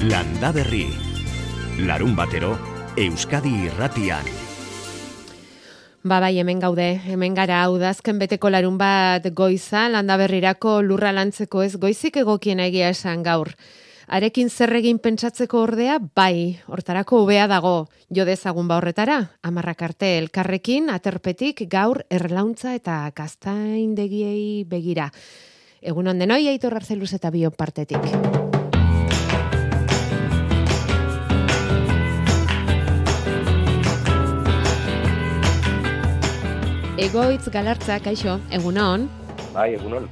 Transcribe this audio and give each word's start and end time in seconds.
Landa 0.00 0.52
Berri. 0.52 0.86
Larun 1.82 2.14
batero, 2.14 2.52
Euskadi 2.94 3.50
irratian. 3.66 4.22
Ba 6.06 6.20
bai, 6.22 6.38
hemen 6.38 6.60
gaude, 6.62 7.00
hemen 7.02 7.34
gara 7.34 7.64
hau 7.64 7.80
dazken 7.82 8.20
beteko 8.22 8.46
larun 8.48 8.76
bat 8.78 9.26
goiza, 9.34 9.88
landa 9.90 10.14
berrirako 10.16 10.76
lurra 10.86 11.10
lantzeko 11.10 11.64
ez 11.66 11.74
goizik 11.82 12.20
egokien 12.22 12.62
egia 12.62 12.92
esan 12.94 13.24
gaur. 13.26 13.50
Arekin 14.06 14.50
zerregin 14.54 15.02
pentsatzeko 15.02 15.64
ordea, 15.66 15.98
bai, 15.98 16.60
hortarako 16.68 17.24
ubea 17.24 17.48
dago, 17.50 17.88
jo 18.14 18.24
dezagun 18.24 18.68
ba 18.70 18.78
horretara, 18.78 19.32
amarrak 19.42 19.82
arte 19.82 20.16
elkarrekin, 20.20 20.90
aterpetik, 20.94 21.66
gaur, 21.66 22.04
erlauntza 22.08 22.76
eta 22.78 23.00
kastaindegiei 23.10 24.62
begira. 24.62 25.10
Egun 25.82 26.14
ondenoi, 26.14 26.44
aitor 26.46 26.78
arzeluz 26.78 27.16
eta 27.18 27.34
bion 27.34 27.58
partetik. 27.58 28.46
Egoitz 36.98 37.46
galartza, 37.54 38.00
kaixo, 38.02 38.32
egunon. 38.50 39.04
Bai, 39.54 39.68
egunon. 39.76 40.08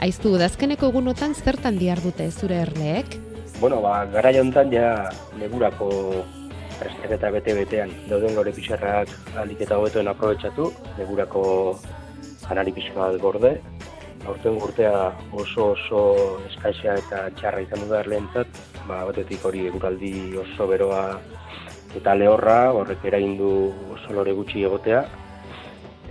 Aiztu, 0.00 0.30
dazkeneko 0.40 0.88
egunotan 0.88 1.34
zertan 1.36 1.76
diar 1.76 2.00
dute 2.00 2.30
zure 2.32 2.62
erleek? 2.62 3.18
Bueno, 3.58 3.82
ba, 3.84 4.06
gara 4.14 4.32
jontan 4.32 4.72
ja 4.72 4.94
negurako 5.36 5.90
prestaketa 6.78 7.28
bete-betean 7.36 7.92
dauden 8.08 8.32
lore 8.38 8.56
pixarrak 8.56 9.12
alik 9.44 9.60
eta 9.68 9.76
hobetuen 9.76 10.08
aprobetsatu, 10.08 10.70
negurako 10.96 11.44
janari 12.46 12.72
pixka 12.72 12.96
bat 12.96 13.20
gorde. 13.20 13.54
Aurten 14.24 14.56
urtea 14.64 15.10
oso 15.44 15.74
oso 15.76 16.02
eskaizea 16.48 16.96
eta 17.04 17.26
txarra 17.36 17.66
izan 17.68 17.84
dut 17.84 17.98
erleentzat, 18.00 18.64
ba, 18.88 19.04
batetik 19.12 19.44
hori 19.44 19.68
eguraldi 19.68 20.38
oso 20.40 20.72
beroa 20.72 21.04
eta 22.00 22.16
lehorra, 22.16 22.62
horrek 22.72 23.10
eragin 23.12 23.36
du 23.36 23.50
oso 23.92 24.16
lore 24.16 24.32
gutxi 24.32 24.64
egotea, 24.64 25.04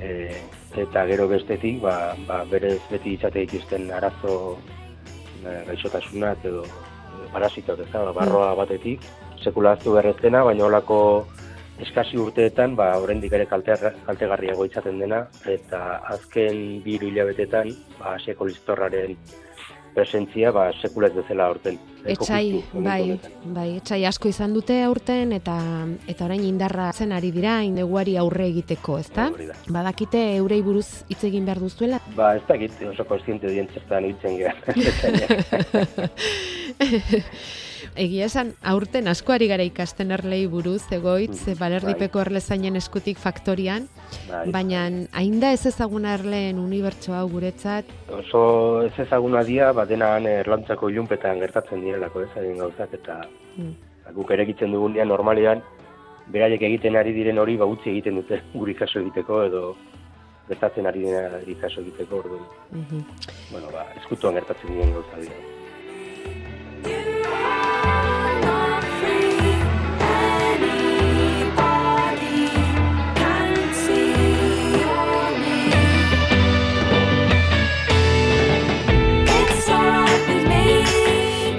e, 0.01 0.41
eta 0.79 1.05
gero 1.09 1.27
bestetik 1.27 1.81
ba, 1.83 2.15
ba, 2.27 2.43
berez 2.49 2.79
beti 2.91 3.17
itzate 3.17 3.45
dituzten 3.45 3.91
arazo 3.91 4.57
e, 5.43 5.59
gaixotasunak 5.67 6.45
edo 6.45 6.63
parasito 7.33 7.73
ez 7.73 7.89
da, 7.91 8.11
barroa 8.11 8.53
mm. 8.53 8.57
batetik, 8.57 9.05
sekulaztu 9.43 9.93
berreztena, 9.97 10.43
baina 10.43 10.65
holako 10.65 10.99
eskasi 11.79 12.17
urteetan, 12.19 12.75
ba, 12.75 12.91
oraindik 12.99 13.33
ere 13.37 13.45
kalte, 13.47 13.75
kaltegarriago 14.07 14.65
itzaten 14.67 14.99
dena, 14.99 15.23
eta 15.47 16.01
azken 16.15 16.81
biru 16.83 17.07
hilabetetan, 17.11 17.71
ba, 17.99 18.15
aseko 18.17 18.49
listorraren 18.49 19.15
presentzia 19.93 20.51
ba 20.51 20.69
sekulet 20.73 21.13
bezala 21.15 21.45
aurten. 21.49 21.79
Etxai, 22.09 22.63
bai, 22.73 23.19
bai, 23.43 23.67
etxai 23.77 24.05
asko 24.07 24.29
izan 24.31 24.53
dute 24.55 24.77
aurten 24.85 25.33
eta 25.35 25.55
eta 26.07 26.25
orain 26.25 26.43
indarra 26.47 26.91
zen 26.93 27.11
ari 27.11 27.31
dira 27.35 27.59
ineguari 27.67 28.15
aurre 28.17 28.47
egiteko, 28.47 28.97
ezta? 29.03 29.29
Badakite 29.67 30.21
eurei 30.37 30.61
buruz 30.63 31.03
hitz 31.09 31.23
egin 31.27 31.45
behar 31.49 31.59
duzuela? 31.59 31.99
Ba, 32.15 32.35
ez 32.39 32.45
dakit, 32.47 32.79
oso 32.93 33.05
kontziente 33.09 33.51
dien 33.51 33.67
zertan 33.73 34.07
hitzen 34.11 34.39
gara. 34.39 34.57
Egia 37.99 38.29
esan, 38.29 38.53
aurten 38.63 39.09
askoari 39.11 39.49
gara 39.49 39.63
ikasten 39.67 40.13
erlei 40.15 40.45
buruz, 40.47 40.85
egoitz, 40.95 41.41
mm, 41.41 41.57
balerdipeko 41.59 42.21
bai. 42.21 42.25
erlezainen 42.25 42.79
eskutik 42.79 43.19
faktorian, 43.19 43.89
bai. 44.29 44.45
baina 44.55 44.85
hainda 45.19 45.49
ez 45.51 45.65
ezaguna 45.67 46.13
erleen 46.15 46.61
unibertso 46.61 47.11
hau 47.17 47.25
guretzat? 47.33 47.91
Oso 48.21 48.43
ez 48.85 48.93
ezaguna 49.03 49.43
dia, 49.43 49.73
badenan 49.75 50.29
erlantzako 50.31 50.89
ilunpetan 50.93 51.43
gertatzen 51.43 51.83
direlako 51.83 52.23
ez, 52.23 52.31
egin 52.39 52.63
gauzak, 52.63 52.95
eta 53.01 53.19
mm. 53.57 53.75
guk 54.15 54.31
ere 54.31 54.47
egiten 54.47 54.71
dugun 54.71 54.95
dia, 54.95 55.03
normalean, 55.03 55.59
beraiek 56.31 56.63
egiten 56.71 56.95
ari 56.95 57.11
diren 57.11 57.43
hori, 57.43 57.59
ba 57.59 57.67
utzi 57.67 57.91
egiten 57.91 58.23
dute 58.23 58.39
guri 58.59 58.79
kaso 58.79 59.03
egiteko, 59.03 59.43
edo 59.51 59.63
gertatzen 60.47 60.87
ari 60.87 61.03
diren 61.03 61.39
ari 61.43 61.59
kaso 61.59 61.83
egiteko, 61.83 62.23
orduan. 62.23 62.47
Mm 62.71 63.07
Bueno, 63.51 63.67
ba, 63.73 63.89
eskutuan 63.99 64.39
gertatzen 64.39 64.71
diren 64.71 64.93
gauza 64.93 65.19
dira. 65.19 65.48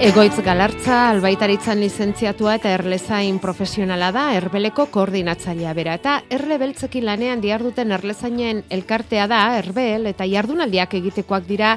Egoitz 0.01 0.39
Galartza, 0.41 1.11
albaitaritzan 1.11 1.83
lizentziatua 1.83 2.55
eta 2.57 2.71
erlezain 2.73 3.37
profesionala 3.37 4.07
da, 4.17 4.23
erbeleko 4.33 4.87
koordinatzailea 4.89 5.75
bera. 5.77 5.99
Eta 6.01 6.15
erle 6.33 6.57
beltzeki 6.57 7.03
lanean 7.05 7.43
diarduten 7.45 7.93
erlezainen 7.93 8.63
elkartea 8.73 9.27
da, 9.29 9.43
erbel, 9.59 10.09
eta 10.09 10.25
jardunaldiak 10.25 10.97
egitekoak 11.03 11.45
dira 11.45 11.75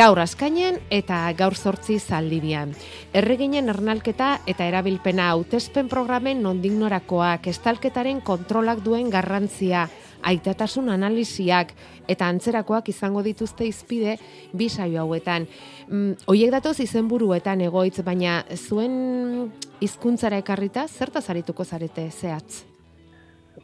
gaur 0.00 0.22
askainen 0.24 0.80
eta 0.88 1.20
gaur 1.36 1.60
sortzi 1.60 1.98
zaldibian. 2.00 2.72
Erreginen 3.12 3.68
ernalketa 3.68 4.38
eta 4.48 4.64
erabilpena 4.64 5.28
hautespen 5.34 5.92
programen 5.92 6.40
nondignorakoak, 6.48 7.52
estalketaren 7.52 8.24
kontrolak 8.24 8.80
duen 8.80 9.12
garrantzia, 9.12 9.90
aitatasun 10.22 10.88
analiziak 10.90 11.72
eta 12.08 12.28
antzerakoak 12.28 12.88
izango 12.88 13.22
dituzte 13.22 13.66
izpide 13.66 14.16
bi 14.52 14.68
saio 14.68 15.02
hauetan. 15.02 15.46
Mm, 15.88 16.16
Oiek 16.26 16.50
datoz 16.52 16.78
izenburuetan 16.80 17.60
egoitz, 17.66 18.00
baina 18.04 18.42
zuen 18.56 19.52
hizkuntzara 19.80 20.38
ekarrita 20.42 20.86
zertaz 20.88 21.28
arituko 21.30 21.64
zarete 21.64 22.08
zehatz? 22.10 22.64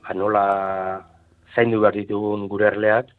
Ba, 0.02 0.14
nola 0.14 0.46
zaindu 1.54 1.80
behar 1.80 1.94
ditugun 1.94 2.48
gure 2.48 2.68
erleak, 2.72 3.12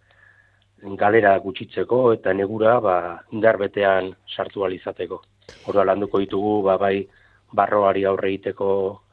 galera 1.00 1.38
gutxitzeko 1.40 2.14
eta 2.14 2.34
negura 2.34 2.80
ba, 2.80 2.98
indar 3.32 3.58
betean 3.58 4.14
sartu 4.36 4.66
alizateko. 4.66 5.22
Hora 5.68 5.86
landuko 5.86 6.20
ditugu, 6.22 6.62
ba, 6.66 6.78
bai, 6.78 7.08
barroari 7.56 8.04
aurre 8.06 8.30
egiteko 8.34 8.68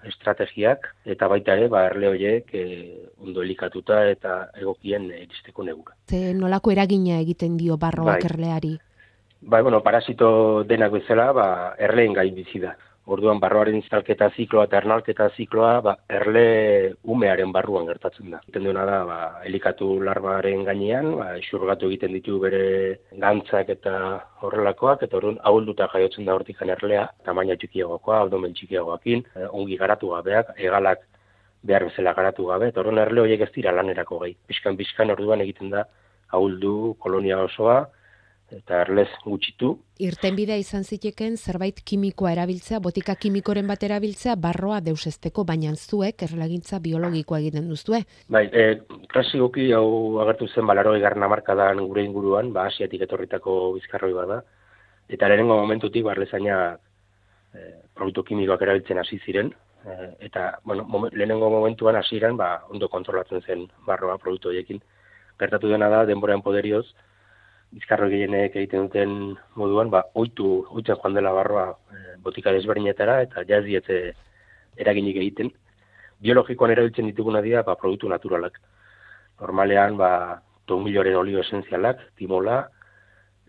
estrategiak 0.08 0.88
eta 1.04 1.28
baita 1.28 1.56
ere 1.58 1.68
ba 1.72 1.84
erle 1.88 2.08
hoiek 2.12 2.54
e, 2.54 2.64
ondo 3.22 3.42
elikatuta 3.42 4.04
eta 4.10 4.48
egokien 4.60 5.10
iristeko 5.10 5.64
negura. 5.64 5.96
Ze 6.10 6.32
nolako 6.34 6.72
eragina 6.72 7.20
egiten 7.20 7.56
dio 7.56 7.76
barroak 7.76 8.22
bai. 8.22 8.30
erleari? 8.30 8.78
Bai, 9.42 9.62
bueno, 9.62 9.82
parasito 9.82 10.62
denak 10.62 10.92
bezala, 10.92 11.32
ba 11.32 11.46
erleen 11.78 12.12
gain 12.14 12.34
bizi 12.34 12.60
da. 12.62 12.76
Orduan 13.10 13.40
barroaren 13.42 13.80
zalketa 13.90 14.28
zikloa 14.36 14.68
eta 14.68 14.78
ernalketa 14.78 15.26
zikloa 15.36 15.70
ba, 15.82 15.94
erle 16.18 16.42
umearen 17.02 17.50
barruan 17.52 17.86
gertatzen 17.88 18.30
da. 18.30 18.38
Iten 18.46 18.68
duena 18.68 18.84
da, 18.86 18.98
ba, 19.08 19.16
elikatu 19.48 19.88
larbaren 20.06 20.62
gainean, 20.68 21.08
ba, 21.18 21.26
xurgatu 21.42 21.88
egiten 21.90 22.14
ditu 22.14 22.38
bere 22.44 22.62
gantzak 23.24 23.72
eta 23.74 23.94
horrelakoak, 24.46 25.02
eta 25.02 25.18
orduan 25.18 25.40
ahulduta 25.50 25.88
jaiotzen 25.94 26.28
da 26.28 26.36
hortik 26.38 26.62
erlea, 26.62 27.08
tamaina 27.24 27.56
txikiagokoa, 27.56 28.20
abdomen 28.20 28.54
txikiagoakin, 28.54 29.24
eh, 29.34 29.48
ongi 29.50 29.76
garatu 29.76 30.14
gabeak, 30.14 30.54
egalak 30.56 31.02
behar 31.62 31.84
bezala 31.88 32.14
garatu 32.14 32.46
gabe, 32.46 32.68
eta 32.68 32.80
orduan 32.80 33.02
erle 33.02 33.20
horiek 33.22 33.40
ez 33.40 33.52
dira 33.54 33.72
lanerako 33.72 34.20
gai. 34.22 34.36
Piskan-piskan 34.46 35.10
orduan 35.10 35.40
egiten 35.40 35.70
da 35.74 35.84
ahuldu 36.30 36.94
kolonia 37.02 37.40
osoa, 37.42 37.88
eta 38.56 38.80
erlez 38.84 39.08
gutxitu. 39.24 39.72
Irtenbidea 40.02 40.58
izan 40.60 40.84
ziteken 40.84 41.36
zerbait 41.36 41.78
kimikoa 41.88 42.32
erabiltzea, 42.34 42.80
botika 42.84 43.14
kimikoren 43.20 43.68
bat 43.70 43.82
erabiltzea, 43.86 44.34
barroa 44.36 44.80
deusesteko, 44.84 45.44
baina 45.48 45.72
zuek 45.76 46.24
erlagintza 46.26 46.80
biologikoa 46.84 47.40
egiten 47.40 47.68
duzue. 47.70 48.02
Bai, 48.28 48.44
e, 48.52 48.64
klasikoki 49.12 49.70
hau 49.76 50.20
agertu 50.24 50.48
zen 50.48 50.66
balaroi 50.68 51.00
garna 51.00 51.28
markadan 51.32 51.80
gure 51.86 52.04
inguruan, 52.04 52.52
ba, 52.52 52.66
asiatik 52.70 53.06
etorritako 53.08 53.58
bizkarroi 53.78 54.12
bada, 54.16 54.42
eta 55.08 55.28
lehenengo 55.28 55.58
momentutik 55.60 56.04
barlezaina 56.08 56.58
e, 57.54 57.68
produktu 57.94 58.26
kimikoak 58.32 58.66
erabiltzen 58.66 59.00
hasi 59.00 59.20
ziren, 59.24 59.52
e, 59.86 60.10
eta 60.28 60.58
bueno, 60.64 61.08
lehenengo 61.12 61.50
momentuan 61.50 61.96
hasieran 61.96 62.36
ba, 62.36 62.52
ondo 62.68 62.88
kontrolatzen 62.92 63.46
zen 63.46 63.64
barroa 63.86 64.18
produktu 64.18 64.52
horiekin. 64.52 64.82
Gertatu 65.40 65.70
dena 65.72 65.88
da, 65.88 66.04
denborean 66.06 66.42
poderioz, 66.42 66.86
bizkarro 67.72 68.08
gehienek 68.12 68.56
egiten 68.56 68.86
duten 68.88 69.14
moduan, 69.56 69.90
ba, 69.90 70.04
oitu, 70.18 70.66
oitzen 70.70 70.98
joan 71.00 71.16
dela 71.16 71.32
barroa 71.32 71.70
e, 71.72 72.16
botika 72.24 72.52
desberdinetara, 72.52 73.20
eta 73.26 73.44
jaz 73.48 73.62
diete 73.64 74.02
eraginik 74.76 75.18
egiten. 75.22 75.50
Biologikoan 76.22 76.74
erabiltzen 76.74 77.08
dituguna 77.10 77.40
dira, 77.44 77.64
ba, 77.66 77.76
produktu 77.80 78.10
naturalak. 78.12 78.60
Normalean, 79.40 79.96
ba, 79.96 80.12
tomiloren 80.68 81.16
olio 81.18 81.40
esenzialak, 81.42 82.04
timola, 82.20 82.62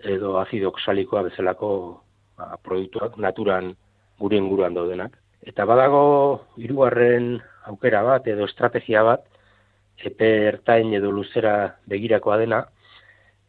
edo 0.03 0.37
azido 0.39 0.71
oxalikoa 0.71 1.23
bezalako 1.29 1.69
ba, 2.37 2.55
produktuak 2.63 3.17
naturan 3.17 3.73
gure 4.19 4.39
inguruan 4.39 4.75
daudenak. 4.75 5.15
Eta 5.43 5.65
badago 5.67 6.03
hirugarren 6.57 7.35
aukera 7.67 8.03
bat 8.07 8.27
edo 8.27 8.47
estrategia 8.47 9.03
bat, 9.03 9.23
epe 9.99 10.29
ertain 10.47 10.93
edo 10.95 11.11
luzera 11.11 11.75
begirakoa 11.91 12.39
dena, 12.41 12.63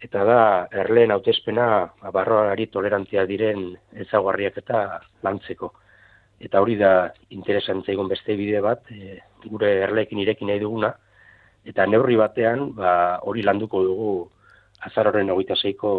eta 0.04 0.24
da 0.28 0.40
erleen 0.82 1.14
hautespena 1.14 1.68
ba, 2.02 2.12
barroari 2.12 2.66
tolerantzia 2.72 3.24
diren 3.30 3.70
ezaguarriak 4.04 4.60
eta 4.64 4.84
lantzeko. 5.24 5.72
eta 6.44 6.60
hori 6.60 6.74
da 6.76 7.08
interesantzea 7.32 7.94
egon 7.94 8.08
beste 8.10 8.34
bide 8.36 8.60
bat, 8.60 8.90
e, 8.90 9.20
gure 9.46 9.68
erleekin 9.86 10.18
irekin 10.18 10.50
nahi 10.50 10.60
duguna, 10.60 10.90
eta 11.64 11.86
neurri 11.86 12.18
batean 12.20 12.74
ba, 12.76 13.18
hori 13.22 13.42
landuko 13.42 13.80
dugu 13.84 14.10
azaroren 14.84 15.30
hogeita 15.30 15.56
zeiko 15.56 15.90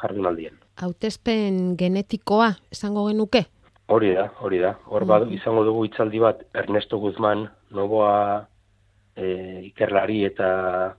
jardunaldien. 0.00 0.56
Hautezpen 0.82 1.76
genetikoa, 1.78 2.48
esango 2.72 3.06
genuke? 3.10 3.44
Hori 3.92 4.14
da, 4.16 4.26
hori 4.40 4.58
da. 4.58 4.72
Hor 4.86 5.04
badu, 5.06 5.28
mm. 5.28 5.38
izango 5.38 5.62
dugu 5.68 5.84
itzaldi 5.86 6.18
bat 6.22 6.42
Ernesto 6.54 6.98
Guzman, 6.98 7.46
noboa 7.70 8.48
e, 9.16 9.60
ikerlari 9.72 10.24
eta 10.28 10.48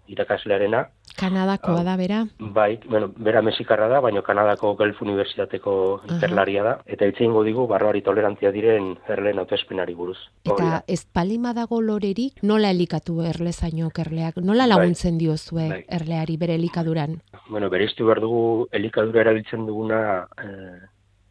irakaslearena, 0.08 0.88
Kanadakoa 1.14 1.84
da, 1.86 1.96
bera? 1.96 2.24
Bai, 2.40 2.80
bueno, 2.90 3.12
bera 3.16 3.42
mexikarra 3.46 3.88
da, 3.88 4.00
baina 4.02 4.24
Kanadako 4.26 4.74
Gulf 4.76 5.02
Universitateko 5.06 5.74
interlaria 6.10 6.64
da, 6.66 6.74
eta 6.90 7.06
itzein 7.10 7.36
digu 7.46 7.68
barroari 7.70 8.02
tolerantzia 8.02 8.52
diren 8.52 8.94
erleen 9.08 9.40
autoespenari 9.40 9.94
buruz. 9.94 10.18
Eta 10.44 10.84
ez 10.88 11.04
palima 11.06 11.54
dago 11.54 11.82
lorerik, 11.82 12.42
nola 12.42 12.72
elikatu 12.74 13.22
erlezaino 13.22 13.92
erleak? 13.94 14.38
Nola 14.38 14.66
bai. 14.66 14.70
laguntzen 14.74 15.14
bai. 15.14 15.20
diozue 15.26 15.70
bai. 15.70 15.84
erleari 15.88 16.38
bere 16.38 16.56
elikaduran? 16.56 17.22
Bueno, 17.50 17.70
bere 17.70 17.86
iztu 17.86 18.06
behar 18.06 18.22
dugu 18.22 18.68
elikadura 18.72 19.22
erabiltzen 19.22 19.68
duguna 19.68 20.28
eh, 20.42 20.82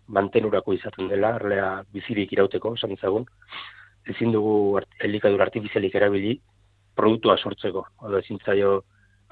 mantenurako 0.07 0.75
izaten 0.75 1.09
dela, 1.09 1.37
erlea 1.41 1.83
bizirik 1.93 2.33
irauteko, 2.33 2.77
esan 2.79 2.97
zagun. 3.01 3.27
Ezin 4.07 4.33
dugu 4.33 4.79
art, 4.79 4.89
elikadura 5.01 5.45
artifizialik 5.47 5.95
erabili, 5.95 6.41
produktua 6.97 7.37
sortzeko. 7.39 7.87
Oda, 8.03 8.21
ezin 8.21 8.41
zaio, 8.45 8.83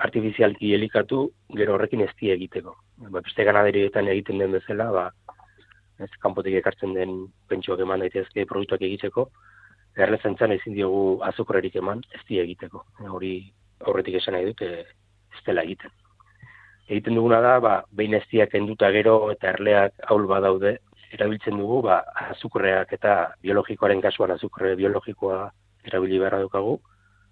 artifizialki 0.00 0.72
elikatu, 0.74 1.26
gero 1.56 1.74
horrekin 1.74 2.04
ez 2.06 2.12
egiteko. 2.36 2.76
Ba, 3.08 3.20
beste 3.20 3.44
ganaderietan 3.44 4.08
egiten 4.08 4.38
den 4.38 4.52
bezala, 4.56 4.90
ba, 4.94 5.06
ez 6.00 6.10
kanpotik 6.22 6.56
ekartzen 6.60 6.94
den 6.96 7.16
pentsuak 7.48 7.80
eman 7.84 8.00
daitezke 8.00 8.46
produktuak 8.48 8.82
egiteko, 8.88 9.28
erlezen 9.96 10.36
txan 10.36 10.54
ezin 10.56 10.74
diogu 10.74 11.20
azukorrerik 11.26 11.76
eman 11.76 12.02
ez 12.14 12.22
egiteko. 12.24 12.84
Hori 13.08 13.34
horretik 13.86 14.20
esan 14.20 14.34
nahi 14.34 14.46
dut, 14.48 14.62
ez 14.62 15.42
dela 15.46 15.64
egiten. 15.66 15.90
Egiten 16.88 17.14
duguna 17.14 17.40
da, 17.40 17.58
ba, 17.60 17.74
behin 17.92 18.14
ez 18.14 18.24
enduta 18.52 18.90
gero 18.90 19.30
eta 19.30 19.50
erleak 19.50 19.92
haul 20.08 20.26
badaude, 20.26 20.78
erabiltzen 21.12 21.58
dugu, 21.58 21.82
ba, 21.82 22.02
azukorreak 22.30 22.92
eta 22.92 23.34
biologikoaren 23.42 24.00
kasuan 24.00 24.30
azukorre 24.30 24.76
biologikoa 24.76 25.50
erabili 25.84 26.18
beharra 26.18 26.40
dukagu, 26.40 26.80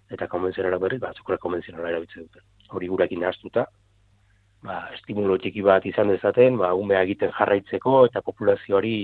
eta 0.09 0.27
konbentzionala 0.27 0.79
berri, 0.81 0.97
ba, 0.97 1.13
azukorre 1.13 1.37
konbentzionala 1.41 1.89
erabiltzen 1.91 2.27
dute 2.27 2.45
hori 2.75 2.87
gurekin 2.87 3.23
nahaztuta, 3.23 3.65
ba, 4.65 4.77
estimulo 4.97 5.37
txiki 5.37 5.63
bat 5.65 5.85
izan 5.89 6.11
dezaten, 6.13 6.57
ba, 6.61 6.73
umea 6.77 7.01
egiten 7.07 7.33
jarraitzeko 7.37 8.05
eta 8.09 8.21
populazioari 8.25 8.95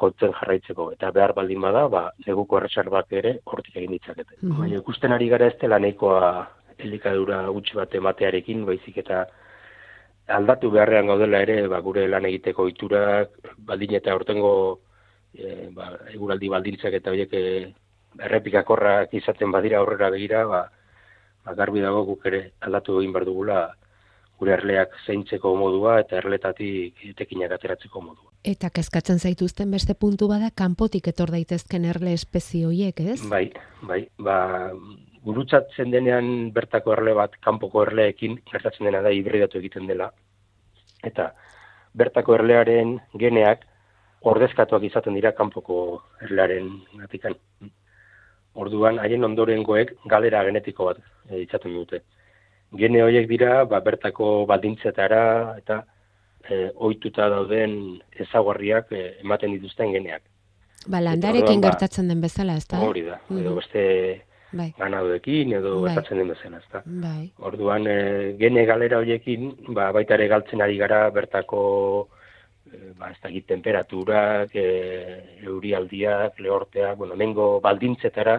kotzen 0.00 0.34
jarraitzeko. 0.38 0.90
Eta 0.96 1.10
behar 1.14 1.34
baldin 1.36 1.62
bada, 1.62 1.86
ba, 1.90 2.04
neguko 2.26 2.58
erreserbak 2.58 3.12
ere 3.20 3.38
hortik 3.44 3.76
egin 3.76 3.94
ditzakete. 3.96 4.40
Mm 4.42 4.60
Baina 4.60 4.82
ikusten 4.82 5.14
ari 5.14 5.30
gara 5.30 5.48
ez 5.50 5.56
dela 5.60 5.78
nahikoa 5.78 6.30
elikadura 6.78 7.44
gutxi 7.54 7.78
bat 7.78 7.94
ematearekin, 7.94 8.64
baizik 8.66 8.98
eta 9.04 9.24
aldatu 10.38 10.70
beharrean 10.72 11.06
gaudela 11.12 11.42
ere, 11.46 11.60
ba, 11.70 11.80
gure 11.84 12.08
lan 12.08 12.26
egiteko 12.30 12.66
iturak, 12.70 13.38
baldin 13.70 13.94
eta 14.00 14.14
hortengo 14.16 14.54
e, 15.34 15.70
ba, 15.76 15.92
eguraldi 16.14 16.50
baldintzak 16.50 16.98
eta 16.98 17.12
horiek 17.12 17.34
e, 17.34 17.44
errepikakorrak 18.18 19.14
izaten 19.14 19.52
badira 19.52 19.80
aurrera 19.80 20.10
begira, 20.10 20.44
ba, 20.46 20.66
ba, 21.44 21.54
garbi 21.54 21.82
dago 21.84 22.04
guk 22.04 22.26
ere 22.30 22.42
aldatu 22.60 23.00
egin 23.00 23.12
behar 23.12 23.26
dugula 23.28 23.62
gure 24.38 24.54
erleak 24.56 24.94
zeintzeko 25.06 25.54
modua 25.56 26.00
eta 26.02 26.18
erletatik 26.18 27.04
etekinak 27.10 27.54
ateratzeko 27.54 28.02
modua. 28.02 28.30
Eta 28.44 28.68
kezkatzen 28.74 29.18
zaituzten 29.18 29.70
beste 29.70 29.94
puntu 29.94 30.28
bada 30.28 30.50
kanpotik 30.50 31.08
etor 31.08 31.30
daitezken 31.32 31.86
erle 31.88 32.12
espezie 32.18 32.66
horiek, 32.66 33.00
ez? 33.00 33.20
Bai, 33.30 33.46
bai, 33.88 34.02
ba, 34.18 34.38
gurutzatzen 35.24 35.94
denean 35.94 36.50
bertako 36.56 36.92
erle 36.96 37.14
bat 37.16 37.38
kanpoko 37.44 37.84
erleekin 37.86 38.36
gertatzen 38.50 38.90
dena 38.90 39.00
da 39.06 39.12
hibridatu 39.14 39.60
egiten 39.62 39.86
dela. 39.88 40.10
Eta 41.04 41.30
bertako 41.96 42.36
erlearen 42.36 42.98
geneak 43.20 43.64
ordezkatuak 44.24 44.84
izaten 44.90 45.16
dira 45.16 45.32
kanpoko 45.36 45.78
erlearen 46.26 46.68
gatikan. 47.00 47.38
Orduan, 48.54 49.00
haien 49.02 49.26
ondorengoek 49.26 49.96
galera 50.10 50.44
genetiko 50.46 50.90
bat 50.90 51.00
e, 51.28 51.40
itzaten 51.42 51.74
dute. 51.74 52.02
Gene 52.78 53.02
horiek 53.02 53.26
dira, 53.30 53.64
ba, 53.70 53.80
bertako 53.82 54.44
baldintzetara 54.50 55.24
eta 55.58 55.80
e, 56.48 56.70
ohituta 56.74 57.28
dauden 57.32 57.74
ezaguarriak 58.26 58.92
e, 58.92 59.02
ematen 59.24 59.56
dituzten 59.56 59.94
geneak. 59.96 60.22
Ba, 60.86 61.00
landarekin 61.00 61.60
ba, 61.60 61.72
gertatzen 61.72 62.10
den 62.12 62.22
bezala, 62.22 62.58
ez 62.60 62.68
da? 62.70 62.82
Hori 62.84 63.02
da, 63.08 63.18
edo 63.32 63.56
beste 63.58 63.84
bai. 64.52 64.70
ganadoekin, 64.78 65.54
edo 65.58 65.80
bai. 65.80 65.90
gertatzen 65.90 66.22
den 66.22 66.30
bezala, 66.34 66.60
ez 66.62 66.70
da? 66.72 66.82
Bai. 66.84 67.32
Orduan, 67.50 67.88
e, 67.90 68.34
gene 68.38 68.66
galera 68.70 69.00
horiekin, 69.02 69.50
ba, 69.74 69.90
baita 69.96 70.18
ere 70.18 70.28
galtzen 70.30 70.62
ari 70.62 70.78
gara 70.78 71.08
bertako 71.14 71.64
ba, 72.98 73.10
ez 73.10 73.18
da 73.22 73.30
temperaturak, 73.48 74.54
e, 74.54 75.40
eurialdiak, 75.44 76.38
lehorteak, 76.40 76.96
bueno, 76.96 77.16
mengo 77.16 77.60
baldintzetara 77.60 78.38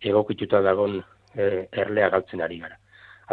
egokituta 0.00 0.60
dagon 0.62 0.98
e, 1.34 1.66
erlea 1.72 2.10
galtzen 2.10 2.42
ari 2.42 2.60
gara. 2.60 2.78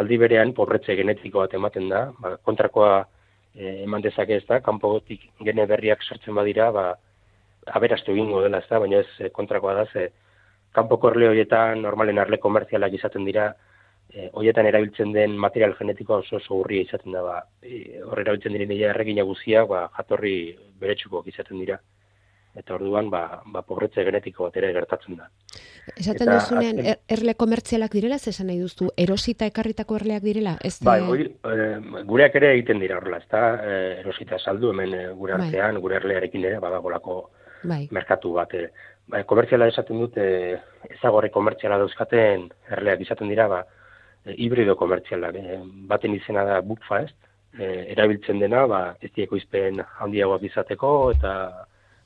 Aldi 0.02 0.18
berean, 0.18 0.52
pobretze 0.54 0.96
genetiko 0.98 1.44
bat 1.44 1.54
ematen 1.54 1.88
da, 1.88 2.04
ba, 2.18 2.36
kontrakoa 2.42 3.04
e, 3.54 3.82
eman 3.84 4.02
dezake 4.02 4.40
ez 4.40 4.46
da, 4.48 4.60
kanpogotik 4.60 5.30
gene 5.46 5.66
berriak 5.70 6.02
sortzen 6.02 6.34
badira, 6.34 6.70
ba, 6.74 6.86
aberastu 7.78 8.12
egingo 8.12 8.42
dela 8.42 8.60
ez 8.60 8.68
da, 8.68 8.80
baina 8.82 9.02
ez 9.02 9.30
kontrakoa 9.32 9.74
da, 9.80 9.86
ze 9.92 10.10
kanpoko 10.74 11.12
erle 11.12 11.30
horietan 11.30 11.82
normalen 11.82 12.18
arle 12.18 12.40
komerzialak 12.42 12.96
izaten 12.98 13.24
dira, 13.24 13.52
e, 14.14 14.28
hoietan 14.32 14.68
erabiltzen 14.70 15.12
den 15.14 15.36
material 15.40 15.74
genetikoa 15.78 16.22
oso 16.22 16.38
oso 16.38 16.60
urria 16.60 16.86
izaten 16.86 17.16
da, 17.16 17.24
ba, 17.24 17.40
e, 17.62 18.00
hor 18.04 18.22
erabiltzen 18.22 18.54
diren 18.54 18.70
dira 18.70 18.92
erregina 18.94 19.26
guzia, 19.26 19.64
ba, 19.70 19.88
jatorri 19.98 20.36
beretsuko 20.80 21.24
izaten 21.26 21.60
dira. 21.60 21.80
Eta 22.54 22.76
orduan, 22.76 23.08
ba, 23.10 23.42
ba 23.50 23.64
pobretze 23.66 24.04
genetiko 24.06 24.46
bat 24.46 24.56
ere 24.60 24.68
gertatzen 24.76 25.16
da. 25.18 25.24
Esaten 25.96 26.28
eta, 26.28 26.36
duzunean, 26.36 26.78
er, 26.78 27.00
erle 27.10 27.34
komertzialak 27.34 27.96
direla, 27.98 28.20
zesan 28.22 28.46
nahi 28.46 28.60
duztu, 28.62 28.92
erosita 29.04 29.48
ekarritako 29.50 29.98
erleak 29.98 30.22
direla? 30.22 30.54
Ez 30.62 30.76
bai, 30.86 31.00
oi, 31.02 31.26
e, 31.26 31.68
gureak 32.06 32.38
ere 32.38 32.52
egiten 32.54 32.78
dira 32.84 33.00
horrela, 33.00 33.18
ez 33.18 33.30
da, 33.32 33.42
e, 33.58 33.80
erosita 34.04 34.38
saldu 34.38 34.70
hemen 34.70 34.94
e, 34.94 35.04
gure 35.18 35.34
bai. 35.34 35.48
artean, 35.48 35.82
gure 35.82 35.98
erlearekin 35.98 36.46
ere, 36.46 36.62
badagolako 36.62 37.18
bai. 37.66 37.88
merkatu 37.90 38.36
bat. 38.38 38.54
E, 38.54 38.92
bai, 39.10 39.24
komertziala 39.26 39.66
esaten 39.74 39.98
dute, 40.06 40.28
ezagorre 40.92 41.34
komertziala 41.34 41.82
dauzkaten 41.82 42.52
erleak 42.78 43.02
izaten 43.02 43.34
dira, 43.34 43.50
ba, 43.50 43.64
hibrido 44.32 44.76
komertzialak. 44.76 45.36
E, 45.36 45.58
baten 45.90 46.14
izena 46.16 46.44
da 46.48 46.60
Bookfast, 46.64 47.16
e, 47.58 47.70
erabiltzen 47.94 48.40
dena, 48.42 48.64
ba, 48.70 48.82
ez 49.00 49.10
dieko 49.16 49.36
izpen 49.36 49.82
handiagoak 50.00 50.46
izateko, 50.50 50.92
eta, 51.14 51.34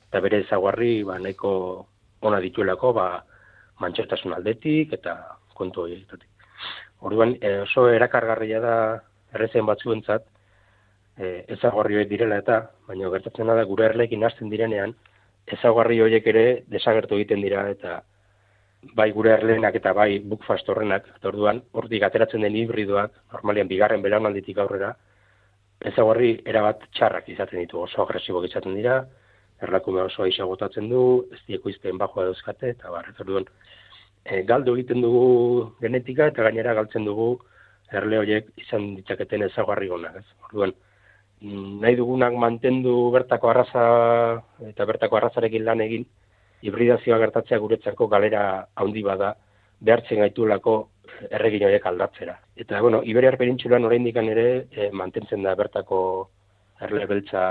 eta 0.09 0.21
bere 0.25 0.43
ezaguarri 0.45 1.03
ba, 1.07 1.19
nahiko 1.19 1.51
ona 2.27 2.41
dituelako, 2.43 2.93
ba, 2.93 3.07
mantxotasun 3.79 4.35
aldetik 4.35 4.93
eta 4.99 5.15
kontu 5.55 5.85
horietatik. 5.85 6.27
Orduan, 7.07 7.37
e, 7.41 7.59
oso 7.63 7.87
erakargarria 7.91 8.59
da 8.63 8.75
errezen 9.33 9.65
batzuentzat, 9.69 10.25
e, 11.17 11.45
ezaguarri 11.55 12.03
direla 12.09 12.39
eta, 12.43 12.59
baina 12.87 13.11
gertatzen 13.15 13.47
da 13.47 13.63
gure 13.63 13.87
erlekin 13.87 14.23
hasten 14.27 14.51
direnean, 14.51 14.95
ezaguarri 15.49 15.99
horiek 16.03 16.27
ere 16.27 16.45
desagertu 16.69 17.17
egiten 17.17 17.41
dira 17.41 17.63
eta 17.71 18.01
bai 18.81 19.11
gure 19.11 19.31
erlenak 19.35 19.75
eta 19.75 19.93
bai 19.93 20.19
bukfast 20.19 20.69
horrenak, 20.69 21.07
eta 21.17 21.29
orduan, 21.31 21.61
hortik 21.73 22.03
ateratzen 22.03 22.45
den 22.45 22.55
hibridoak, 22.55 23.11
normalian 23.33 23.67
bigarren 23.67 24.01
belaunalditik 24.01 24.57
aurrera, 24.63 24.93
ezaguarri 25.91 26.31
erabat 26.45 26.85
txarrak 26.95 27.29
izaten 27.33 27.59
ditu, 27.63 27.81
oso 27.83 28.03
agresibok 28.03 28.47
izaten 28.47 28.75
dira, 28.75 29.01
erlakume 29.63 30.01
oso 30.01 30.23
aixa 30.23 30.47
gotatzen 30.47 30.89
du, 30.91 31.03
ez 31.35 31.39
dieko 31.47 31.69
izpen 31.69 31.99
bajoa 31.99 32.29
dauzkate, 32.29 32.73
eta 32.75 32.91
bar, 32.91 33.11
orduan, 33.19 33.47
e, 34.23 34.43
galdu 34.47 34.75
egiten 34.77 35.03
dugu 35.03 35.71
genetika, 35.81 36.29
eta 36.31 36.45
gainera 36.47 36.75
galtzen 36.79 37.07
dugu 37.07 37.33
erle 37.91 38.19
horiek 38.21 38.51
izan 38.61 38.93
ditzaketen 38.99 39.43
ezaguarri 39.49 39.89
gonak, 39.91 40.21
ez? 40.21 40.25
Orduan, 40.49 40.73
nahi 41.41 41.95
dugunak 41.95 42.35
mantendu 42.35 42.95
bertako 43.15 43.49
arraza 43.49 43.83
eta 44.67 44.85
bertako 44.85 45.19
arrazarekin 45.19 45.65
lan 45.65 45.81
egin, 45.81 46.05
hibridazioa 46.61 47.19
gertatzea 47.21 47.59
guretzako 47.59 48.07
galera 48.07 48.43
handi 48.75 49.03
bada 49.03 49.33
behartzen 49.79 50.19
gaitulako 50.23 50.75
erregin 51.29 51.65
horiek 51.67 51.85
aldatzera. 51.85 52.35
Eta, 52.55 52.81
bueno, 52.81 53.01
Iberiar 53.03 53.37
perintxulan 53.39 53.85
oraindik 53.85 54.17
ere 54.21 54.67
e, 54.71 54.89
mantentzen 54.91 55.43
da 55.43 55.55
bertako 55.55 56.01
erle 56.81 57.05
beltza 57.07 57.43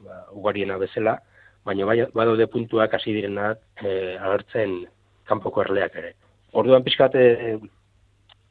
ba, 0.00 0.20
ugariena 0.32 0.78
bezala, 0.78 1.16
baina 1.64 1.86
bai, 1.86 1.98
badaude 2.14 2.46
puntuak 2.46 2.94
hasi 2.94 3.14
direnak 3.14 3.58
e, 3.82 4.16
agertzen 4.16 4.84
kanpoko 5.26 5.62
erleak 5.62 5.96
ere. 5.96 6.12
Orduan 6.52 6.84
pixkate 6.86 7.22
e, 7.22 7.56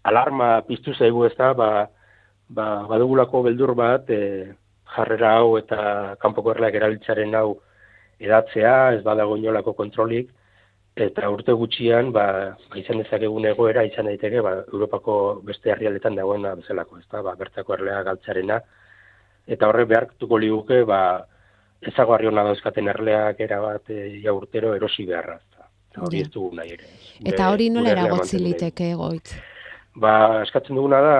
alarma 0.03 0.61
piztu 0.67 0.93
zaigu 0.93 1.25
ez 1.25 1.35
da, 1.37 1.53
ba, 1.53 1.87
ba, 2.49 2.67
badugulako 2.89 3.43
beldur 3.47 3.75
bat 3.75 4.09
e, 4.09 4.53
jarrera 4.95 5.37
hau 5.39 5.57
eta 5.59 6.15
kanpoko 6.21 6.55
erleak 6.55 6.75
erabiltzaren 6.79 7.35
hau 7.35 7.59
edatzea, 8.19 8.93
ez 8.95 9.03
badago 9.03 9.37
inolako 9.37 9.73
kontrolik, 9.73 10.31
eta 10.95 11.27
urte 11.29 11.51
gutxian 11.51 12.13
ba, 12.15 12.55
izan 12.79 13.01
dezakegun 13.03 13.45
egoera 13.49 13.83
izan 13.83 14.07
daiteke 14.07 14.41
ba, 14.41 14.61
Europako 14.71 15.41
beste 15.43 15.73
herrialdetan 15.73 16.15
dagoena 16.15 16.55
bezalako, 16.55 17.01
ezta? 17.03 17.21
Ba, 17.25 17.35
bertako 17.39 17.75
erlea 17.75 18.01
galtzarena 18.07 18.61
eta 19.45 19.69
horre 19.69 19.85
behartuko 19.89 20.37
liguke 20.41 20.83
ba 20.87 20.99
ezagarri 21.85 22.29
ona 22.31 22.45
dauzkaten 22.47 22.87
erleak 22.89 23.41
era 23.45 23.59
bat 23.61 23.91
e, 23.93 24.21
ja 24.23 24.33
urtero 24.33 24.73
erosi 24.75 25.05
beharra? 25.05 25.39
Hori 25.95 26.25
ez 26.25 26.29
dugu 26.31 26.49
nahi 26.57 26.73
ere. 26.75 26.89
Eta 27.31 27.49
hori 27.53 27.69
nola 27.71 27.93
eragotzi 27.93 28.39
liteke 28.41 28.89
egoitz? 28.91 29.35
Ba, 29.95 30.41
eskatzen 30.43 30.75
duguna 30.75 30.99
da 30.99 31.19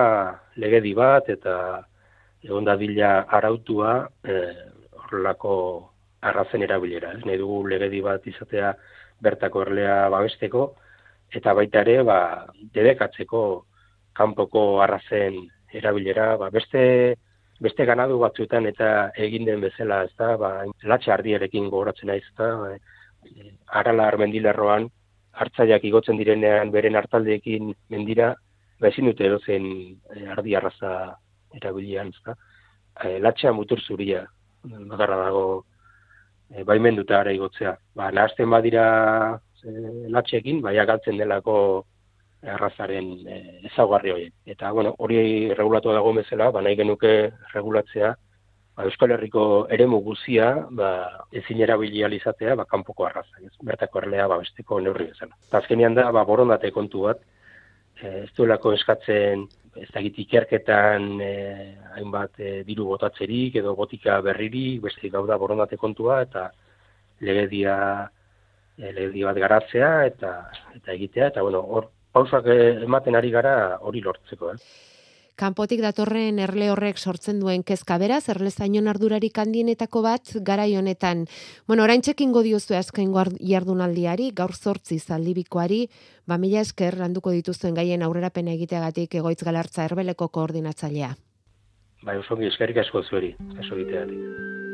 legedi 0.60 0.92
bat 0.96 1.30
eta 1.32 1.54
egon 2.44 2.66
dadila 2.66 3.12
arautua 3.38 3.94
eh, 4.28 4.66
horrelako 5.00 5.54
arrazen 6.20 6.62
erabilera. 6.62 7.12
Ez? 7.16 7.24
Nahi 7.24 7.38
dugu 7.40 7.66
legedi 7.68 8.00
bat 8.04 8.26
izatea 8.26 8.72
bertako 9.22 9.62
erlea 9.66 10.08
babesteko, 10.12 10.66
eta 11.34 11.54
baita 11.54 11.82
ere, 11.84 12.02
ba, 12.06 12.18
debekatzeko 12.74 13.42
kanpoko 14.16 14.66
arrazen 14.84 15.38
erabilera, 15.76 16.34
ba, 16.40 16.50
beste, 16.50 17.16
beste 17.60 17.86
ganadu 17.88 18.18
batzuetan 18.22 18.68
eta 18.70 19.10
egin 19.26 19.46
den 19.48 19.64
bezala, 19.64 20.02
ez 20.04 20.14
da, 20.18 20.34
ba, 20.40 20.52
latxe 20.84 21.12
ardierekin 21.12 21.70
gogoratzen 21.72 22.12
naiz, 22.12 22.24
eta 22.32 22.50
e, 22.72 23.50
arala 23.80 24.08
armendilerroan, 24.12 24.88
hartzaiak 25.36 25.84
igotzen 25.84 26.16
direnean 26.16 26.70
beren 26.72 26.96
hartaldeekin 26.96 27.72
mendira, 27.92 28.34
ba, 28.80 28.88
ezin 28.88 29.10
dute 29.10 29.28
edozen 29.28 29.70
e, 30.14 30.26
ardi 30.36 30.56
arraza 30.56 30.92
erabilian, 31.56 32.12
ez 32.12 32.24
da, 32.28 32.36
e, 33.02 33.18
latxea 33.24 33.52
mutur 33.56 33.82
zuria, 33.82 34.24
bagarra 34.66 35.24
dago 35.26 35.46
e, 36.54 36.64
baimenduta 36.64 37.20
ara 37.20 37.32
igotzea. 37.34 37.76
Ba, 37.96 38.10
nahazten 38.12 38.50
badira 38.50 38.86
e, 39.64 39.72
latxekin, 40.12 40.60
baina 40.64 40.86
galtzen 40.88 41.18
delako 41.20 41.56
errazaren 42.46 43.10
e, 43.26 43.40
ezaugarri 43.70 44.12
hori. 44.14 44.28
Eta, 44.46 44.70
bueno, 44.72 44.94
hori 44.98 45.18
regulatu 45.54 45.94
dago 45.94 46.12
bezala, 46.16 46.50
ba, 46.54 46.62
nahi 46.62 46.78
genuke 46.78 47.12
regulatzea, 47.54 48.12
ba, 48.76 48.86
Euskal 48.86 49.16
Herriko 49.16 49.66
eremu 49.72 50.00
guzia, 50.04 50.52
ba, 50.70 50.90
ezin 51.32 51.62
erabilia 51.66 52.10
izatea, 52.14 52.54
ba, 52.60 52.68
kanpoko 52.70 53.08
arraza, 53.08 53.42
ez, 53.42 53.54
bertako 53.62 54.04
erlea, 54.04 54.28
ba, 54.30 54.40
besteko 54.42 54.80
neurri 54.80 55.10
bezala. 55.12 55.38
Eta 55.48 55.62
azkenean 55.62 55.98
da, 55.98 56.10
ba, 56.12 56.24
borondate 56.28 56.70
kontu 56.74 57.08
bat, 57.08 57.22
e, 58.00 58.22
ez 58.24 58.32
duelako 58.36 58.76
eskatzen 58.76 59.48
ez 59.82 59.88
da 59.92 60.00
ikerketan 60.00 61.20
e, 61.20 61.32
hainbat 61.96 62.40
e, 62.40 62.62
diru 62.68 62.88
botatzerik 62.92 63.56
edo 63.62 63.74
botika 63.78 64.20
berririk, 64.24 64.80
beste 64.82 65.10
gauda 65.12 65.38
borondate 65.38 65.76
kontua 65.76 66.20
eta 66.26 66.48
legedia 67.20 67.76
e, 68.78 68.92
legedia 68.92 69.30
bat 69.30 69.40
garatzea 69.44 69.92
eta 70.10 70.32
eta 70.74 70.92
egitea. 70.92 71.30
Eta 71.34 71.46
bueno, 71.46 71.60
hor 71.60 71.90
pausak 72.12 72.48
ematen 72.88 73.16
ari 73.16 73.30
gara 73.30 73.56
hori 73.80 74.04
lortzeko, 74.04 74.52
eh 74.52 74.94
kanpotik 75.36 75.82
datorren 75.84 76.40
erle 76.40 76.70
horrek 76.72 76.98
sortzen 76.98 77.40
duen 77.40 77.62
kezka 77.62 77.98
beraz, 77.98 78.28
erle 78.32 78.50
ardurarik 78.88 79.38
handienetako 79.38 80.02
bat, 80.02 80.32
garai 80.42 80.76
honetan. 80.76 81.26
Bueno, 81.66 81.84
orain 81.84 82.02
txekin 82.02 82.32
godiozu 82.32 82.74
azkain 82.74 83.12
jardunaldiari, 83.40 84.30
gaur 84.34 84.52
zortzi 84.54 84.98
zaldibikoari, 84.98 85.88
ba 86.26 86.38
mila 86.38 86.60
esker 86.60 86.98
landuko 86.98 87.30
dituzuen 87.30 87.74
gaien 87.74 88.02
aurrerapen 88.02 88.48
egiteagatik 88.48 89.14
egoitz 89.14 89.42
galartza 89.44 89.84
erbeleko 89.84 90.28
koordinatzailea. 90.28 91.14
Bai, 92.02 92.18
oso 92.18 92.36
eskerik 92.40 92.76
asko 92.78 93.02
zueri, 93.02 93.34
asko 93.58 93.74
egiteagatik. 93.76 94.65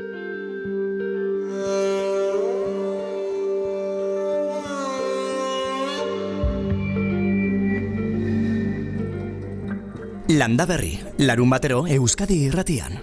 Landa 10.33 10.65
berri, 10.65 10.95
larun 11.19 11.51
batero 11.53 11.83
Euskadi 11.93 12.39
irratian. 12.47 12.95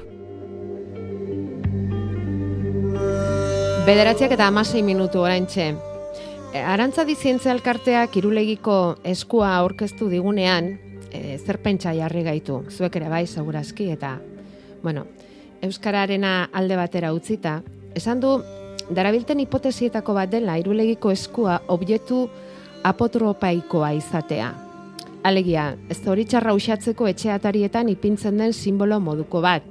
Bederatziak 3.85 4.31
eta 4.33 4.47
amasei 4.49 4.81
minutu 4.81 5.21
orain 5.21 5.45
txe. 5.45 5.67
E, 6.55 6.63
Arantza 6.63 7.03
dizientzia 7.05 7.51
alkarteak 7.53 8.15
irulegiko 8.17 8.77
eskua 9.05 9.51
aurkeztu 9.59 10.07
digunean, 10.09 10.71
e, 11.11 11.37
zer 11.37 11.59
pentsa 11.61 11.93
jarri 11.93 12.23
gaitu, 12.25 12.63
zuek 12.71 12.97
ere 12.97 13.11
bai, 13.13 13.27
segurazki, 13.27 13.91
eta, 13.93 14.15
bueno, 14.81 15.03
Euskararena 15.61 16.49
alde 16.51 16.79
batera 16.79 17.11
utzita, 17.13 17.59
esan 17.93 18.23
du, 18.23 18.39
darabilten 18.89 19.43
hipotesietako 19.45 20.17
bat 20.17 20.33
dela, 20.33 20.57
irulegiko 20.57 21.13
eskua 21.13 21.59
objektu 21.67 22.23
apotropaikoa 22.89 23.93
izatea. 23.99 24.49
Alegia, 25.21 25.73
ez 25.91 25.99
hori 26.07 26.23
txarra 26.23 26.53
usatzeko 26.55 27.07
etxe 27.09 27.27
atarietan 27.33 27.89
ipintzen 27.91 28.37
den 28.39 28.53
simbolo 28.55 29.01
moduko 29.03 29.41
bat. 29.43 29.65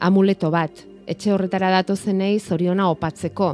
Amuleto 0.00 0.48
bat, 0.50 0.80
etxe 1.04 1.34
horretara 1.34 1.68
datu 1.74 1.92
zenei 1.96 2.38
zoriona 2.40 2.86
opatzeko. 2.88 3.50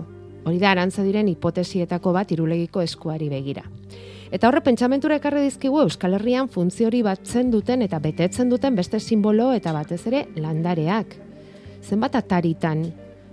Hori 0.47 0.61
da 0.63 0.71
arantza 0.71 1.03
diren 1.03 1.27
hipotesietako 1.27 2.15
bat 2.15 2.31
irulegiko 2.31 2.87
eskuari 2.87 3.29
begira. 3.35 3.67
Eta 4.31 4.47
horre 4.47 4.63
pentsamentura 4.63 5.19
ekarri 5.19 5.43
dizkigu 5.49 5.83
Euskal 5.83 6.15
Herrian 6.15 6.49
funtziori 6.55 7.03
batzen 7.03 7.51
duten 7.51 7.83
eta 7.83 7.99
betetzen 7.99 8.49
duten 8.49 8.79
beste 8.79 9.01
simbolo 9.01 9.51
eta 9.57 9.75
batez 9.75 10.05
ere 10.07 10.27
landareak. 10.37 11.17
Zenbat 11.83 12.15
ataritan, 12.15 12.93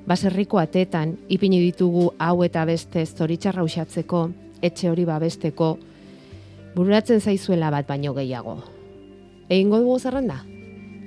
baserriko 0.10 0.58
atetan, 0.58 1.20
ipini 1.30 1.62
ditugu 1.62 2.14
hau 2.18 2.40
eta 2.44 2.66
beste 2.66 3.06
zoritxarra 3.06 3.62
usatzeko, 3.64 4.30
etxe 4.64 4.90
hori 4.90 5.06
babesteko, 5.06 5.76
bururatzen 6.76 7.22
zaizuela 7.22 7.72
bat 7.72 7.88
baino 7.88 8.14
gehiago. 8.14 8.58
Egin 9.50 9.72
dugu 9.72 10.00
zerrenda? 10.00 10.42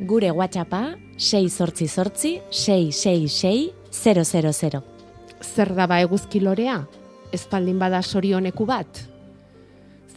Gure 0.08 0.30
WhatsAppa 0.30 0.96
6 1.18 1.50
sortzi 1.50 1.88
sortzi 1.88 2.38
666 2.50 3.74
000. 3.92 4.82
Zer 5.42 5.74
daba 5.74 6.00
eguzki 6.00 6.40
lorea? 6.40 6.80
Espaldin 7.32 7.78
bada 7.78 8.00
sorioneku 8.02 8.66
bat? 8.66 9.02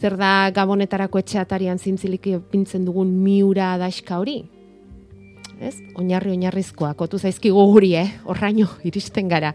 Zer 0.00 0.16
da 0.18 0.50
gabonetarako 0.54 1.20
etxeatarian 1.20 1.78
zintzilik 1.78 2.28
pintzen 2.50 2.86
dugun 2.86 3.10
miura 3.22 3.72
adaska 3.74 4.18
hori? 4.22 4.40
Ez? 5.62 5.76
Oinarri 5.98 6.32
oinarrizkoa, 6.34 6.94
kotu 6.98 7.18
zaizkigu 7.18 7.66
guri, 7.70 7.92
eh? 7.94 8.08
Horraino, 8.24 8.68
iristen 8.88 9.28
gara. 9.30 9.52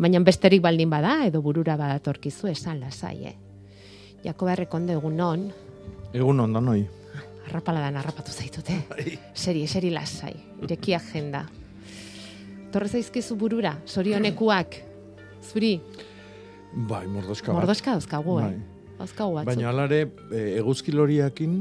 Baina 0.00 0.20
besterik 0.24 0.64
baldin 0.64 0.90
bada, 0.90 1.20
edo 1.28 1.40
burura 1.44 1.76
badatorkizu 1.80 2.50
esan 2.52 2.80
lasai, 2.80 3.16
eh? 3.28 3.36
Jakoba 4.24 4.52
errekonde 4.52 4.96
egun 4.98 5.16
non. 5.16 5.46
Egun 6.12 6.40
on, 6.40 6.52
da 6.52 6.60
noi. 6.60 6.82
Arrapala 7.48 7.80
dan 7.80 7.96
arrapatu 7.96 8.32
zaitute. 8.32 8.76
Seri, 9.34 9.66
seri 9.66 9.90
lasai. 9.94 10.34
Ireki 10.62 10.94
agenda. 10.94 11.44
Torre 12.70 12.88
zaizkizu 12.88 13.34
burura, 13.36 13.72
sorionekuak. 13.86 14.76
Zuri? 15.42 15.72
Bai, 16.72 17.06
mordoska 17.10 17.50
bat. 17.50 17.62
Mordoska 17.62 17.96
dauzkagu, 17.96 18.36
eh? 18.44 18.50
Bai. 18.52 19.44
Baina 19.48 19.70
alare, 19.70 20.02
e, 20.28 20.42
eguzki 20.60 20.92
loriakin 20.92 21.54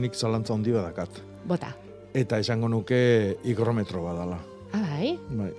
nik 0.00 0.14
zalantza 0.14 0.54
handi 0.54 0.72
badakat. 0.72 1.18
Bota. 1.48 1.72
Eta 2.14 2.38
esango 2.38 2.68
nuke 2.70 3.00
higrometro 3.44 4.04
badala. 4.04 4.38
Ah, 4.72 4.84
bai? 4.86 5.16
Bai. 5.34 5.50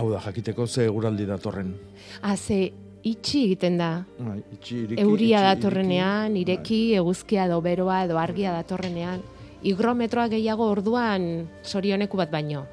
Hau 0.00 0.08
da, 0.10 0.22
jakiteko 0.24 0.66
ze 0.66 0.86
eguraldi 0.88 1.26
datorren. 1.28 1.74
Ah, 2.22 2.36
ze 2.36 2.72
itxi 3.04 3.44
egiten 3.48 3.78
da. 3.80 3.90
Bai, 4.18 4.40
itxi, 4.54 4.82
ireki, 4.86 5.02
Euria 5.02 5.42
datorrenean, 5.44 6.36
ireki, 6.38 6.82
bai. 6.92 7.00
eguzkia 7.02 7.46
edo 7.50 7.60
beroa 7.64 8.02
edo 8.06 8.18
argia 8.18 8.52
datorrenean. 8.54 9.22
Higrometroa 9.62 10.28
gehiago 10.32 10.68
orduan 10.70 11.48
sorioneku 11.62 12.18
bat 12.18 12.30
baino. 12.32 12.64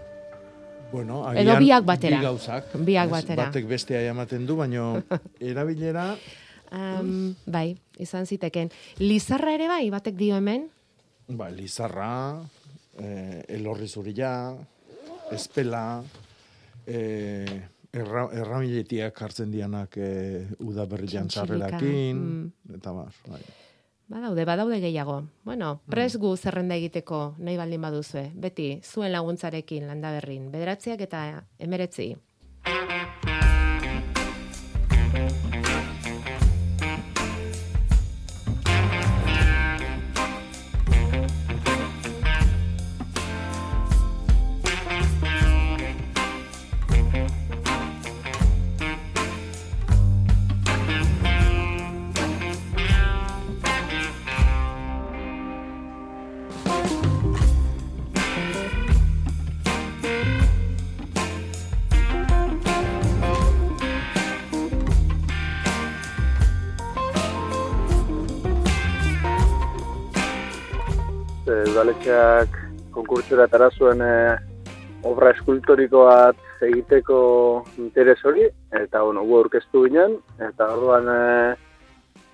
Bueno, 0.92 1.22
agian, 1.28 1.46
edo 1.46 1.58
biak 1.62 1.86
batera. 1.86 2.18
Bi 2.18 2.26
gauzak. 2.26 2.72
Biak 2.86 3.12
batera. 3.14 3.50
Batek 3.50 3.68
bestea 3.70 4.02
ematen 4.10 4.48
du, 4.50 4.58
baino 4.58 4.96
erabilera... 5.52 6.14
Um, 6.70 7.34
bai, 7.50 7.74
izan 7.98 8.28
ziteken. 8.30 8.70
Lizarra 9.02 9.56
ere 9.58 9.68
bai, 9.70 9.90
batek 9.90 10.18
dio 10.18 10.38
hemen? 10.38 10.68
Bai, 11.30 11.50
Lizarra, 11.58 12.42
eh, 13.02 13.42
elorri 13.58 13.88
zuria, 13.90 14.54
espela, 15.34 16.02
eh, 16.86 17.62
erra, 17.94 18.28
erramiletiak 18.34 19.22
hartzen 19.22 19.52
dianak 19.52 19.98
e, 19.98 20.12
uda 20.66 20.86
berri 20.90 21.10
jantzarrerakin, 21.12 22.22
mm. 22.22 22.78
eta 22.80 22.94
bar, 22.94 23.18
bai. 23.28 23.42
Badaude, 24.10 24.46
badaude 24.46 24.80
gehiago. 24.82 25.20
Bueno, 25.46 25.76
mm. 25.76 25.92
pres 25.94 26.16
gu 26.18 26.34
zerrenda 26.38 26.78
egiteko 26.80 27.36
nahi 27.38 27.58
baldin 27.60 27.84
baduzue. 27.86 28.32
Beti, 28.34 28.72
zuen 28.82 29.14
laguntzarekin 29.14 29.86
landa 29.90 30.12
berrin. 30.16 30.50
Bederatziak 30.54 31.04
eta 31.06 31.44
emeretzi. 31.62 32.16
Udaletxeak 72.10 72.92
konkurtzera 72.92 73.46
atara 73.46 73.70
zuen 73.78 74.02
e, 74.02 74.38
obra 75.06 75.32
eskultoriko 75.32 76.06
bat 76.08 76.38
egiteko 76.62 77.64
interes 77.78 78.20
hori, 78.26 78.48
eta 78.72 79.04
bueno, 79.04 79.24
gu 79.24 79.38
aurkeztu 79.38 79.86
ginen, 79.86 80.18
eta 80.40 80.68
orduan 80.74 81.08
e, 81.08 81.56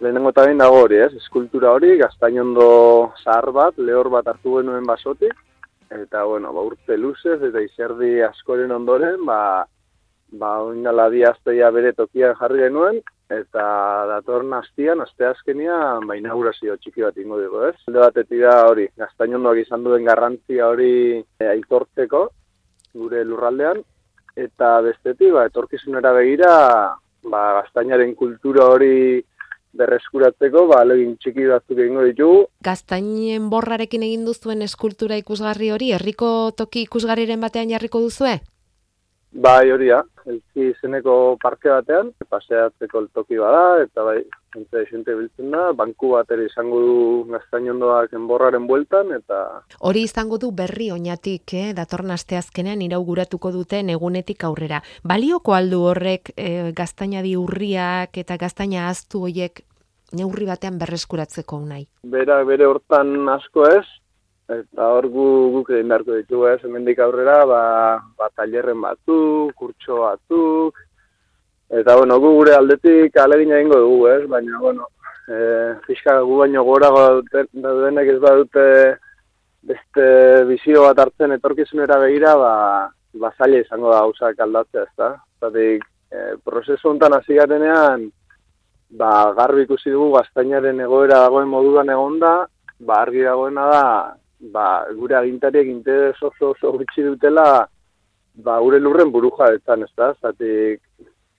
lehenengo 0.02 0.32
eta 0.32 0.46
behin 0.48 0.64
dago 0.64 0.82
hori, 0.86 0.98
ez? 0.98 1.14
Eskultura 1.20 1.74
hori, 1.76 1.98
gaztainondo 2.00 3.14
zahar 3.24 3.52
bat, 3.52 3.78
lehor 3.78 4.10
bat 4.10 4.28
hartu 4.28 4.58
genuen 4.58 4.88
basotik, 4.88 5.36
eta 5.92 6.24
bueno, 6.26 6.54
ba, 6.54 6.64
urte 6.66 6.98
luzez, 6.98 7.42
eta 7.44 7.62
izerdi 7.62 8.22
askoren 8.26 8.72
ondoren, 8.72 9.22
ba, 9.28 9.66
ba 10.32 10.56
oindala 10.64 11.10
bi 11.10 11.24
asteia 11.24 11.70
bere 11.72 11.94
tokian 11.94 12.34
jarri 12.40 12.66
genuen, 12.66 13.04
eta 13.32 13.66
datorren 14.10 14.54
astian, 14.54 15.02
aste 15.02 15.26
azkenia, 15.26 15.76
ba, 16.06 16.18
inaugurazio 16.18 16.76
txiki 16.78 17.06
bat 17.06 17.18
ingo 17.18 17.40
dugu, 17.42 17.64
ez? 17.72 17.76
Alde 17.90 18.04
batetik 18.04 18.42
da 18.44 18.56
hori, 18.70 18.88
gaztainondoak 19.02 19.64
izan 19.64 19.84
duen 19.86 20.06
garrantzia 20.06 20.70
hori 20.70 20.92
e, 21.18 21.48
aitortzeko, 21.56 22.28
gure 22.96 23.24
lurraldean, 23.26 23.82
eta 24.38 24.76
bestetik, 24.86 25.34
ba, 25.34 25.48
etorkizunera 25.50 26.14
begira, 26.18 26.52
ba, 27.26 27.46
gaztainaren 27.62 28.14
kultura 28.20 28.70
hori 28.76 29.24
berreskuratzeko, 29.76 30.68
ba, 30.72 30.84
legin 30.88 31.16
txiki 31.20 31.50
batzuk 31.50 31.80
egingo 31.82 32.06
ditugu. 32.08 32.44
Gaztainen 32.64 33.50
borrarekin 33.52 34.06
egin 34.08 34.26
duzuen 34.28 34.62
eskultura 34.64 35.18
ikusgarri 35.20 35.72
hori, 35.74 35.92
herriko 35.98 36.52
toki 36.56 36.86
ikusgarriren 36.86 37.42
batean 37.44 37.74
jarriko 37.74 38.06
duzue? 38.06 38.38
Bai, 39.36 39.68
hori 39.68 39.90
da, 39.92 39.98
elki 40.32 40.70
izeneko 40.70 41.36
parke 41.42 41.68
batean, 41.68 42.14
paseatzeko 42.32 43.02
toki 43.14 43.36
bada, 43.36 43.82
eta 43.84 44.06
bai, 44.08 44.22
jente 44.56 44.84
xente 44.88 45.16
biltzen 45.18 45.52
da, 45.52 45.66
banku 45.76 46.14
bat 46.14 46.32
ere 46.32 46.46
izango 46.48 46.80
du 46.80 46.96
gaztainondoak 47.34 48.16
enborraren 48.16 48.64
bueltan, 48.70 49.12
eta... 49.18 49.42
Hori 49.84 50.06
izango 50.08 50.40
du 50.40 50.54
berri 50.56 50.88
oinatik, 50.96 51.52
eh? 51.52 51.74
datorren 51.76 52.16
asteazkenean 52.16 52.86
irauguratuko 52.88 53.52
duten 53.52 53.92
egunetik 53.92 54.48
aurrera. 54.48 54.80
Balioko 55.04 55.58
aldu 55.58 55.84
horrek 55.92 56.32
eh, 56.38 56.72
gaztainadi 56.78 57.36
urriak 57.36 58.16
eta 58.24 58.40
gaztaina 58.40 58.88
aztu 58.88 59.26
hoiek 59.28 59.66
neurri 60.16 60.48
batean 60.48 60.80
berreskuratzeko 60.80 61.60
nahi? 61.68 61.90
Bera, 62.08 62.40
bere 62.48 62.72
hortan 62.72 63.28
asko 63.36 63.68
ez, 63.68 63.84
Eta 64.46 64.92
hor 64.94 65.08
gu, 65.10 65.28
guk 65.56 65.72
egin 65.74 65.90
beharko 65.90 66.16
ditugu 66.20 66.50
ez, 66.52 66.60
hemendik 66.62 67.00
aurrera, 67.02 67.40
ba, 67.50 67.62
ba 68.18 68.28
tailerren 68.38 68.82
batzuk, 68.82 69.56
kurtso 69.58 70.04
batzuk, 70.04 70.82
eta 71.80 71.96
bueno, 71.98 72.20
gu 72.22 72.34
gure 72.36 72.54
aldetik 72.54 73.16
alegin 73.18 73.56
egingo 73.58 73.80
dugu 73.82 74.04
ez, 74.12 74.20
baina, 74.30 74.60
bueno, 74.62 74.86
e, 75.26 75.38
fiska 75.88 76.20
gu 76.22 76.38
baino 76.44 76.64
gora 76.64 76.92
daudenek 76.94 78.12
ez 78.14 78.20
badute 78.22 78.66
beste 79.66 80.06
bizio 80.46 80.84
bat 80.86 81.02
hartzen 81.02 81.34
etorkizunera 81.34 81.98
behira, 82.04 82.36
ba, 82.38 82.52
ba 83.18 83.32
zaila 83.40 83.64
izango 83.64 83.90
da 83.90 84.04
hausak 84.04 84.44
aldatzea 84.46 84.84
ez 84.84 84.94
da. 85.02 85.08
Zatik, 85.42 85.88
e, 86.14 86.36
prozesu 86.46 86.92
honetan 86.92 87.18
hasi 87.18 87.40
garenean, 87.40 88.06
ba, 88.94 89.34
garbi 89.40 89.66
ikusi 89.66 89.90
dugu 89.90 90.20
gaztainaren 90.20 90.86
egoera 90.86 91.24
dagoen 91.26 91.50
moduan 91.50 91.90
egonda, 91.90 92.36
ba, 92.78 93.02
argi 93.02 93.26
dagoena 93.26 93.66
da, 93.74 93.84
ba, 94.54 94.86
gure 94.98 95.16
agintariek 95.16 95.68
interes 95.68 96.22
oso 96.22 96.52
oso 96.54 96.72
bitxi 96.78 97.04
dutela 97.04 97.68
ba, 98.36 98.60
gure 98.60 98.80
lurren 98.80 99.12
buruja 99.12 99.52
etan, 99.56 99.84
ez 99.84 99.92
da? 99.98 100.14
Zatik 100.22 100.82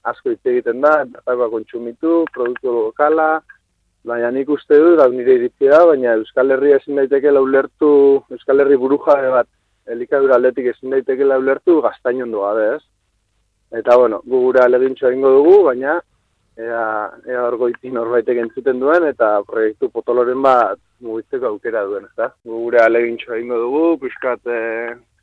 asko 0.06 0.32
hitz 0.32 0.44
egiten 0.46 0.80
da, 0.80 1.04
bertakoa 1.04 1.50
kontsumitu, 1.50 2.24
produktu 2.32 2.72
lokala, 2.72 3.28
baina 4.06 4.30
nik 4.30 4.50
uste 4.54 4.78
du, 4.78 4.94
da 4.98 5.08
nire 5.10 5.34
iritzia 5.40 5.72
da, 5.74 5.84
baina 5.90 6.14
Euskal 6.14 6.54
Herria 6.54 6.80
ezin 6.80 7.00
daiteke 7.00 7.32
laulertu, 7.32 7.92
Euskal 8.30 8.62
Herri 8.62 8.78
buruja 8.78 9.16
bat, 9.34 9.48
elikadura 9.90 10.38
atletik 10.38 10.70
ezin 10.74 10.94
daiteke 10.94 11.26
laulertu, 11.26 11.80
gaztainon 11.82 12.30
doa, 12.34 12.52
ez? 12.76 12.82
Eta, 13.74 13.96
bueno, 13.98 14.22
gu 14.24 14.44
gure 14.46 14.62
alegintxo 14.62 15.10
egingo 15.10 15.32
dugu, 15.40 15.56
baina 15.66 15.98
ea, 16.56 17.10
ea 17.28 17.42
orgoiti 17.46 17.92
norbaitek 17.92 18.40
entzuten 18.44 18.80
duen, 18.80 19.06
eta 19.10 19.36
proiektu 19.48 19.90
potoloren 19.92 20.40
bat 20.42 20.80
mugitzeko 21.04 21.52
aukera 21.52 21.84
duen, 21.88 22.08
ez 22.08 22.16
da? 22.16 22.30
Gure 22.48 22.80
alegintxo 22.82 23.36
egingo 23.36 23.60
dugu, 23.60 23.84
pixkat 24.06 24.48
e, 24.48 24.58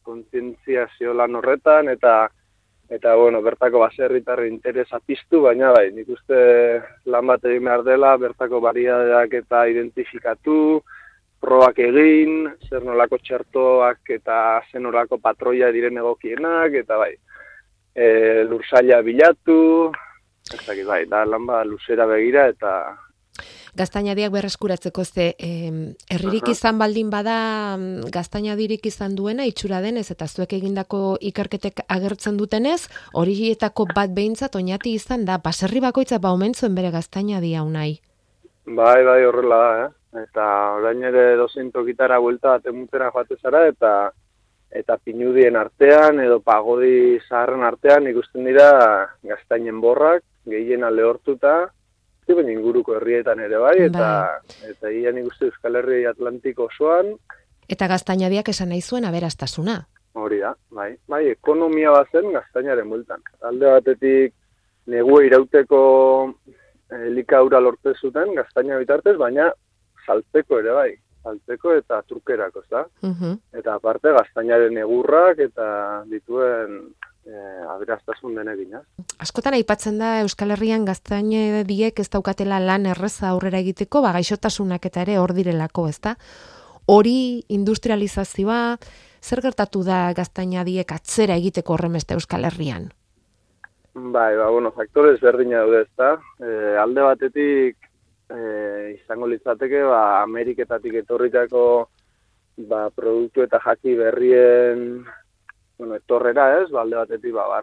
kontzientziazio 0.06 1.14
lan 1.18 1.40
horretan, 1.40 1.90
eta 1.90 2.30
eta 2.94 3.16
bueno, 3.18 3.40
bertako 3.42 3.80
baserritarri 3.82 4.50
interesa 4.52 5.00
piztu, 5.02 5.40
baina 5.42 5.72
bai, 5.74 5.88
nik 5.96 6.10
uste 6.14 6.38
lan 7.10 7.30
bat 7.32 7.46
egin 7.50 7.66
behar 7.66 7.82
dela, 7.88 8.12
bertako 8.22 8.60
bariadeak 8.62 9.34
eta 9.40 9.64
identifikatu, 9.72 10.58
probak 11.42 11.80
egin, 11.82 12.52
zer 12.70 12.86
nolako 12.86 13.18
txertoak 13.24 14.14
eta 14.20 14.38
zer 14.70 14.84
nolako 14.84 15.18
patroia 15.18 15.72
diren 15.74 15.98
egokienak, 16.04 16.78
eta 16.84 17.00
bai, 17.02 17.16
e, 17.96 18.06
lursaila 18.52 19.02
bilatu, 19.02 19.90
ez 20.52 20.62
dakit, 20.68 20.86
bai, 20.86 21.06
da 21.08 21.24
lan 21.26 21.46
bat 21.48 21.68
luzera 21.68 22.06
begira, 22.10 22.48
eta 22.52 22.74
gaztainadiak 23.74 24.32
berreskuratzeko 24.32 25.04
ze 25.04 25.34
herririk 26.14 26.48
izan 26.52 26.78
baldin 26.78 27.10
bada 27.10 27.78
gaztainadirik 28.14 28.86
izan 28.86 29.16
duena 29.16 29.48
itxura 29.50 29.82
denez 29.82 30.06
eta 30.12 30.28
zuek 30.28 30.54
egindako 30.54 31.18
ikerketek 31.32 31.82
agertzen 31.88 32.38
dutenez 32.38 32.88
horietako 33.14 33.88
bat 33.96 34.14
behintzat 34.14 34.56
oinati 34.56 34.94
izan 34.94 35.26
da 35.26 35.40
baserri 35.44 35.82
bakoitza 35.82 36.20
ba 36.20 36.34
omentzuen 36.38 36.76
bere 36.76 36.92
gaztainadia 36.92 37.64
unai 37.64 38.00
Bai, 38.66 39.04
bai, 39.04 39.26
horrela 39.26 39.58
da, 39.60 39.86
eh? 39.86 40.22
Eta 40.24 40.44
orain 40.78 41.02
ere 41.04 41.36
dozein 41.36 41.72
tokitara 41.72 42.20
buelta 42.24 42.54
bat 42.54 42.70
emutera 42.72 43.10
joate 43.12 43.36
zara, 43.42 43.66
eta 43.68 44.12
eta 44.72 44.98
pinudien 45.04 45.58
artean, 45.60 46.22
edo 46.24 46.40
pagodi 46.40 47.20
zaharren 47.28 47.66
artean, 47.68 48.08
ikusten 48.08 48.48
dira 48.48 48.70
gaztainen 49.22 49.82
borrak, 49.82 50.24
gehiena 50.50 50.90
lehortuta, 50.92 51.72
Zi, 52.24 52.36
baina 52.38 52.54
inguruko 52.54 52.96
herrietan 52.96 53.42
ere 53.44 53.60
bai, 53.60 53.76
eta 53.90 54.10
bai. 54.24 54.70
eta 54.72 54.92
ia 54.96 55.12
nik 55.12 55.28
uste 55.28 55.50
Euskal 55.50 55.76
Herri 55.76 56.06
Atlantiko 56.08 56.70
osoan. 56.70 57.12
Eta 57.68 57.90
gaztainadiak 57.92 58.48
esan 58.54 58.72
nahi 58.72 58.82
zuen 58.82 59.06
aberastasuna. 59.06 59.82
Hori 60.14 60.40
da, 60.40 60.54
bai. 60.72 60.94
Bai, 61.10 61.26
ekonomia 61.34 61.92
bazen 61.92 62.32
gaztainaren 62.32 62.90
bultan. 62.90 63.24
Alde 63.50 63.72
batetik 63.76 64.36
negue 64.94 65.20
irauteko 65.28 65.80
elikaura 66.94 67.60
eh, 67.60 67.66
lortze 67.68 67.96
zuten 68.00 68.36
gaztaina 68.38 68.80
bitartez, 68.80 69.18
baina 69.20 69.50
saltzeko 70.06 70.60
ere 70.64 70.76
bai. 70.78 70.92
Saltzeko 71.24 71.74
eta 71.80 72.02
trukerako, 72.08 72.64
ez 72.64 72.70
da? 72.72 72.86
Eta 73.60 73.76
aparte 73.80 74.12
gaztainaren 74.16 74.80
egurrak 74.80 75.40
eta 75.44 75.68
dituen 76.12 76.80
eh, 77.28 77.74
aberaztasun 77.76 78.36
denekin, 78.36 78.76
Askotan 79.24 79.56
aipatzen 79.58 80.00
da 80.02 80.20
Euskal 80.22 80.52
Herrian 80.56 80.86
gaztaine 80.86 81.64
diek 81.68 82.00
ez 82.00 82.10
daukatela 82.10 82.60
lan 82.60 82.86
erreza 82.86 83.30
aurrera 83.30 83.62
egiteko, 83.64 84.02
ba 84.02 84.14
gaixotasunak 84.18 84.86
eta 84.86 85.02
ere 85.06 85.18
hor 85.20 85.34
direlako, 85.34 85.88
ezta? 85.88 86.16
Hori 86.88 87.44
industrializazioa 87.48 88.78
zer 89.24 89.42
gertatu 89.42 89.84
da 89.88 90.12
gaztaina 90.16 90.66
diek 90.68 90.92
atzera 90.92 91.38
egiteko 91.40 91.78
horremeste 91.78 92.18
Euskal 92.18 92.44
Herrian? 92.50 92.92
Bai, 93.94 94.36
ba, 94.36 94.50
bueno, 94.50 94.72
faktore 94.74 95.14
ezberdina 95.14 95.62
daude, 95.64 95.84
ezta? 95.86 96.16
E, 96.42 96.76
alde 96.82 97.04
batetik 97.06 97.90
e, 98.34 98.40
izango 98.98 99.30
litzateke, 99.30 99.84
ba, 99.86 100.24
Ameriketatik 100.24 100.98
etorritako 101.04 101.66
ba, 102.70 102.88
produktu 102.90 103.46
eta 103.46 103.62
jaki 103.64 103.94
berrien 104.00 105.06
bueno, 105.78 105.96
etorrera 105.96 106.62
ez, 106.62 106.70
balde 106.72 106.96
batetik 106.96 107.34
ba, 107.34 107.62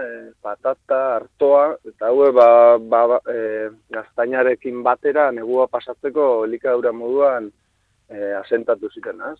e, 0.00 0.32
patata, 0.40 1.16
hartoa, 1.16 1.76
eta 1.84 2.08
haue 2.08 2.30
ba, 2.32 2.78
ba, 2.78 3.06
ba, 3.06 3.20
e, 3.28 3.70
gaztainarekin 3.90 4.82
batera 4.82 5.30
negua 5.32 5.66
pasatzeko 5.68 6.44
elikadura 6.44 6.92
moduan 6.92 7.50
e, 8.08 8.32
asentatu 8.40 8.90
ziren, 8.90 9.20
ez? 9.32 9.38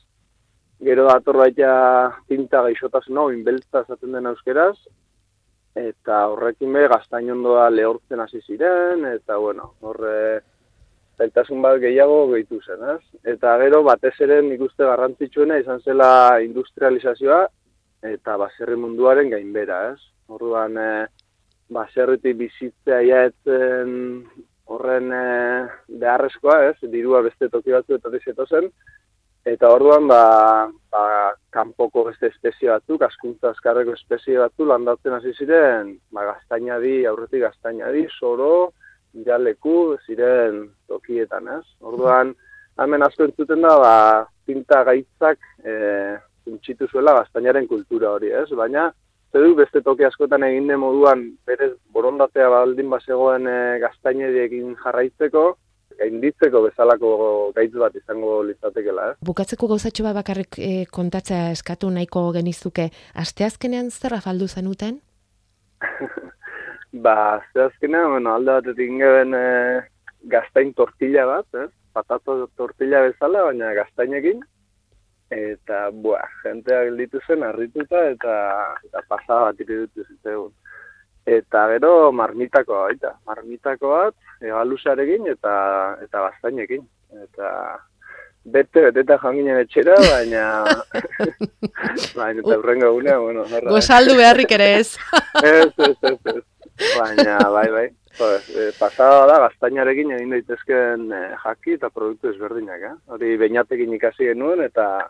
Gero 0.83 1.07
dator 1.07 1.39
baita 1.39 1.73
tinta 2.29 2.63
gaixotasun 2.63 3.19
hau, 3.19 3.31
inbeltza 3.31 3.85
zaten 3.87 4.13
den 4.13 4.27
euskeraz, 4.27 4.77
eta 5.79 6.27
horrekin 6.29 6.73
be 6.73 6.89
gaztainondoa 6.93 7.71
lehortzen 7.71 8.21
hasi 8.21 8.43
ziren, 8.43 9.07
eta 9.15 9.39
bueno, 9.39 9.73
horre 9.81 10.43
zailtasun 11.19 11.63
bat 11.63 11.79
gehiago 11.81 12.27
gehitu 12.33 12.61
zen, 12.67 12.83
ez? 12.97 13.21
Eta 13.35 13.57
gero 13.63 13.83
batez 13.87 14.15
ere 14.27 14.41
nik 14.43 14.61
uste 14.61 14.85
garrantzitsuena 14.85 15.59
izan 15.63 15.81
zela 15.81 16.41
industrializazioa, 16.45 17.47
eta 18.03 18.37
baserri 18.37 18.77
munduaren 18.77 19.31
gainbera, 19.31 19.83
ez? 19.93 20.01
Orduan, 20.33 20.77
e, 20.79 21.07
baserritik 21.73 22.37
bizitzea 22.41 23.01
iaetzen 23.09 23.93
horren 24.73 25.13
e, 25.15 25.27
beharrezkoa, 26.03 26.59
ez? 26.71 26.91
Dirua 26.91 27.23
beste 27.27 27.49
toki 27.53 27.75
batzu 27.75 27.99
eta 27.99 28.13
dizeto 28.13 28.47
zen, 28.47 28.69
eta 29.49 29.71
orduan, 29.75 30.07
ba, 30.11 30.23
ba, 30.93 31.05
kanpoko 31.55 32.07
beste 32.11 32.31
espezie 32.31 32.71
batzuk, 32.71 33.03
askuntza 33.07 33.51
azkarreko 33.51 33.97
espezie 33.99 34.39
batzu 34.39 34.67
landatzen 34.69 35.19
hasi 35.19 35.35
ziren, 35.39 35.97
ba, 36.15 36.27
gaztainadi, 36.33 37.03
aurretik 37.11 37.47
gaztainadi, 37.47 38.07
soro, 38.19 38.73
jaleku, 39.27 39.97
ziren 40.07 40.65
tokietan, 40.89 41.51
ez? 41.59 41.65
Orduan, 41.85 42.35
hemen 42.81 43.05
asko 43.05 43.27
entzuten 43.29 43.67
da, 43.67 43.75
ba, 43.83 43.97
tinta 44.47 44.83
gaitzak 44.89 45.43
e, 45.65 45.75
untxitu 46.47 46.89
zuela 46.91 47.15
gaztainaren 47.21 47.69
kultura 47.71 48.13
hori, 48.17 48.33
ez? 48.33 48.49
Baina, 48.57 48.91
zedu 49.33 49.55
beste 49.57 49.83
toki 49.85 50.05
askotan 50.05 50.45
egin 50.47 50.69
den 50.71 50.81
moduan, 50.83 51.25
berez 51.49 51.73
borondatea 51.95 52.49
baldin 52.53 52.91
bazegoen 52.93 53.49
e, 53.49 53.59
gaztainediekin 53.83 54.75
jarraitzeko, 54.83 55.45
gainditzeko 55.99 56.63
bezalako 56.67 57.13
gaitz 57.57 57.73
bat 57.79 57.97
izango 57.97 58.41
litzatekela, 58.49 59.13
ez? 59.13 59.17
Bukatzeko 59.29 59.69
gauzatxo 59.73 60.07
bat 60.09 60.19
bakarrik 60.21 60.59
e, 60.59 60.73
kontatzea 60.99 61.51
eskatu 61.57 61.91
nahiko 61.95 62.27
genizuke, 62.37 62.91
asteazkenean 63.25 63.91
zer 63.91 64.19
afaldu 64.19 64.49
zenuten? 64.49 65.01
ba, 67.05 67.17
asteazkenean, 67.39 68.11
bueno, 68.17 68.37
alde 68.37 68.59
batetik 68.61 68.93
ingeben 68.93 69.37
e, 69.39 69.47
gaztain 70.33 70.75
tortilla 70.75 71.27
bat, 71.29 71.49
ez? 71.65 71.71
Patato 71.93 72.47
tortilla 72.57 73.03
bezala, 73.05 73.45
baina 73.51 73.73
gaztainekin. 73.77 74.41
Eta, 75.33 75.87
bua, 76.05 76.21
jentea 76.43 76.83
gelditu 76.89 77.21
zen, 77.27 77.45
harrituta, 77.47 78.03
eta, 78.11 78.35
eta 78.85 79.01
pasada 79.09 79.47
bat 79.49 79.63
iridutu 79.65 80.05
zitzaigun. 80.05 80.51
Eta 81.23 81.69
gero 81.71 82.11
marmitako 82.13 82.83
baita, 82.83 83.15
marmitako 83.31 83.95
bat, 83.95 84.17
egalusarekin 84.43 85.31
eta 85.33 85.55
eta 86.03 86.27
gaztainekin. 86.27 86.83
Eta 87.23 87.53
bete, 88.45 88.83
beteta 88.89 89.19
joan 89.23 89.39
ginen 89.39 89.63
etxera, 89.63 89.97
baina... 90.03 90.45
baina 92.19 92.43
eta 92.43 92.59
urrengo 92.59 92.93
gunea, 92.99 93.17
bueno, 93.23 93.47
norra. 93.49 93.71
Gozaldu 93.79 94.19
beharrik 94.19 94.53
ere 94.59 94.69
ez. 94.81 94.89
ez, 95.43 95.71
ez, 95.79 95.97
ez, 96.11 96.19
ez. 96.35 96.43
Baina, 96.99 97.39
bai, 97.55 97.69
bai. 97.71 97.89
Pues, 98.19 98.51
eh, 98.51 98.73
pasada 98.77 99.25
da, 99.31 99.39
gaztainarekin 99.47 100.11
egin 100.19 100.35
daitezken 100.35 101.07
eh, 101.17 101.29
jaki 101.47 101.79
eta 101.79 101.89
produktu 101.89 102.29
ezberdinak, 102.35 102.83
eh? 102.91 102.95
Hori 103.15 103.37
bainatekin 103.41 103.95
ikasi 103.97 104.29
genuen 104.29 104.61
eta 104.67 105.07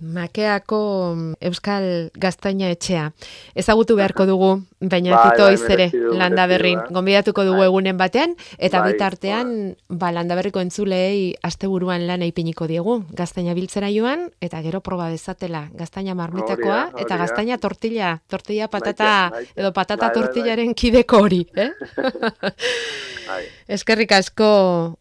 Makeako 0.00 0.80
mm, 1.14 1.34
Euskal 1.44 2.10
Gaztaina 2.16 2.70
etxea. 2.72 3.10
Ezagutu 3.54 3.96
beharko 3.98 4.24
dugu, 4.26 4.50
baina 4.80 5.16
bai, 5.16 5.30
tito 5.30 5.44
bai, 5.44 5.74
ere 5.76 6.16
landa 6.16 6.46
berrin. 6.48 6.80
Gonbidatuko 6.90 7.44
dugu 7.44 7.60
bai. 7.60 7.68
egunen 7.68 8.00
batean, 8.00 8.34
eta 8.58 8.80
bai, 8.80 8.94
bitartean, 8.94 9.52
bai. 9.88 9.98
ba, 10.00 10.12
landa 10.16 10.38
berriko 10.38 10.62
entzulei 10.64 11.34
asteburuan 11.44 12.06
lana 12.08 12.26
ipiniko 12.26 12.66
diegu. 12.70 13.02
Gaztaina 13.12 13.54
biltzera 13.54 13.92
joan, 13.92 14.30
eta 14.40 14.62
gero 14.64 14.80
proba 14.80 15.10
dezatela. 15.12 15.66
Gaztaina 15.76 16.16
marmitakoa, 16.16 16.82
eta 16.98 17.20
gaztaina 17.20 17.58
tortilla. 17.58 18.16
Tortilla 18.28 18.68
patata, 18.72 19.30
edo 19.54 19.72
patata 19.76 20.08
bai, 20.08 20.14
tortillaren 20.16 20.74
kideko 20.74 21.24
hori. 21.26 21.44
Eh? 21.54 21.70
Bai. 23.30 23.44
Eskerrik 23.68 24.10
asko 24.16 24.46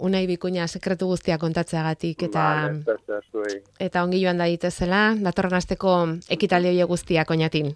unai 0.05 0.27
bikuña 0.29 0.67
sekretu 0.69 1.07
guztia 1.09 1.37
kontatzeagatik 1.41 2.27
eta 2.27 2.43
vale, 2.69 3.55
eta 3.81 4.03
ongi 4.05 4.19
joan 4.21 4.37
da 4.37 4.45
daitezela 4.45 4.99
datorren 5.23 5.57
asteko 5.57 5.95
ekitaldi 6.37 6.75
hoe 6.75 6.85
guztiak 6.91 7.31
oinatin. 7.33 7.71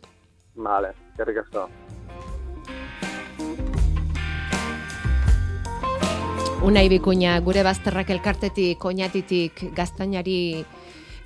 Vale, 0.68 0.94
eskerrik 1.14 1.42
asko. 1.42 1.66
Unai 6.64 6.86
bikuña 6.94 7.40
gure 7.44 7.66
bazterrak 7.66 8.14
elkartetik 8.14 8.86
oinatitik 8.86 9.66
gaztainari 9.76 10.38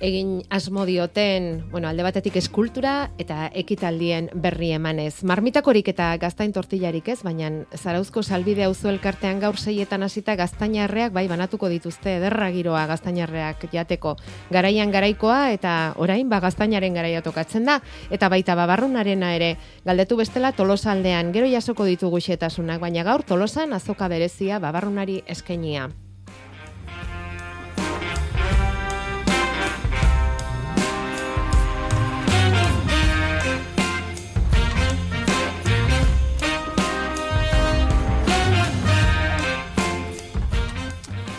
egin 0.00 0.42
asmo 0.50 0.86
dioten, 0.86 1.64
bueno, 1.70 1.88
alde 1.88 2.04
batetik 2.06 2.36
eskultura 2.38 3.10
eta 3.18 3.48
ekitaldien 3.52 4.30
berri 4.34 4.70
emanez. 4.76 5.24
Marmitakorik 5.26 5.88
eta 5.90 6.12
gaztain 6.20 6.52
tortillarik 6.54 7.08
ez, 7.08 7.18
baina 7.26 7.50
zarauzko 7.74 8.22
salbide 8.22 8.64
auzo 8.64 8.88
elkartean 8.92 9.40
gaur 9.42 9.58
seietan 9.58 10.02
hasita 10.06 10.36
gaztainarreak 10.38 11.12
bai 11.12 11.26
banatuko 11.28 11.68
dituzte 11.68 12.16
ederra 12.18 12.50
giroa 12.54 12.86
gaztainarreak 12.86 13.68
jateko 13.72 14.16
garaian 14.50 14.90
garaikoa 14.94 15.52
eta 15.52 15.94
orain 15.96 16.28
ba 16.28 16.40
gaztainaren 16.40 16.94
garaia 16.94 17.22
tokatzen 17.22 17.64
da 17.68 17.80
eta 18.10 18.28
baita 18.28 18.54
babarrunarena 18.54 19.34
ere 19.34 19.56
galdetu 19.84 20.16
bestela 20.16 20.52
tolosaldean 20.52 21.32
gero 21.32 21.46
jasoko 21.50 21.84
ditugu 21.84 22.20
xetasunak, 22.20 22.80
baina 22.80 23.04
gaur 23.04 23.22
tolosan 23.22 23.72
azoka 23.72 24.08
berezia 24.08 24.58
babarrunari 24.58 25.22
eskainia. 25.26 25.88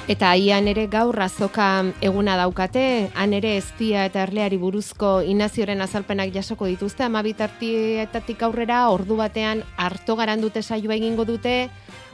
Eta 0.10 0.32
aian 0.34 0.66
ere 0.66 0.88
gaur 0.90 1.20
azoka 1.22 1.66
eguna 2.02 2.34
daukate, 2.40 3.12
han 3.14 3.34
ere 3.38 3.52
eztia 3.60 4.08
eta 4.08 4.24
erleari 4.26 4.58
buruzko 4.58 5.20
inazioren 5.22 5.84
azalpenak 5.86 6.32
jasoko 6.34 6.66
dituzte, 6.66 7.04
ama 7.06 7.22
bitartietatik 7.22 8.42
aurrera 8.42 8.80
ordu 8.90 9.20
batean 9.20 9.62
harto 9.78 10.16
garandute 10.18 10.64
saioa 10.64 10.98
egingo 10.98 11.28
dute, 11.30 11.54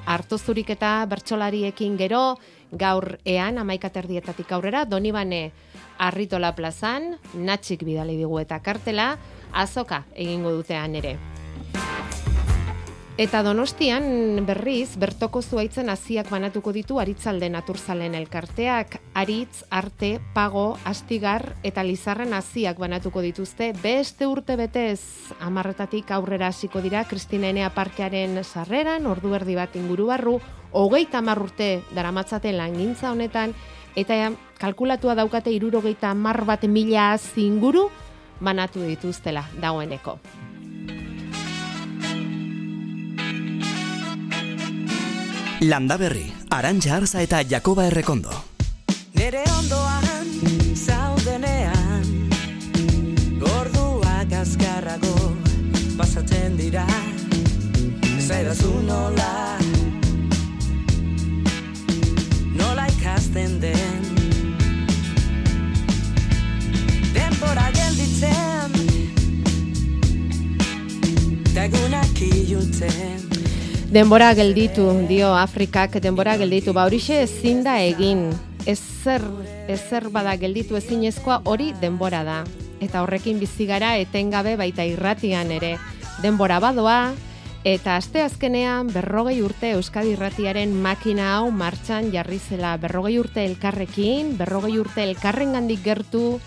harto 0.06 0.36
zurik 0.38 0.74
eta 0.76 1.06
bertsolariekin 1.08 1.96
gero, 1.96 2.36
gaur 2.76 3.16
ean 3.24 3.64
amaikaterdietatik 3.64 4.52
aurrera, 4.52 4.84
donibane 4.84 5.54
arritola 5.96 6.52
plazan, 6.52 7.14
natxik 7.34 7.88
bidali 7.88 8.20
digu 8.20 8.44
eta 8.44 8.60
kartela, 8.60 9.14
azoka 9.54 10.04
egingo 10.12 10.52
dutean 10.52 11.00
ere. 11.00 11.16
Eta 13.16 13.40
donostian 13.48 14.44
berriz, 14.44 14.98
bertoko 15.00 15.40
zuaitzen 15.40 15.88
hasiak 15.88 16.28
banatuko 16.28 16.74
ditu 16.76 16.98
aritzalde 17.00 17.48
naturzalen 17.48 18.12
elkarteak, 18.20 18.98
aritz, 19.16 19.62
arte, 19.72 20.10
pago, 20.36 20.66
astigar 20.84 21.54
eta 21.64 21.86
lizarren 21.88 22.34
hasiak 22.36 22.76
banatuko 22.76 23.22
dituzte, 23.24 23.70
beste 23.80 24.28
urte 24.28 24.58
betez 24.60 25.00
amarretatik 25.40 26.12
aurrera 26.12 26.50
hasiko 26.52 26.82
dira 26.84 27.06
Kristinenea 27.08 27.70
parkearen 27.72 28.36
sarreran, 28.44 29.08
ordu 29.08 29.32
erdi 29.40 29.56
bat 29.56 29.78
inguru 29.80 30.10
barru, 30.12 30.42
hogeita 30.74 31.22
urte 31.40 31.70
daramatzaten 31.96 32.58
langintza 32.58 33.14
honetan, 33.14 33.54
eta 33.96 34.34
kalkulatua 34.60 35.16
daukate 35.16 35.56
irurogeita 35.56 36.12
amar 36.12 36.44
bat 36.44 36.68
mila 36.68 37.16
zinguru 37.18 37.88
banatu 38.42 38.84
dituztela 38.84 39.46
dagoeneko. 39.56 40.20
Landa 45.68 45.98
Berri, 45.98 46.32
Arantxa 46.54 46.96
Arza 46.96 47.22
eta 47.26 47.40
Jakoba 47.42 47.88
Errekondo. 47.90 48.30
Nere 49.18 49.42
ondoan 49.50 50.28
zaudenean 50.78 52.06
Gorduak 53.42 54.36
azkarrago 54.42 55.16
pasatzen 55.98 56.54
dira. 56.60 56.86
Zaidazu 58.22 58.76
nola 58.86 59.58
Nola 62.54 62.86
ikasten 62.94 63.58
den. 63.62 64.04
Denbora 67.16 67.72
gelditzen 67.74 68.76
Tagunak 71.56 72.22
iluntzen 72.22 73.35
Denbora 73.96 74.34
gelditu, 74.36 74.90
dio 75.08 75.30
Afrikak, 75.40 75.94
denbora 76.04 76.34
gelditu, 76.36 76.74
ba 76.76 76.84
horixe 76.84 77.22
ezin 77.24 77.62
da 77.64 77.78
egin, 77.80 78.26
ezer, 78.68 79.24
ezer 79.72 80.10
bada 80.12 80.34
gelditu 80.36 80.76
ezinezkoa 80.76 81.38
hori 81.48 81.70
denbora 81.80 82.26
da. 82.28 82.42
Eta 82.84 83.06
horrekin 83.06 83.40
bizi 83.40 83.64
gara 83.70 83.94
etengabe 83.96 84.58
baita 84.60 84.84
irratian 84.84 85.56
ere. 85.56 85.78
Denbora 86.20 86.60
badoa, 86.60 87.14
eta 87.64 87.96
aste 87.96 88.20
azkenean 88.26 88.92
berrogei 88.92 89.38
urte 89.40 89.72
Euskadi 89.80 90.12
irratiaren 90.18 90.76
makina 90.76 91.32
hau 91.38 91.48
martxan 91.56 92.12
jarri 92.12 92.42
zela. 92.44 92.76
Berrogei 92.76 93.16
urte 93.24 93.48
elkarrekin, 93.48 94.36
berrogei 94.36 94.76
urte 94.76 95.08
elkarren 95.08 95.56
gandik 95.56 95.88
gertu, 95.88 96.42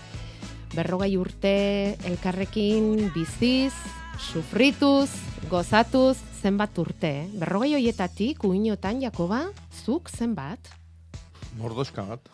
berrogei 0.77 1.15
urte 1.17 1.97
elkarrekin 2.13 3.09
biziz, 3.17 3.73
sufrituz, 4.21 5.09
gozatuz, 5.49 6.28
zenbat 6.39 6.77
urte, 6.79 7.09
eh? 7.23 7.27
Berrogei 7.39 7.73
hoietatik, 7.75 8.43
uinotan, 8.47 9.01
Jakoba, 9.03 9.43
zuk 9.83 10.09
zenbat? 10.09 10.71
Mordoska 11.59 12.05
bat. 12.05 12.29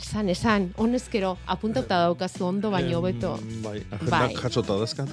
Esan, 0.00 0.30
esan, 0.32 0.70
honezkero, 0.80 1.34
apuntauta 1.52 1.98
daukazu 2.06 2.46
ondo 2.46 2.70
baino 2.72 3.02
beto. 3.04 3.34
bai, 3.62 3.76
agendak 3.92 4.10
bai. 4.10 4.36
jatsota 4.40 4.78
dazkat 4.80 5.12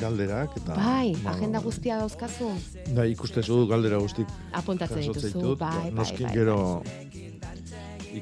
galderak. 0.00 0.56
Eta, 0.62 0.76
bai, 0.78 1.14
ba, 1.24 1.34
agenda 1.34 1.60
guztia 1.64 1.98
dauzkazu. 1.98 2.52
Bai, 2.94 3.10
ikustezu 3.12 3.66
galdera 3.70 3.98
guztik. 3.98 4.30
Apuntatzen 4.52 5.02
dituzu, 5.08 5.56
bai, 5.58 5.74
bai, 5.74 5.90
Noskin 5.98 6.28
bai, 6.28 6.34
gero 6.38 6.58
bai. 6.84 7.22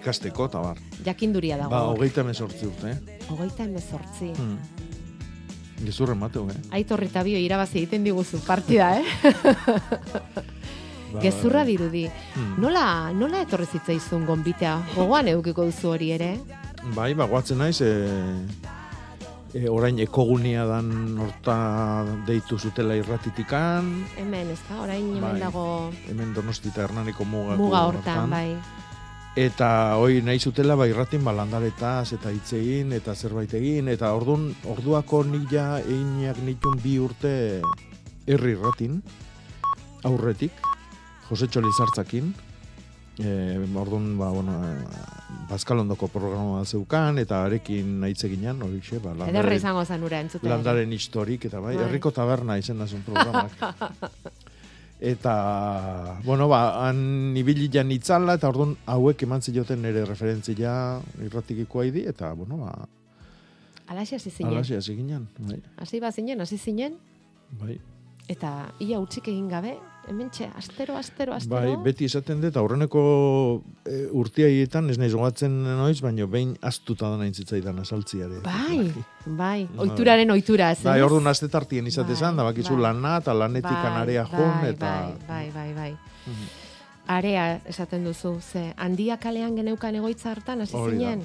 ikasteko, 0.01 0.49
eta 0.51 0.65
bar. 0.65 0.81
Jakinduria 1.05 1.61
dago. 1.61 1.71
Ba, 1.77 1.85
hogeita 1.93 2.25
emezortzi 2.25 2.67
urte. 2.73 2.97
Hogeita 3.29 3.69
emezortzi. 3.69 4.33
Hmm. 4.35 4.59
Gezurre 5.85 6.15
mateu, 6.17 6.47
eh? 6.51 6.57
Aitorri 6.79 7.11
eta 7.11 7.23
bio 7.27 7.39
irabazi 7.41 7.83
egiten 7.83 8.05
diguzu 8.07 8.41
partida, 8.47 8.95
eh? 8.99 9.05
Ba, 11.12 11.21
gezurra 11.23 11.65
dirudi. 11.65 12.07
Hmm. 12.35 12.57
Nola, 12.62 13.12
nola 13.15 13.43
etorri 13.45 13.67
zitzaizun 13.71 14.25
gonbitea? 14.27 14.77
Gogoan 14.97 15.29
edukiko 15.31 15.67
duzu 15.69 15.93
hori 15.95 16.11
ere? 16.17 16.33
Bai, 16.97 17.12
ba, 17.19 17.29
guatzen 17.31 17.61
naiz, 17.62 17.79
e, 17.83 17.93
e, 19.55 19.67
orain 19.71 19.99
ekogunia 20.03 20.67
dan 20.69 20.91
horta 21.23 21.57
deitu 22.27 22.59
zutela 22.59 22.97
irratitikan, 22.99 23.93
Hemen, 24.17 24.51
ez 24.55 24.61
da? 24.69 24.81
Orain 24.83 25.05
hemen 25.05 25.29
Bai. 25.29 25.41
dago 25.41 25.67
hemen 26.09 26.35
donostia 26.35 26.75
hernaniko 26.85 27.25
mugako 27.25 27.62
muga 27.62 27.87
hortan, 27.91 28.31
bai. 28.31 28.57
Eta 29.37 29.99
hoi 30.01 30.22
nahi 30.25 30.40
zutela 30.40 30.79
ba 30.81 30.87
irratin 30.88 31.20
ba 31.25 31.33
landaretaz 31.37 32.14
eta 32.16 32.31
hitz 32.33 32.55
egin 32.57 32.94
eta 32.96 33.12
zerbait 33.14 33.53
egin 33.59 33.90
eta 33.92 34.14
ordun 34.16 34.46
orduako 34.64 35.20
nik 35.29 35.53
ja 35.53 35.66
einak 35.83 36.40
nitun 36.46 36.79
bi 36.81 36.94
urte 37.05 37.61
herri 38.25 38.55
irratin 38.57 39.03
aurretik 40.09 40.57
Jose 41.29 41.51
Txolizartzakin 41.53 42.33
eh 43.20 43.61
ordun 43.77 44.16
ba 44.16 44.31
bueno 44.33 44.57
Bazkalondoko 45.51 46.09
programa 46.09 46.64
zeukan 46.64 47.18
eta 47.18 47.44
arekin 47.44 48.01
hitz 48.09 48.25
eginan 48.25 48.62
horixe 48.62 48.99
ba 49.05 49.12
Ederra 49.12 49.27
landaren, 49.27 49.57
izango 49.57 49.85
zen 49.85 50.03
ura 50.03 50.20
entzutea. 50.20 50.49
landaren 50.49 50.92
historik 50.92 51.44
eta 51.44 51.61
bai 51.61 51.77
Bai. 51.77 51.85
herriko 51.85 52.11
taberna 52.11 52.57
izen 52.57 52.79
da 52.79 52.87
programak. 53.05 53.53
Eta, 55.01 56.19
bueno, 56.25 56.49
ba, 56.49 56.87
han 56.89 57.35
ibili 57.37 57.69
jan 57.73 57.91
itzala, 57.93 58.35
eta 58.39 58.49
orduan 58.49 58.77
hauek 58.89 59.23
eman 59.27 59.43
zioten 59.45 59.83
nire 59.85 60.07
referentzia 60.09 61.01
irratikikoa 61.21 61.85
idi, 61.91 62.07
eta, 62.09 62.33
bueno, 62.33 62.57
ba, 62.65 62.89
Alaxe 63.93 64.17
hasi 64.17 64.31
zinen. 64.31 64.53
alaxe 64.53 64.77
hasi 64.77 64.97
ginen, 64.97 65.29
bai, 65.39 65.61
Hasi 65.77 66.01
bazinen, 66.01 66.41
hasi 66.41 66.57
zinen, 66.59 66.97
bai. 67.61 67.77
eta 68.29 68.73
ia 68.81 68.99
utzik 68.99 69.29
egin 69.29 69.47
gabe, 69.49 69.77
hemen 70.09 70.31
txe, 70.31 70.47
astero, 70.57 70.97
astero, 70.97 71.35
astero. 71.35 71.57
Bai, 71.57 71.77
beti 71.85 72.07
esaten 72.07 72.40
dut, 72.42 72.57
aurreneko 72.61 73.03
e, 73.85 74.07
urtiaietan, 74.14 74.90
ez 74.90 74.99
naiz 75.01 75.12
gogatzen 75.14 75.55
noiz, 75.66 75.99
baina 76.05 76.27
behin 76.31 76.55
astuta 76.66 77.11
da 77.11 77.19
nahin 77.21 77.35
zitzaidan 77.35 77.79
asaltziare. 77.83 78.40
Bai, 78.45 78.92
bai, 79.27 79.66
oituraren 79.83 80.31
oitura, 80.35 80.71
ez? 80.77 80.83
Bai, 80.87 81.01
orduan 81.03 81.27
aste 81.33 81.49
tartien 81.53 81.87
izatesan, 81.90 82.37
Bai, 82.37 82.45
da 82.45 82.51
bakizu 82.53 82.75
bai. 82.77 82.83
lana, 82.88 83.16
eta 83.23 83.35
lanetik 83.35 83.71
anarea 83.90 84.27
jun, 84.31 84.53
bai, 84.62 84.71
eta... 84.75 84.92
Bai, 84.92 85.16
bai, 85.29 85.51
bai, 85.55 85.69
bai. 85.75 85.90
Mhm. 86.27 86.55
Area 87.07 87.61
esaten 87.71 88.03
duzu, 88.03 88.40
ze 88.42 88.73
handia 88.77 89.16
kalean 89.23 89.55
geneukan 89.55 89.95
egoitza 89.95 90.33
hartan, 90.33 90.61
hasi 90.64 90.75
zinen. 90.90 91.23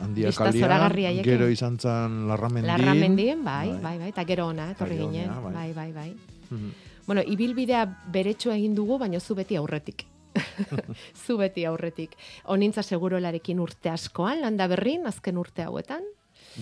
Handia 0.00 0.30
haiekin. 0.32 1.24
gero 1.24 1.48
izan 1.48 1.78
zan 1.78 2.26
larramendin. 2.28 2.68
Larramendien, 2.68 3.44
bai, 3.44 3.68
Bai. 3.68 3.80
bai, 3.82 3.98
bai, 3.98 4.08
eta 4.08 4.24
gero 4.24 4.46
ona, 4.48 4.70
etorri 4.72 4.96
ginen, 4.96 5.28
bai, 5.52 5.72
bai. 5.72 5.92
bai, 5.92 6.14
bai. 6.50 6.89
Bueno, 7.06 7.22
ibilbidea 7.26 7.84
beretxo 8.12 8.52
egin 8.52 8.74
dugu, 8.74 8.98
baina 8.98 9.20
zu 9.20 9.34
beti 9.34 9.56
aurretik. 9.56 10.06
zu 11.26 11.36
beti 11.40 11.64
aurretik. 11.66 12.14
Onintza 12.54 12.82
seguroelarekin 12.86 13.60
urte 13.60 13.90
askoan, 13.90 14.40
landa 14.44 14.68
berrin, 14.70 15.06
azken 15.06 15.38
urte 15.40 15.62
hauetan. 15.66 16.04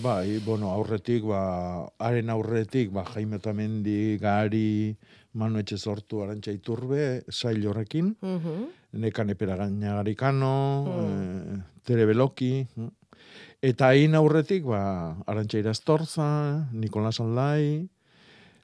Bai, 0.03 0.39
bueno, 0.45 0.69
aurretik, 0.73 1.23
ba, 1.25 1.87
haren 1.99 2.29
aurretik, 2.29 2.91
ba, 2.93 3.03
Jaime 3.13 3.37
Otamendi, 3.39 4.17
Gari, 4.21 4.95
Manu 5.33 5.59
Etxe 5.61 5.77
sortu, 5.77 6.21
Arantxa 6.23 6.51
Iturbe, 6.53 7.23
sail 7.29 7.65
horrekin, 7.67 8.15
Mhm. 8.21 8.67
Nekane 8.91 9.35
Peragaina 9.35 9.95
Garikano, 9.95 10.85
Mm. 10.85 11.59
eh, 11.59 11.63
Tere 11.83 12.05
Beloki, 12.05 12.65
mm. 12.75 12.87
eta 13.61 13.87
hain 13.93 14.15
aurretik, 14.15 14.63
ba, 14.65 15.15
Arantxa 15.27 15.59
Irastorza, 15.59 16.67
Nikolas 16.73 17.19
Aldai, 17.19 17.87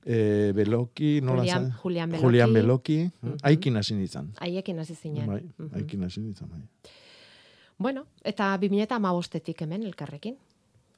eh, 0.05 0.51
Beloki, 0.55 1.19
nola 1.21 1.41
Julian, 1.41 1.63
zan? 1.63 1.79
Julian 1.81 2.09
Beloki. 2.11 2.25
Julian 2.25 2.53
Beloki, 2.53 2.97
mm. 3.05 3.27
Mhm. 3.27 3.37
haikin 3.43 3.77
hasi 3.77 3.95
nintzen. 3.95 4.31
Haiekin 4.39 4.79
hasi 4.79 4.95
zinen. 4.95 5.27
Bai, 5.27 5.41
haikin 5.73 6.03
hasi 6.03 6.21
nintzen, 6.21 6.49
bai. 6.49 6.61
Bueno, 7.77 8.05
eta 8.23 8.57
2008tik 8.57 9.61
hemen 9.61 9.83
elkarrekin. 9.83 10.37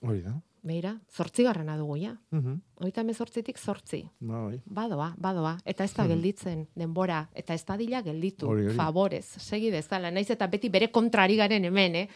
Hori 0.01 0.21
da. 0.21 0.35
Beira, 0.67 0.91
zortzigarrena 1.15 1.77
dugu 1.77 1.95
ja. 2.01 2.11
Mhm. 2.31 2.57
Oita 2.83 3.03
mezortzitik 3.03 3.57
zortzi. 3.57 4.01
Ba, 4.19 4.43
bai. 4.49 4.59
Badoa, 4.65 5.13
badoa. 5.17 5.57
Eta 5.65 5.85
ez 5.85 5.93
da 5.93 6.05
gelditzen 6.07 6.67
denbora. 6.75 7.29
Eta 7.33 7.53
ez 7.53 7.63
da 7.65 7.77
dila 7.77 8.01
gelditu. 8.01 8.49
Hori, 8.49 8.65
hori. 8.67 8.75
Favorez, 8.75 9.25
segi 9.39 9.71
dezala. 9.71 10.11
Naiz 10.11 10.29
eta 10.29 10.47
beti 10.47 10.69
bere 10.69 10.91
kontrari 10.91 11.37
garen 11.39 11.65
hemen, 11.65 11.95
eh? 11.95 12.07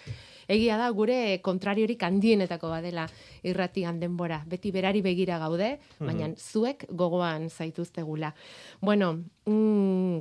Egia 0.51 0.77
da 0.79 0.89
gure 0.95 1.39
kontrariorik 1.45 2.03
handienetako 2.03 2.71
badela 2.73 3.07
irratian 3.47 3.99
denbora. 4.01 4.41
Beti 4.47 4.71
berari 4.75 5.01
begira 5.05 5.39
gaude, 5.39 5.77
baina 5.99 6.29
zuek 6.37 6.85
gogoan 6.89 7.49
zaituztegula. 7.49 8.33
Bueno, 8.81 9.13
mm, 9.45 10.19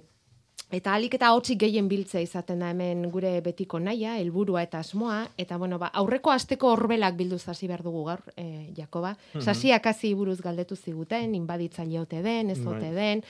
Eta 0.70 0.92
alik 0.94 1.16
eta 1.16 1.32
hotzik 1.34 1.58
gehien 1.64 1.88
biltzea 1.90 2.20
izaten 2.22 2.60
da 2.62 2.68
hemen 2.70 3.02
gure 3.10 3.32
betiko 3.42 3.80
naia, 3.82 4.12
helburua 4.20 4.62
eta 4.62 4.78
asmoa, 4.84 5.24
eta 5.42 5.56
bueno, 5.58 5.80
ba, 5.82 5.88
aurreko 5.98 6.30
asteko 6.30 6.70
horbelak 6.76 7.16
bildu 7.18 7.40
hasi 7.42 7.66
behar 7.66 7.82
dugu 7.82 8.04
gaur, 8.06 8.22
e, 8.38 8.70
Jakoba. 8.76 9.16
Sasiak 9.40 9.88
hasi 9.90 10.12
buruz 10.14 10.38
galdetu 10.44 10.76
ziguten, 10.78 11.34
inbaditzaile 11.34 11.98
ote 11.98 12.22
den, 12.22 12.52
ez 12.54 12.60
ote 12.60 12.86
Bai. 12.86 12.94
den, 12.94 13.24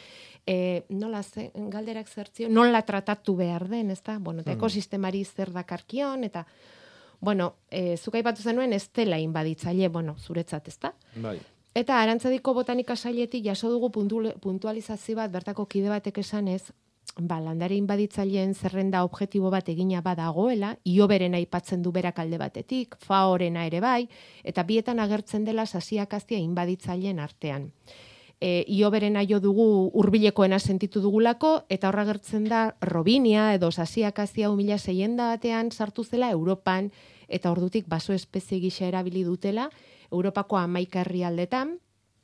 e, 0.45 0.59
nola 0.91 1.23
ze, 1.23 1.47
galderak 1.73 2.13
zertzio, 2.13 2.51
nola 2.53 2.83
tratatu 2.85 3.39
behar 3.41 3.69
den, 3.73 3.91
ez 3.91 4.03
da? 4.05 4.19
Bueno, 4.19 4.45
eta 4.45 4.53
ekosistemari 4.59 5.25
zer 5.25 5.55
dakarkion, 5.57 6.29
eta 6.29 6.45
bueno, 7.21 7.55
e, 7.71 7.97
zuk 7.97 8.15
aipatu 8.15 8.43
zenuen 8.43 8.73
ez 8.73 8.89
dela 8.97 9.19
inbaditzaile, 9.19 9.89
bueno, 9.89 10.17
zuretzat, 10.19 10.69
ez 10.69 10.79
da? 10.81 10.95
Bai. 11.17 11.39
Eta 11.75 12.01
arantzadiko 12.03 12.55
botanika 12.55 12.97
sailetik 12.97 13.45
jaso 13.45 13.71
dugu 13.71 13.91
puntu- 13.95 14.35
puntualizazio 14.41 15.17
bat 15.17 15.31
bertako 15.31 15.67
kide 15.67 15.89
batek 15.89 16.19
esanez, 16.19 16.73
ba, 17.19 17.41
landare 17.41 17.77
inbaditzaileen 17.77 18.55
zerrenda 18.55 19.05
objektibo 19.05 19.51
bat 19.51 19.69
egina 19.69 20.01
badagoela, 20.03 20.75
ioberen 20.85 21.35
aipatzen 21.35 21.83
du 21.83 21.93
berak 21.93 22.19
alde 22.19 22.39
batetik, 22.39 22.97
faorena 22.99 23.67
ere 23.67 23.81
bai, 23.81 24.09
eta 24.45 24.65
bietan 24.65 25.01
agertzen 25.01 25.45
dela 25.45 25.67
sasiakaztia 25.67 26.39
inbaditzaileen 26.39 27.19
artean. 27.19 27.71
E, 28.41 28.65
ioberena 28.73 29.21
jo 29.29 29.37
dugu 29.41 29.91
hurbilekoena 29.93 30.59
sentitu 30.59 31.03
dugulako, 31.05 31.67
eta 31.69 31.91
horra 31.91 32.07
agertzen 32.07 32.47
da 32.49 32.75
Robinia 32.81 33.53
edo 33.55 33.69
sasiakazia 33.71 34.49
humila 34.51 34.79
seienda 34.79 35.29
batean 35.35 35.71
sartu 35.71 36.05
zela 36.05 36.31
Europan, 36.31 36.91
eta 37.29 37.53
ordutik 37.53 37.87
baso 37.87 38.15
espezie 38.17 38.59
gisa 38.61 38.87
erabili 38.87 39.25
dutela, 39.25 39.69
Europako 40.11 40.57
hamaika 40.57 41.05
herrialdetan, 41.05 41.79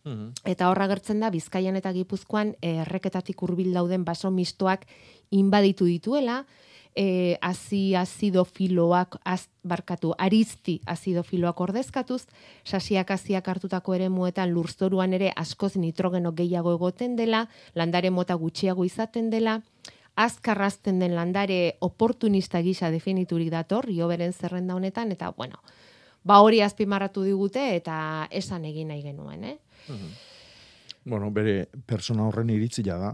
Mhm. 0.07 0.47
Eta 0.47 0.71
horra 0.71 0.87
agertzen 0.87 1.21
da 1.21 1.33
Bizkaian 1.35 1.77
eta 1.77 1.91
Gipuzkoan 1.93 2.55
erreketatik 2.63 3.43
hurbil 3.43 3.73
dauden 3.75 4.05
baso 4.07 4.31
mistoak 4.31 4.87
inbaditu 5.35 5.89
dituela, 5.91 6.45
eh, 6.97 7.37
azi 7.41 7.95
azidofiloak 7.95 9.19
az, 9.25 9.49
barkatu, 9.63 10.15
arizti 10.19 10.81
azidofiloak 10.87 11.61
ordezkatuz, 11.61 12.25
sasiak 12.65 13.11
aziak 13.11 13.49
hartutako 13.49 13.95
ere 13.95 14.09
muetan 14.09 14.51
lurzoruan 14.51 15.13
ere 15.13 15.33
askoz 15.37 15.77
nitrogeno 15.77 16.33
gehiago 16.33 16.73
egoten 16.75 17.17
dela, 17.17 17.47
landare 17.75 18.11
mota 18.11 18.35
gutxiago 18.35 18.85
izaten 18.85 19.31
dela, 19.31 19.61
azkarrazten 20.17 20.99
den 20.99 21.15
landare 21.15 21.77
oportunista 21.81 22.63
gisa 22.65 22.91
definiturik 22.91 23.51
dator, 23.53 23.91
ioberen 23.93 24.33
zerrenda 24.33 24.75
honetan, 24.75 25.13
eta 25.13 25.31
bueno, 25.37 25.61
ba 26.25 26.41
hori 26.41 26.63
azpimarratu 26.65 27.23
digute 27.23 27.69
eta 27.77 28.27
esan 28.31 28.65
egin 28.65 28.89
nahi 28.89 29.05
genuen, 29.05 29.45
eh? 29.45 29.59
Bueno, 31.05 31.31
bere 31.31 31.69
persona 31.87 32.25
horren 32.27 32.51
iritzia 32.51 32.97
da. 32.97 33.13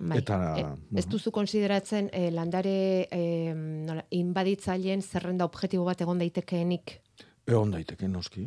Bai. 0.00 0.18
Eta, 0.18 0.36
E, 0.56 0.64
ez 0.96 1.04
duzu 1.06 1.30
konsideratzen 1.30 2.08
eh, 2.12 2.30
landare 2.32 3.06
eh, 3.12 3.52
nola, 3.54 4.04
inbaditzaileen 4.16 5.02
zerrenda 5.02 5.44
objektibo 5.44 5.84
bat 5.84 6.00
egon 6.00 6.18
daitekeenik 6.18 7.00
Egon 7.46 7.70
daiteke, 7.74 8.08
noski. 8.08 8.46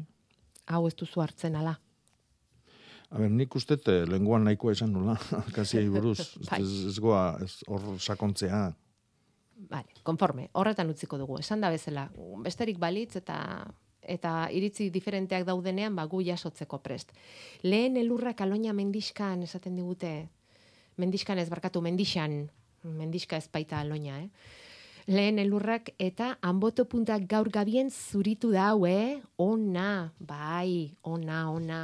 hau 0.66 0.88
ez 0.88 0.96
duzu 0.96 1.22
hartzen 1.22 1.56
ala. 1.56 1.76
A 3.12 3.20
ber, 3.20 3.30
nik 3.30 3.54
uste 3.56 3.78
lenguan 4.10 4.44
nahikoa 4.44 4.72
esan 4.74 4.94
nula, 4.94 5.18
kasiai 5.56 5.90
buruz. 5.90 6.34
Bai. 6.50 6.62
ez, 6.62 6.86
ez 6.90 7.00
goa, 7.00 7.38
ez 7.44 7.62
hor 7.68 8.00
sakontzea. 8.00 8.74
Vale, 9.70 9.94
konforme, 10.04 10.50
horretan 10.54 10.90
utziko 10.90 11.18
dugu. 11.18 11.38
Esan 11.40 11.62
da 11.62 11.70
bezala, 11.70 12.08
besterik 12.44 12.80
balitz 12.80 13.16
eta 13.22 13.38
eta 14.04 14.50
iritzi 14.52 14.90
diferenteak 14.92 15.46
daudenean 15.48 15.96
ba 15.96 16.04
gu 16.12 16.22
jasotzeko 16.26 16.82
prest. 16.84 17.14
Lehen 17.64 17.96
elurrak 17.98 18.42
aloina 18.42 18.74
mendiskan 18.74 19.44
esaten 19.44 19.78
digute, 19.80 20.30
mendiskan 20.98 21.40
ez 21.40 21.50
barkatu, 21.50 21.82
mendixan, 21.82 22.50
mendiska 22.84 23.38
ez 23.38 23.48
baita 23.52 23.80
aloina, 23.80 24.20
eh? 24.24 24.30
Lehen 25.08 25.40
elurrak 25.40 25.90
eta 26.00 26.38
anboto 26.42 26.86
puntak 26.88 27.26
gaur 27.28 27.50
gabien 27.52 27.90
zuritu 27.92 28.54
da 28.54 28.70
hau, 28.72 28.86
eh? 28.88 29.20
Ona, 29.38 30.14
bai, 30.20 30.96
ona, 31.04 31.50
ona. 31.52 31.82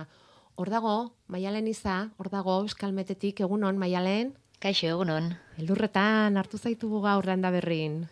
Hor 0.55 0.71
dago, 0.71 0.95
maialen 1.27 1.67
iza, 1.67 2.09
hor 2.17 2.29
dago, 2.31 2.61
eskalmetetik, 2.67 3.41
egunon, 3.43 3.79
maialen? 3.79 4.33
Kaixo, 4.59 4.87
egunon. 4.87 5.33
Elurretan 5.59 6.39
hartu 6.39 6.57
zaitugu 6.59 7.03
gaur 7.03 7.27
landa 7.27 7.51
berrin. 7.51 8.05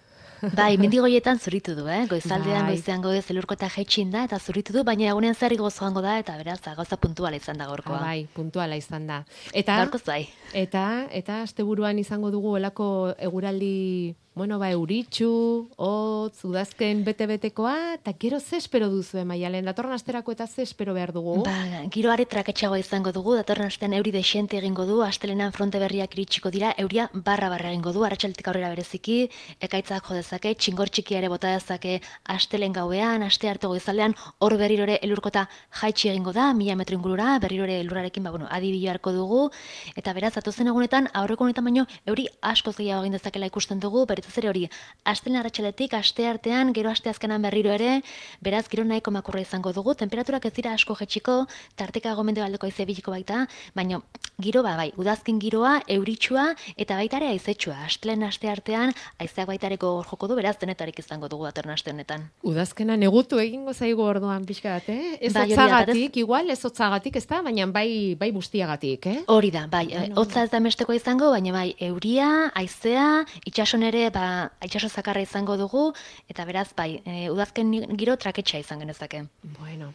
Bai, 0.57 0.77
mendigoietan 0.77 1.39
zuritu 1.39 1.73
du, 1.75 1.87
eh? 1.89 2.05
Goizaldean 2.09 2.67
Bai. 2.67 2.75
goizean 2.75 3.01
goiz 3.01 3.25
elurkota 3.33 3.69
jaitxin 3.73 4.11
da 4.13 4.23
eta 4.27 4.37
zuritu 4.39 4.73
du, 4.75 4.83
baina 4.83 5.09
egunean 5.11 5.35
zer 5.35 5.53
igoz 5.55 5.73
joango 5.79 6.01
da 6.05 6.17
eta 6.21 6.35
beraz 6.37 6.59
ba, 6.65 6.75
gauza 6.77 6.97
puntuala 6.97 7.35
izan 7.39 7.57
da 7.57 7.65
gaurkoa. 7.65 7.97
Ah, 7.97 8.05
bai, 8.11 8.27
puntuala 8.35 8.77
izan 8.77 9.07
da. 9.07 9.23
Eta 9.53 9.77
Gaurkoz 9.81 10.03
bai. 10.05 10.27
eta 10.53 11.07
eta 11.11 11.41
asteburuan 11.41 11.97
izango 11.99 12.29
dugu 12.31 12.57
elako 12.57 13.13
eguraldi, 13.17 14.15
bueno, 14.37 14.59
ba 14.59 14.69
euritxu, 14.69 15.27
hotz, 15.81 16.43
udazken 16.45 17.01
bete-betekoa, 17.03 17.95
eta 17.95 18.13
gero 18.21 18.39
ze 18.39 18.57
espero 18.61 18.87
duzu 18.89 19.17
emaialen, 19.17 19.65
datorren 19.65 19.95
asterako 19.95 20.31
eta 20.31 20.45
ze 20.47 20.61
espero 20.61 20.93
behar 20.93 21.11
dugu? 21.11 21.41
Ba, 21.43 21.87
giro 21.89 22.11
are 22.11 22.25
traketxagoa 22.29 22.77
izango 22.77 23.11
dugu, 23.11 23.33
datorren 23.35 23.65
astean 23.65 23.95
euri 23.97 24.11
desente 24.13 24.59
egingo 24.59 24.85
du, 24.85 25.01
astelenan 25.01 25.51
fronte 25.55 25.79
berriak 25.81 26.13
iritsiko 26.13 26.51
dira, 26.53 26.75
euria 26.77 27.09
barra 27.13 27.49
barra 27.49 27.71
egingo 27.71 27.93
du, 27.95 28.03
arratsaldetik 28.05 28.47
aurrera 28.47 28.69
bereziki, 28.69 29.17
ekaitzak 29.59 30.05
jo 30.05 30.19
dezake, 30.19 30.53
txikia 30.53 31.17
ere 31.17 31.29
bota 31.29 31.55
dezake. 31.55 31.99
Astelen 32.29 32.73
gauean, 32.73 33.23
aste 33.23 33.49
arte 33.49 33.67
goizaldean, 33.67 34.13
hor 34.39 34.57
berriro 34.57 34.83
ere 34.83 34.99
elurkota 35.01 35.47
jaitsi 35.81 36.09
egingo 36.09 36.31
da, 36.31 36.53
mila 36.53 36.75
metro 36.75 36.95
ingurura, 36.95 37.39
berriro 37.39 37.63
ere 37.63 37.79
elurrarekin, 37.81 38.23
ba, 38.23 38.31
bueno, 38.31 38.47
adibio 38.51 38.91
harko 38.91 39.11
dugu, 39.11 39.49
eta 39.95 40.13
beraz, 40.13 40.35
atozen 40.37 40.67
egunetan, 40.67 41.09
aurreko 41.13 41.43
honetan 41.43 41.65
baino, 41.65 41.87
euri 42.05 42.27
askoz 42.41 42.77
gehiago 42.77 43.01
egin 43.01 43.17
dezakela 43.17 43.49
ikusten 43.49 43.81
dugu, 43.81 44.05
beretz 44.27 44.37
ere 44.37 44.49
hori, 44.49 44.67
astelen 45.07 45.39
arratsaletik, 45.39 45.93
aste 45.93 46.27
artean, 46.27 46.73
gero 46.73 46.89
aste 46.91 47.09
azkenan 47.09 47.41
berriro 47.41 47.71
ere, 47.71 48.01
beraz, 48.43 48.67
giro 48.69 48.83
nahiko 48.83 49.11
makurra 49.11 49.41
izango 49.41 49.71
dugu, 49.73 49.95
temperaturak 49.95 50.45
ez 50.45 50.53
dira 50.53 50.73
asko 50.73 50.95
jetxiko, 50.99 51.45
tarteka 51.75 52.13
gomende 52.15 52.41
baldeko 52.41 52.67
aize 52.67 52.85
biliko 52.85 53.11
baita, 53.11 53.47
baina 53.75 54.01
giro 54.37 54.61
ba, 54.63 54.75
bai, 54.77 54.91
udazkin 54.97 55.39
giroa, 55.39 55.81
euritsua, 55.87 56.53
eta 56.77 56.97
baita 56.99 57.17
ere 57.17 57.31
aizetsua, 57.31 57.77
astelen 57.87 58.23
aste 58.27 58.49
artean, 58.51 58.93
aizeak 59.19 59.47
baita 59.47 59.67
ere 59.67 59.77
gogor 59.81 60.05
joko 60.05 60.27
du, 60.27 60.35
beraz, 60.37 60.57
denetarik 60.61 60.99
izango 60.99 61.29
dugu 61.31 61.47
datorren 61.47 61.73
aste 61.73 61.89
honetan. 61.89 62.27
Udazkena 62.45 62.97
negutu 62.97 63.39
egingo 63.41 63.73
zaigu 63.73 64.03
orduan 64.05 64.45
pixka 64.45 64.75
bat, 64.75 64.89
eh? 64.93 65.17
Ez 65.21 65.33
Bai, 65.33 65.47
hotzagatik, 65.49 66.19
igual, 66.21 66.51
ez 66.53 66.59
hotzagatik, 66.65 67.17
ez 67.17 67.25
da, 67.25 67.41
baina 67.45 67.65
bai, 67.71 68.13
bai 68.19 68.29
bustiagatik, 68.35 69.07
eh? 69.09 69.17
Hori 69.33 69.49
da, 69.53 69.65
bai, 69.71 69.87
bueno, 69.93 70.19
hotza 70.21 70.43
ez 70.45 70.51
da 70.51 70.61
mesteko 70.61 70.93
izango, 70.93 71.31
baina 71.33 71.55
bai, 71.55 71.71
euria, 71.89 72.51
aizea, 72.57 73.07
itxason 73.45 73.87
ere, 73.89 74.05
ba, 74.17 74.51
itxaso 74.65 74.89
zakarra 74.89 75.21
izango 75.21 75.57
dugu, 75.59 75.91
eta 76.31 76.45
beraz, 76.49 76.71
bai, 76.77 76.97
e, 77.05 77.29
udazken 77.33 77.73
giro 77.99 78.17
traketxa 78.17 78.61
izan 78.63 78.81
genezake. 78.83 79.23
Bueno, 79.59 79.93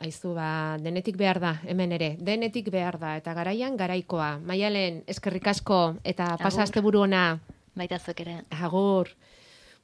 aizu 0.00 0.34
ba, 0.36 0.76
denetik 0.82 1.16
behar 1.20 1.40
da, 1.42 1.54
hemen 1.68 1.92
ere, 1.96 2.14
denetik 2.20 2.70
behar 2.72 3.00
da, 3.00 3.16
eta 3.20 3.34
garaian 3.36 3.76
garaikoa. 3.80 4.34
Maialen, 4.44 5.02
eskerrik 5.10 5.48
asko, 5.54 5.80
eta 6.04 6.34
pasa 6.36 6.60
Agur. 6.60 6.68
asteburu 6.68 7.06
ona, 7.08 7.24
Baita 7.74 8.00
ere. 8.18 8.42
agur. 8.50 9.08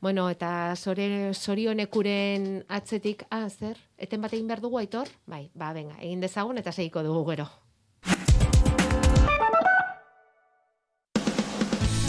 Bueno, 0.01 0.29
eta 0.29 0.75
zore, 0.77 1.33
zorionekuren 1.33 2.65
atzetik, 2.69 3.25
ah, 3.31 3.49
zer, 3.49 3.79
eten 3.97 4.21
bat 4.21 4.33
egin 4.33 4.47
behar 4.47 4.61
dugu, 4.61 4.79
aitor? 4.79 5.09
Bai, 5.27 5.49
ba, 5.55 5.73
venga, 5.73 5.97
egin 6.01 6.21
dezagun 6.21 6.59
eta 6.59 6.73
segiko 6.73 7.03
dugu 7.03 7.25
gero. 7.31 7.49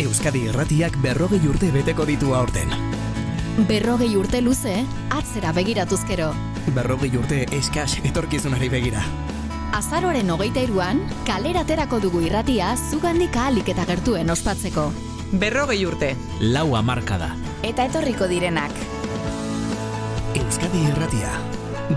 Euskadi 0.07 0.45
Erratiak 0.47 0.95
berrogei 1.03 1.41
urte 1.51 1.67
beteko 1.73 2.05
ditu 2.07 2.29
aurten. 2.35 2.69
Berrogei 3.67 4.13
urte 4.15 4.39
luze, 4.41 4.77
atzera 5.11 5.51
begiratuzkero. 5.51 6.29
Berrogei 6.75 7.09
urte 7.19 7.41
eskas 7.57 7.97
etorkizunari 8.07 8.69
begira. 8.71 9.03
Azaroren 9.75 10.31
hogeita 10.31 10.63
iruan, 10.63 11.03
kalera 11.27 11.65
aterako 11.67 11.99
dugu 12.07 12.23
irratia 12.23 12.71
zugandik 12.77 13.35
ahalik 13.35 13.73
eta 13.75 13.83
gertuen 13.89 14.31
ospatzeko. 14.31 14.87
Berrogei 15.43 15.81
urte. 15.85 16.15
Lau 16.39 16.69
amarka 16.79 17.19
da. 17.19 17.33
Eta 17.67 17.91
etorriko 17.91 18.31
direnak. 18.31 18.71
Euskadi 20.39 20.87
Erratia. 20.93 21.35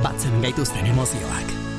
Batzen 0.03 0.43
gaituzten 0.43 0.91
emozioak. 0.91 1.70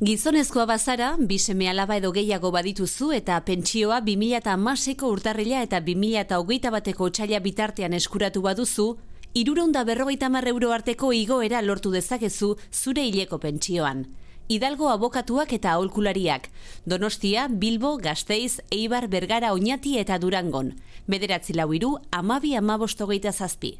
Gizonezkoa 0.00 0.64
bazara, 0.64 1.10
bi 1.28 1.36
seme 1.38 1.66
alaba 1.68 1.98
edo 2.00 2.08
gehiago 2.16 2.48
badituzu 2.54 3.10
eta 3.12 3.34
pentsioa 3.44 3.98
2006ko 4.00 5.10
urtarrila 5.12 5.58
eta 5.66 5.82
2008 5.84 6.70
bateko 6.72 7.08
otxaila 7.10 7.40
bitartean 7.44 7.92
eskuratu 7.98 8.40
baduzu, 8.46 8.86
irureunda 9.34 9.82
berrogeita 9.84 10.30
mar 10.32 10.48
euro 10.48 10.72
arteko 10.72 11.12
igoera 11.12 11.60
lortu 11.60 11.92
dezakezu 11.92 12.54
zure 12.72 13.04
hileko 13.10 13.36
pentsioan. 13.44 14.06
Hidalgo 14.48 14.88
abokatuak 14.88 15.52
eta 15.52 15.74
aholkulariak. 15.74 16.48
Donostia, 16.86 17.48
Bilbo, 17.48 17.98
Gasteiz, 17.98 18.62
Eibar, 18.70 19.06
Bergara, 19.08 19.52
Oñati 19.52 19.98
eta 19.98 20.16
Durangon. 20.18 20.78
Bederatzi 21.06 21.52
lau 21.52 21.74
iru, 21.74 21.98
amabi 22.10 22.56
amabostogeita 22.56 23.32
zazpi. 23.32 23.76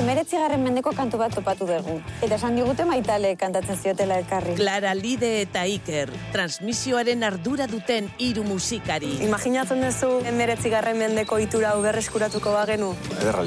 Emeretzigarren 0.00 0.62
mendeko 0.64 0.94
kantu 0.96 1.18
bat 1.20 1.34
topatu 1.36 1.66
dugu. 1.68 1.98
Eta 2.24 2.38
esan 2.38 2.54
digute 2.56 2.86
maitale 2.88 3.34
kantatzen 3.36 3.76
ziotela 3.76 4.16
elkarri. 4.22 4.54
Clara 4.56 4.94
Lide 4.96 5.28
eta 5.42 5.66
Iker, 5.68 6.08
transmisioaren 6.32 7.20
ardura 7.26 7.66
duten 7.68 8.08
hiru 8.16 8.46
musikari. 8.48 9.12
Imaginatzen 9.26 9.84
duzu 9.84 10.08
emeretzigarren 10.30 10.96
mendeko 10.96 11.36
itura 11.44 11.74
hau 11.74 11.82
berreskuratuko 11.84 12.56
bagenu. 12.56 12.94
Ederra 13.18 13.44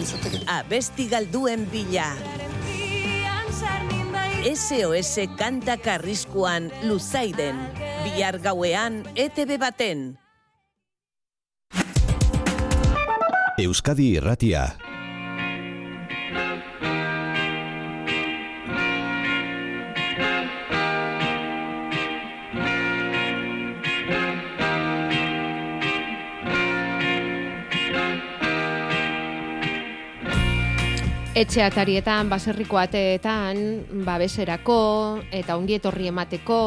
Abesti 0.59 1.07
galduen 1.09 1.65
bila. 1.73 2.11
SOS 4.43 5.25
kanta 5.39 5.79
karriskuan 5.81 6.69
luzaiden. 6.83 7.57
Bihar 8.03 8.37
gauean 8.43 9.01
ETB 9.15 9.57
baten. 9.57 10.19
Euskadi 13.57 14.13
Irratia. 14.17 14.82
Etxe 31.33 31.63
atarietan, 31.65 32.27
baserriko 32.29 32.77
ateetan, 32.77 33.57
babeserako, 34.05 34.75
eta 35.33 35.55
ongi 35.57 35.79
etorri 35.79 36.11
emateko, 36.11 36.57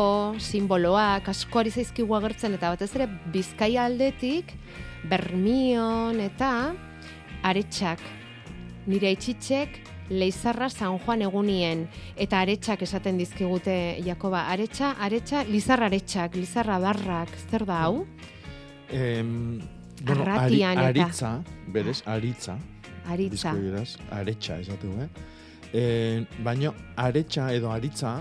simboloak, 0.43 1.31
askoari 1.31 1.71
zaizkigu 1.71 2.17
agertzen, 2.19 2.57
eta 2.59 2.73
batez 2.75 2.89
ere 2.99 3.07
bizkaia 3.31 3.85
aldetik, 3.87 4.51
bermion 5.07 6.19
eta 6.19 6.51
aretsak. 7.47 8.03
Nire 8.91 9.15
itxitzek, 9.15 9.79
Leizarra 10.11 10.67
San 10.67 10.99
Juan 10.99 11.23
egunien, 11.23 11.87
eta 12.19 12.43
aretsak 12.43 12.83
esaten 12.83 13.23
dizkigute, 13.23 14.01
Jakoba, 14.03 14.49
aretsa, 14.51 14.97
aretsa, 14.99 15.47
lizarra 15.47 15.87
aretsak, 15.87 16.35
lizarra 16.35 16.83
barrak, 16.83 17.31
zer 17.47 17.71
da 17.71 17.85
hau? 17.85 18.01
Em, 18.91 19.61
bueno, 20.03 20.27
ari, 20.27 20.65
aritza, 20.67 21.37
berez, 21.71 22.03
aritza. 22.03 22.59
Aritza. 23.07 23.53
Bizkoieraz, 23.55 23.97
aretsa 24.11 24.59
esategu, 24.61 25.01
eh? 25.03 25.09
E, 25.73 25.83
baino, 26.45 26.73
aretsa 26.97 27.51
edo 27.55 27.71
aritza, 27.71 28.21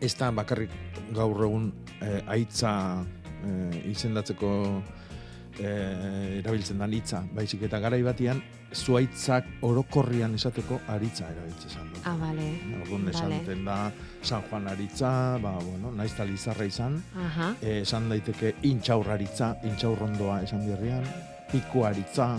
ez 0.00 0.14
da 0.16 0.30
bakarrik 0.34 0.72
gaur 1.14 1.44
egun 1.46 1.70
eh, 2.00 2.20
aitza 2.28 2.72
eh, 3.46 3.90
izendatzeko 3.90 4.50
eh, 5.60 6.40
erabiltzen 6.40 6.82
da 6.82 6.88
hitza, 6.90 7.22
baizik 7.34 7.66
eta 7.68 7.80
garai 7.80 8.02
batian, 8.04 8.42
zuaitzak 8.76 9.46
orokorrian 9.64 10.34
esateko 10.36 10.80
aritza 10.92 11.30
erabiltzen 11.30 11.70
izan 11.70 11.88
du. 11.92 12.02
Ah, 12.04 12.16
bale. 12.20 12.48
Orduan 12.82 13.06
Vale. 13.06 13.38
esaten 13.38 13.64
da 13.64 13.78
San 14.22 14.42
Juan 14.50 14.68
aritza, 14.68 15.38
ba, 15.42 15.54
bueno, 15.62 15.92
naiz 15.96 16.12
eta 16.12 16.26
lizarra 16.28 16.66
izan, 16.66 17.00
Aha. 17.16 17.54
esan 17.62 18.10
daiteke 18.12 18.56
intxaurraritza, 18.68 19.54
intxaurrondoa 19.70 20.42
esan 20.44 20.66
berrian, 20.68 21.06
piku 21.52 21.86
aritza. 21.86 22.34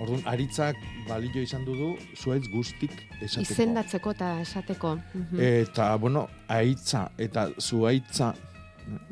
Orduan, 0.00 0.22
aritzak 0.26 0.76
balio 1.08 1.42
izan 1.42 1.64
du 1.64 1.74
du 1.76 1.88
zuaitz 2.16 2.48
guztik 2.50 2.92
esateko. 3.20 3.52
Izendatzeko 3.52 4.10
eta 4.10 4.40
esateko. 4.40 4.96
Mhm. 5.14 5.40
Eta, 5.40 5.96
bueno, 5.96 6.28
aitza 6.48 7.10
eta 7.18 7.48
zuaitza, 7.60 8.34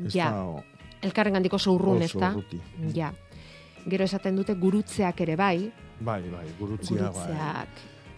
ez 0.05 0.13
Ja. 0.15 0.31
da, 0.31 0.63
Elkarren 1.01 1.33
gandiko 1.33 1.55
oso 1.55 1.73
urrun, 1.73 2.01
ez 2.01 2.13
da? 2.13 2.35
Ja. 2.93 3.13
Gero 3.89 4.03
esaten 4.05 4.35
dute 4.35 4.53
gurutzeak 4.53 5.21
ere 5.21 5.35
bai. 5.35 5.71
bai, 5.99 6.21
bai, 6.29 6.45
gurutzia, 6.59 6.97
Gurutzeak. 7.09 7.67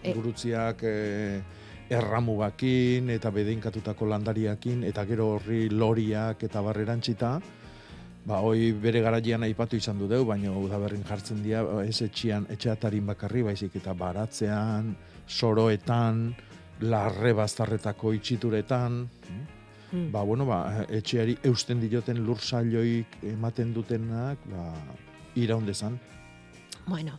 bai. 0.02 0.12
Gurutziak 0.14 0.82
eh, 0.82 1.42
erramugakin 1.90 3.10
eta 3.10 3.30
bedeinkatutako 3.30 4.06
landariakin, 4.06 4.84
eta 4.84 5.04
gero 5.06 5.28
horri 5.36 5.68
loriak 5.70 6.42
eta 6.42 6.60
barrerantzita, 6.60 7.40
ba, 8.24 8.40
hoi 8.40 8.72
bere 8.72 9.00
garaian 9.04 9.42
aipatu 9.42 9.76
izan 9.76 9.98
du 9.98 10.08
deu, 10.08 10.24
baina 10.24 10.52
udaberrin 10.52 11.04
jartzen 11.04 11.42
dira, 11.42 11.64
ez 11.84 12.00
etxian, 12.02 12.46
etxeatarin 12.50 13.06
bakarri, 13.06 13.42
baizik 13.42 13.76
eta 13.76 13.92
baratzean, 13.94 14.94
soroetan, 15.28 16.34
larre 16.80 17.32
baztarretako 17.32 18.12
itxituretan, 18.12 19.04
Hmm. 19.94 20.10
ba, 20.10 20.24
bueno, 20.26 20.44
ba, 20.44 20.86
etxeari 20.90 21.36
eusten 21.46 21.78
dioten 21.78 22.18
lur 22.26 22.40
sailoik 22.42 23.12
ematen 23.22 23.72
dutenak, 23.72 24.38
ba, 24.50 24.72
iraundezan. 25.38 26.00
Bueno, 26.88 27.14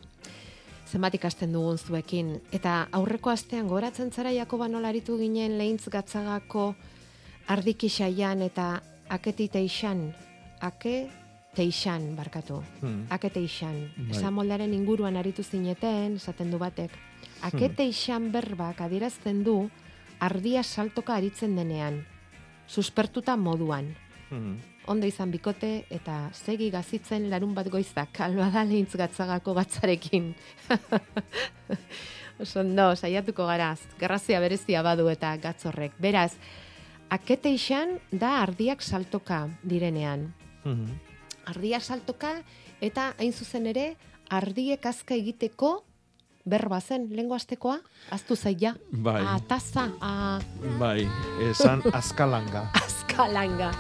zenbat 0.86 1.16
ikasten 1.16 1.54
dugun 1.56 1.78
zuekin. 1.78 2.34
Eta 2.52 2.90
aurreko 2.92 3.32
astean 3.32 3.70
goratzen 3.72 4.12
zara 4.12 4.34
Jakoba 4.36 4.68
nola 4.68 4.92
aritu 4.92 5.16
ginen 5.18 5.58
lehintz 5.58 5.88
gatzagako 5.88 6.76
ardikisaian 7.48 8.42
eta 8.42 8.82
aketi 9.08 9.48
teixan, 9.48 10.10
ake 10.66 11.10
teixan, 11.56 12.16
barkatu. 12.18 12.60
Hmm. 12.82 13.06
Ake 13.10 13.30
teixan. 13.32 13.78
Bai. 13.96 14.12
Esan 14.18 14.34
moldaren 14.36 14.74
inguruan 14.76 15.16
aritu 15.18 15.44
zineten, 15.44 16.18
esaten 16.20 16.52
du 16.52 16.60
batek. 16.60 16.92
Ake 17.42 17.68
Hmm. 17.70 17.76
teixan 17.76 18.32
berbak 18.32 18.82
adierazten 18.82 19.44
du 19.44 19.70
ardia 20.20 20.64
saltoka 20.64 21.16
aritzen 21.16 21.56
denean. 21.56 22.06
Suspertuta 22.68 23.38
moduan. 23.38 23.96
Mhm. 24.32 24.58
Ondo 24.88 25.08
izan 25.08 25.32
bikote 25.32 25.86
eta 25.90 26.30
segi 26.34 26.70
gazitzen 26.70 27.30
larun 27.30 27.56
bat 27.56 27.68
goizak 27.70 28.20
alba 28.22 28.50
da 28.54 28.64
lehintz 28.64 28.96
gatzagako 28.96 29.54
gatzarekin. 29.54 30.36
Oso 32.40 32.60
ondo, 32.60 32.96
saiatuko 32.96 33.46
garaz, 33.48 33.80
garrazia 34.00 34.40
berezia 34.44 34.82
badu 34.84 35.08
eta 35.10 35.38
gatzorrek. 35.38 35.94
Beraz, 36.00 36.34
akete 37.10 37.56
da 38.12 38.42
ardiak 38.42 38.82
saltoka 38.82 39.48
direnean. 39.64 40.34
Mhm. 40.66 41.00
Ardiak 41.46 41.84
saltoka 41.84 42.32
eta 42.82 43.14
hain 43.20 43.34
zuzen 43.34 43.68
ere 43.68 43.96
ardiek 44.30 44.86
azka 44.86 45.14
egiteko 45.14 45.84
berba 46.46 46.80
zen, 46.82 47.08
lengo 47.10 47.34
astekoa, 47.36 47.80
aztu 48.14 48.36
zaila. 48.36 48.76
Bai. 48.92 49.24
A, 49.26 49.40
taza, 49.48 49.88
a, 50.02 50.40
Bai, 50.80 51.08
esan 51.50 51.82
azkalanga. 51.94 52.68
azkalanga. 52.86 53.72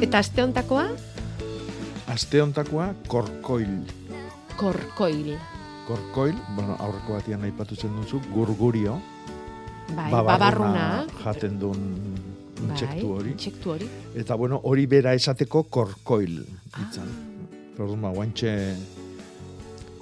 Eta 0.00 0.18
aste 0.22 0.42
hontakoa, 0.42 0.86
Aste 2.08 2.40
hontakoa 2.42 2.94
korkoil. 3.08 3.84
korkoil. 4.56 5.34
Korkoil, 5.86 6.34
bueno, 6.56 6.76
aurreko 6.78 7.14
batian 7.18 7.42
aipatu 7.44 7.76
zen 7.76 7.94
duzu, 7.96 8.20
gurgurio. 8.32 8.98
Bai, 9.96 10.10
babarruna. 10.12 11.06
jaten 11.24 11.58
duen 11.58 11.82
Bai, 12.58 12.68
intsektu 12.70 13.12
hori. 13.14 13.30
intsektu 13.30 13.70
hori. 13.70 13.88
Eta 14.14 14.34
bueno, 14.34 14.60
hori 14.64 14.86
bera 14.86 15.14
esateko 15.14 15.62
korkoil 15.64 16.40
itzan. 16.82 17.08
Ah. 17.08 17.82
Orduan, 17.82 18.02
ba, 18.02 18.10
guantxe 18.10 18.52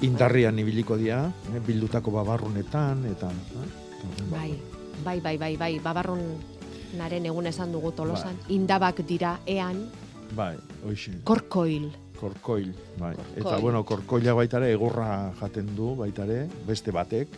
indarrian 0.02 0.58
ibiliko 0.58 0.96
dira, 0.96 1.26
eh, 1.54 1.60
bildutako 1.66 2.10
babarrunetan, 2.12 3.04
eta... 3.12 3.30
Eh? 3.30 3.68
Orduan, 4.06 4.30
ba, 4.30 4.38
Bai, 4.38 4.54
bai, 5.04 5.20
bai, 5.20 5.36
bai, 5.38 5.56
bai, 5.56 5.72
babarrun 5.84 6.22
naren 6.96 7.26
egun 7.26 7.46
esan 7.46 7.72
dugu 7.72 7.92
tolosan. 7.92 8.36
Indabak 8.48 9.02
dira 9.06 9.38
ean, 9.46 9.86
Bai, 10.34 10.56
hoxe. 10.86 11.12
korkoil. 11.24 11.90
Korkoil, 12.16 12.72
bai. 12.98 13.12
Eta 13.12 13.42
Korkoil. 13.42 13.60
bueno, 13.62 13.84
korkoila 13.84 14.32
baitare 14.34 14.70
egurra 14.72 15.32
jaten 15.38 15.68
du 15.76 15.94
baitare, 15.96 16.46
beste 16.66 16.90
batek, 16.90 17.28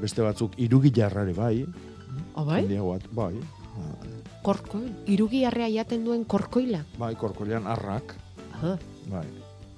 beste 0.00 0.22
batzuk 0.22 0.54
irugilarrare 0.58 1.32
bai. 1.34 1.66
Oh, 2.34 2.44
bai? 2.44 2.62
Bat, 2.66 3.06
bai. 3.12 3.34
Korkoil. 4.42 4.90
Irugi 5.06 5.44
arrea 5.46 5.68
jaten 5.70 6.04
duen 6.04 6.24
korkoila. 6.24 6.82
Bai, 6.98 7.14
korkoilean 7.16 7.66
arrak. 7.66 8.14
Aha. 8.58 8.76
Bai. 9.10 9.26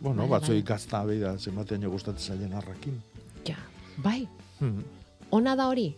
Bueno, 0.00 0.22
Vale, 0.22 0.30
batzoi 0.30 0.56
vale. 0.56 0.62
gazta 0.68 1.04
behi 1.04 1.20
da, 1.20 1.34
zenbatean 1.38 1.82
jo 1.82 1.90
gustatzen 1.90 2.36
zaien 2.38 2.52
arrakin. 2.52 2.98
Ja, 3.46 3.56
bai, 3.96 4.28
Hmm. 4.60 4.82
ona 5.30 5.54
da 5.56 5.68
hori. 5.68 5.96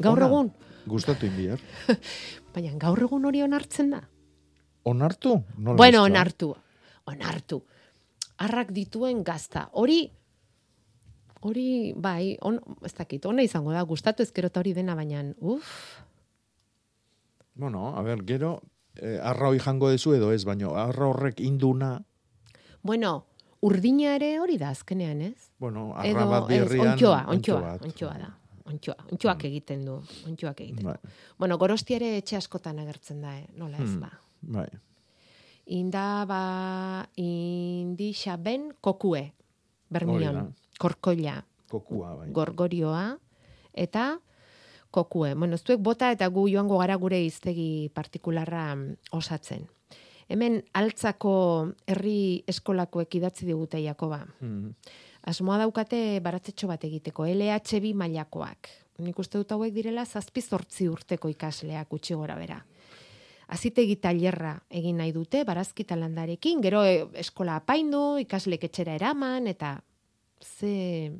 Gaur 0.00 0.18
Ona. 0.18 0.26
egun, 0.26 0.52
Gustatu 0.86 1.26
inbier. 1.26 1.60
baina 2.54 2.72
gaur 2.78 2.98
egun 3.02 3.24
hori 3.24 3.42
onartzen 3.42 3.90
da. 3.90 4.02
Onartu? 4.84 5.42
Nola 5.56 5.76
bueno, 5.76 6.02
onartu. 6.04 6.54
Onartu. 7.06 7.62
Arrak 8.38 8.70
dituen 8.72 9.22
gazta. 9.24 9.68
Hori, 9.72 10.10
hori, 11.44 11.92
bai, 11.96 12.36
on, 12.42 12.58
ez 12.84 12.92
dakit, 12.96 13.26
ona 13.28 13.44
izango 13.44 13.72
da, 13.74 13.82
gustatu 13.88 14.24
ezkero 14.24 14.48
eta 14.50 14.62
hori 14.62 14.72
dena, 14.76 14.96
baina, 14.98 15.22
uff, 15.40 16.00
Bueno, 17.54 17.92
a 17.96 18.02
ber, 18.02 18.24
gero, 18.26 18.62
eh, 18.98 19.18
arra 19.22 19.48
hoi 19.52 19.60
jango 19.62 19.88
dezu 19.92 20.14
edo 20.16 20.32
ez, 20.34 20.40
baino 20.44 20.72
arra 20.74 21.06
horrek 21.06 21.38
induna, 21.40 22.00
bueno, 22.82 23.26
urdina 23.64 24.16
ere 24.16 24.32
hori 24.42 24.58
da 24.58 24.72
azkenean, 24.74 25.20
ez? 25.22 25.50
bueno, 25.62 25.92
arra 25.94 26.08
Edo, 26.10 26.24
bat 26.32 26.50
ez, 26.50 26.58
birrian... 26.64 26.90
ontxoa, 26.96 27.20
ontxo 27.30 27.54
ontxoa, 27.60 27.76
ontxoa 27.90 28.16
da. 28.18 28.32
Ontxoa, 28.64 28.96
ontxoak 29.12 29.44
egiten 29.44 29.84
du, 29.84 29.98
ontxoak 30.26 30.60
egiten 30.64 30.86
Bai. 30.88 30.96
du. 31.02 31.08
Bueno, 31.38 31.58
gorostia 31.60 31.96
ere 32.00 32.14
etxe 32.16 32.38
askotan 32.40 32.78
agertzen 32.80 33.20
da, 33.20 33.36
eh? 33.38 33.46
nola 33.60 33.76
ez, 33.78 33.90
Hmm, 33.90 34.00
ba. 34.00 34.10
Bai. 34.40 34.68
Inda, 35.76 36.24
ba, 36.28 36.40
indi 37.16 38.10
xaben 38.16 38.70
kokue, 38.80 39.20
Hori 39.20 39.90
bermion. 39.90 40.54
Korkoila, 40.78 41.42
Kokua, 41.70 42.14
bai. 42.16 42.30
gorgorioa, 42.32 43.18
eta 43.74 44.18
kokue. 44.94 45.34
Bueno, 45.34 45.58
zuek 45.58 45.80
bota 45.82 46.10
eta 46.14 46.28
gu 46.30 46.46
joango 46.48 46.78
gara 46.78 46.96
gure 46.96 47.18
iztegi 47.24 47.90
partikularra 47.94 48.74
mm, 48.74 49.16
osatzen. 49.18 49.66
Hemen 50.30 50.62
altzako 50.72 51.34
herri 51.90 52.44
eskolakoek 52.48 53.18
idatzi 53.18 53.46
digute 53.46 53.82
Jakoba. 53.82 54.22
Hmm. 54.40 54.70
Asmoa 55.26 55.58
daukate 55.60 56.20
baratzetxo 56.24 56.68
bat 56.68 56.84
egiteko, 56.84 57.26
LH2 57.26 57.92
mailakoak. 57.96 58.70
Nik 59.04 59.18
uste 59.18 59.40
dut 59.40 59.52
hauek 59.52 59.72
direla 59.74 60.04
zazpi 60.04 60.40
zortzi 60.40 60.86
urteko 60.88 61.28
ikasleak 61.32 61.92
utxi 61.92 62.14
gora 62.14 62.36
bera. 62.38 62.60
Azitegi 63.54 63.96
tailerra 64.00 64.54
egin 64.72 64.96
nahi 65.00 65.12
dute, 65.12 65.42
barazkita 65.44 65.96
landarekin, 66.00 66.62
gero 66.64 66.84
e, 66.86 67.02
eskola 67.20 67.58
apaindu, 67.60 68.16
ikaslek 68.22 68.64
etxera 68.70 68.94
eraman, 68.96 69.48
eta 69.50 69.74
ze 70.44 71.12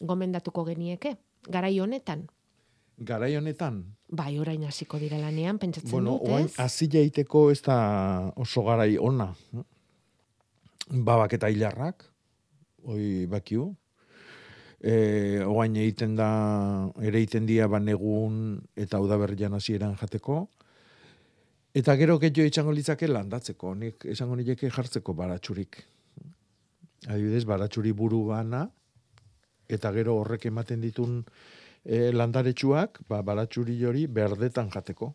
gomendatuko 0.00 0.64
genieke, 0.64 1.16
garai 1.48 1.78
honetan. 1.80 2.26
Garai 2.98 3.34
honetan, 3.36 3.84
Bai, 4.14 4.36
orain 4.38 4.62
hasiko 4.68 4.98
dira 5.02 5.18
lanean, 5.18 5.58
pentsatzen 5.58 5.90
bueno, 5.90 6.18
dut, 6.22 6.34
ez? 6.44 6.58
hasi 6.62 6.86
jaiteko 6.92 7.48
ez 7.50 7.60
da 7.66 7.78
oso 8.36 8.62
garai 8.66 8.98
ona. 9.00 9.32
Babak 10.90 11.34
eta 11.38 11.48
hilarrak, 11.50 12.04
hoi 12.84 13.26
bakiu. 13.30 13.72
E, 14.84 15.40
oain 15.48 15.74
egiten 15.80 16.14
da, 16.18 16.28
ere 17.00 17.22
egiten 17.22 17.48
dia 17.48 17.66
banegun 17.72 18.60
eta 18.76 19.00
udaberrian 19.00 19.56
hasieran 19.56 19.96
jateko. 19.96 20.44
Eta 21.74 21.96
gero 21.98 22.18
getxo 22.22 22.44
itxango 22.46 22.74
litzake 22.76 23.08
landatzeko, 23.08 23.74
nik 23.74 24.04
esango 24.12 24.36
nileke 24.38 24.70
jartzeko 24.70 25.16
baratxurik. 25.16 25.80
Adibidez, 27.08 27.44
baratxuri 27.44 27.92
buru 27.92 28.22
bana, 28.30 28.64
eta 29.68 29.92
gero 29.92 30.16
horrek 30.20 30.46
ematen 30.48 30.80
ditun 30.80 31.20
e, 31.84 32.10
landaretsuak, 32.12 33.02
ba, 33.08 33.20
baratxuri 33.22 33.76
hori 33.84 34.06
berdetan 34.06 34.70
jateko. 34.72 35.12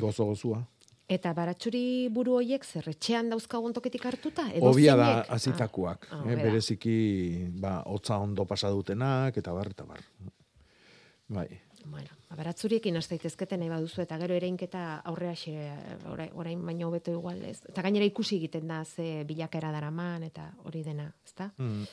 Gozo 0.00 0.28
gozua. 0.28 0.60
Eta 1.10 1.32
baratxuri 1.34 2.08
buru 2.14 2.36
hoiek 2.38 2.64
zer 2.64 2.86
etxean 2.92 3.32
dauzkagun 3.32 3.72
toketik 3.74 4.04
hartuta? 4.06 4.44
Edo 4.54 4.70
Obia 4.70 4.94
da 4.96 5.08
azitakoak, 5.34 6.06
Ah, 6.10 6.20
ah, 6.20 6.30
eh, 6.30 6.36
bereziki 6.38 6.98
ba, 7.58 7.80
hotza 7.86 8.18
ondo 8.18 8.44
pasa 8.46 8.70
dutenak, 8.70 9.36
eta 9.36 9.52
bar, 9.52 9.72
eta 9.74 9.84
bar. 9.88 10.04
Bai. 11.28 11.48
Bueno, 11.84 12.10
ba, 12.28 12.36
baratzuriekin 12.36 12.96
hasta 12.96 13.14
daitezkete 13.14 13.56
nahi 13.58 13.70
baduzu 13.72 14.02
eta 14.04 14.18
gero 14.20 14.34
ereinketa 14.36 15.00
aurrea 15.10 15.34
xe, 15.38 15.54
orain, 16.10 16.32
orain 16.34 16.64
baino 16.66 16.88
hobeto 16.88 17.12
igual 17.12 17.42
ez. 17.44 17.60
Eta 17.68 17.82
gainera 17.82 18.04
ikusi 18.08 18.36
egiten 18.36 18.68
da 18.68 18.82
ze 18.84 19.24
bilakera 19.28 19.72
daraman 19.72 20.24
eta 20.26 20.50
hori 20.64 20.82
dena, 20.84 21.10
ezta? 21.24 21.50
Mm. 21.56 21.86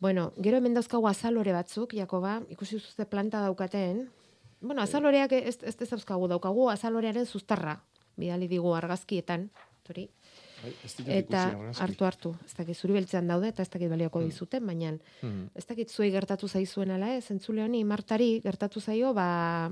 Bueno, 0.00 0.32
gero 0.36 0.58
hemen 0.58 0.74
dauzkagu 0.76 1.08
azalore 1.08 1.52
batzuk, 1.56 1.94
Jakoba, 1.96 2.40
ikusi 2.52 2.78
zuzte 2.80 3.06
planta 3.08 3.40
daukaten. 3.40 4.08
Bueno, 4.60 4.82
azaloreak 4.82 5.32
ez, 5.32 5.58
ez 5.62 5.76
dauzkagu 5.78 6.28
daukagu, 6.28 6.68
azalorearen 6.70 7.26
zuztarra, 7.26 7.78
bidali 8.16 8.48
digu 8.48 8.74
argazkietan, 8.76 9.50
hori. 9.88 10.08
Bai, 10.62 10.72
Eta 11.18 11.40
hartu 11.84 12.04
hartu, 12.06 12.30
ez 12.46 12.54
dakit 12.56 12.76
zuri 12.76 12.94
beltzean 12.96 13.26
daude 13.28 13.48
eta 13.52 13.62
ez 13.62 13.68
dakit 13.70 13.90
balioko 13.92 14.20
dizuten, 14.24 14.64
baina 14.66 14.92
Mm. 15.22 15.50
ez 15.54 15.64
dakit 15.66 15.90
zuei 15.90 16.10
gertatu 16.10 16.48
zaizuen 16.48 16.90
ala 16.90 17.14
ez, 17.16 17.30
entzule 17.30 17.62
honi 17.62 17.84
martari 17.84 18.40
gertatu 18.40 18.80
zaio, 18.80 19.12
ba, 19.14 19.68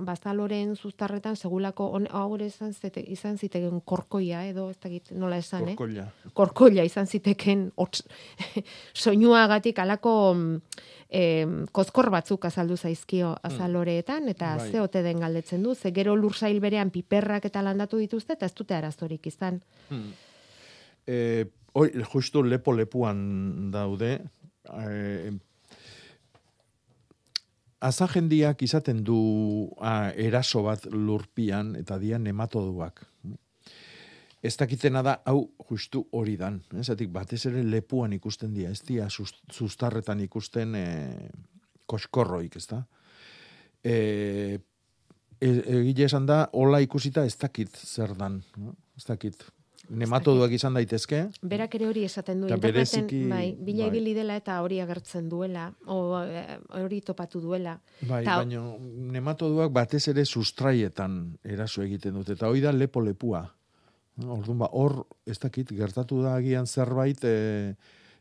bazaloren 0.00 0.76
zuztarretan 0.76 1.36
segulako, 1.36 1.86
on, 1.98 2.06
hau 2.10 2.34
ere 2.36 2.46
izan, 2.46 2.72
zite, 2.72 3.00
izan 3.00 3.38
ziteken 3.38 3.80
korkoia 3.84 4.44
edo, 4.48 4.68
ez 4.70 4.78
dakit 4.78 5.10
nola 5.12 5.36
esan, 5.38 5.64
Korkoila. 5.74 6.02
eh? 6.26 6.30
Korkoila 6.34 6.84
izan 6.84 7.06
ziteken 7.06 7.72
soinuagatik 8.94 9.78
alako 9.78 10.36
em, 11.10 11.66
kozkor 11.72 12.10
batzuk 12.14 12.44
azaldu 12.46 12.76
zaizkio 12.76 13.34
azaloreetan, 13.42 14.28
eta 14.30 14.54
Bai. 14.56 14.70
ze 14.70 14.80
ote 14.80 15.02
den 15.02 15.20
galdetzen 15.20 15.62
du, 15.62 15.74
ze 15.74 15.92
gero 15.92 16.16
lursail 16.16 16.60
berean 16.60 16.90
piperrak 16.90 17.44
eta 17.44 17.62
landatu 17.62 17.98
dituzte, 17.98 18.38
eta 18.38 18.46
ez 18.46 18.54
dute 18.54 18.74
arazorik 18.74 19.26
izan. 19.26 19.60
Hmm. 19.88 20.12
E, 21.06 21.46
hoi, 21.72 21.90
justu 22.12 22.42
lepo 22.46 22.72
lepuan 22.72 23.70
daude, 23.74 24.20
e, 24.70 25.32
azajendiak 27.80 28.62
izaten 28.62 29.02
du 29.04 29.20
a, 29.80 30.12
eraso 30.12 30.62
bat 30.62 30.86
lurpian 30.92 31.74
eta 31.80 31.98
dia 31.98 32.18
nematoduak. 32.18 33.06
Ez 34.42 34.54
dakitena 34.56 35.02
da, 35.04 35.18
hau 35.28 35.50
justu 35.68 36.06
hori 36.16 36.36
dan. 36.40 36.62
Ez 36.80 36.88
atik, 36.90 37.10
batez 37.12 37.42
ere 37.50 37.62
lepuan 37.62 38.12
ikusten 38.16 38.54
dira, 38.56 38.70
ez 38.72 38.80
dira 38.88 39.08
sustarretan 39.12 40.20
ikusten 40.24 40.74
e, 40.74 40.84
koskorroik, 41.86 42.56
ez 42.56 42.66
da? 42.70 42.78
E, 43.84 43.94
e, 45.40 45.48
egile 45.80 46.06
esan 46.08 46.24
da, 46.28 46.46
hola 46.56 46.80
ikusita 46.80 47.26
ez 47.28 47.36
dakit 47.36 47.76
zer 47.76 48.16
dan. 48.16 48.40
no? 48.56 48.76
Ez 48.96 49.04
dakit. 49.08 49.44
Nematoduak 49.90 50.52
izan 50.54 50.76
daitezke, 50.76 51.24
Berak 51.42 51.72
ere 51.74 51.86
hori 51.88 52.04
esaten 52.06 52.40
du, 52.44 52.46
Eta 52.46 52.54
interneten, 52.60 52.76
bereziki, 53.08 53.20
bai, 53.28 53.56
bila 53.58 53.88
bai. 53.88 53.88
ibili 53.90 54.12
dela 54.14 54.36
eta 54.38 54.60
hori 54.62 54.78
agertzen 54.80 55.28
duela, 55.28 55.64
o 55.90 56.20
eh, 56.22 56.58
hori 56.78 57.00
topatu 57.02 57.40
duela. 57.42 57.72
Bai, 58.06 58.20
Ta- 58.24 58.36
baina 58.38 58.62
nematoduak 59.16 59.72
batez 59.74 60.04
ere 60.12 60.24
sustraietan 60.24 61.16
eraso 61.42 61.82
egiten 61.82 62.14
dute, 62.14 62.36
eta 62.38 62.46
hori 62.48 62.62
da 62.62 62.70
lepo-lepua. 62.72 63.42
Orduan 64.28 64.58
ba, 64.60 64.68
hor, 64.76 65.04
ez 65.26 65.38
dakit, 65.40 65.72
gertatu 65.76 66.20
da 66.24 66.34
agian 66.36 66.66
zerbait 66.66 67.24
e, 67.24 67.74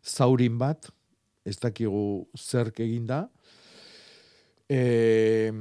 zaurin 0.03 0.57
bat, 0.59 0.89
ez 1.45 1.57
dakigu 1.59 2.27
zerk 2.37 2.79
egin 2.85 3.07
da, 3.09 3.23
e, 4.69 5.51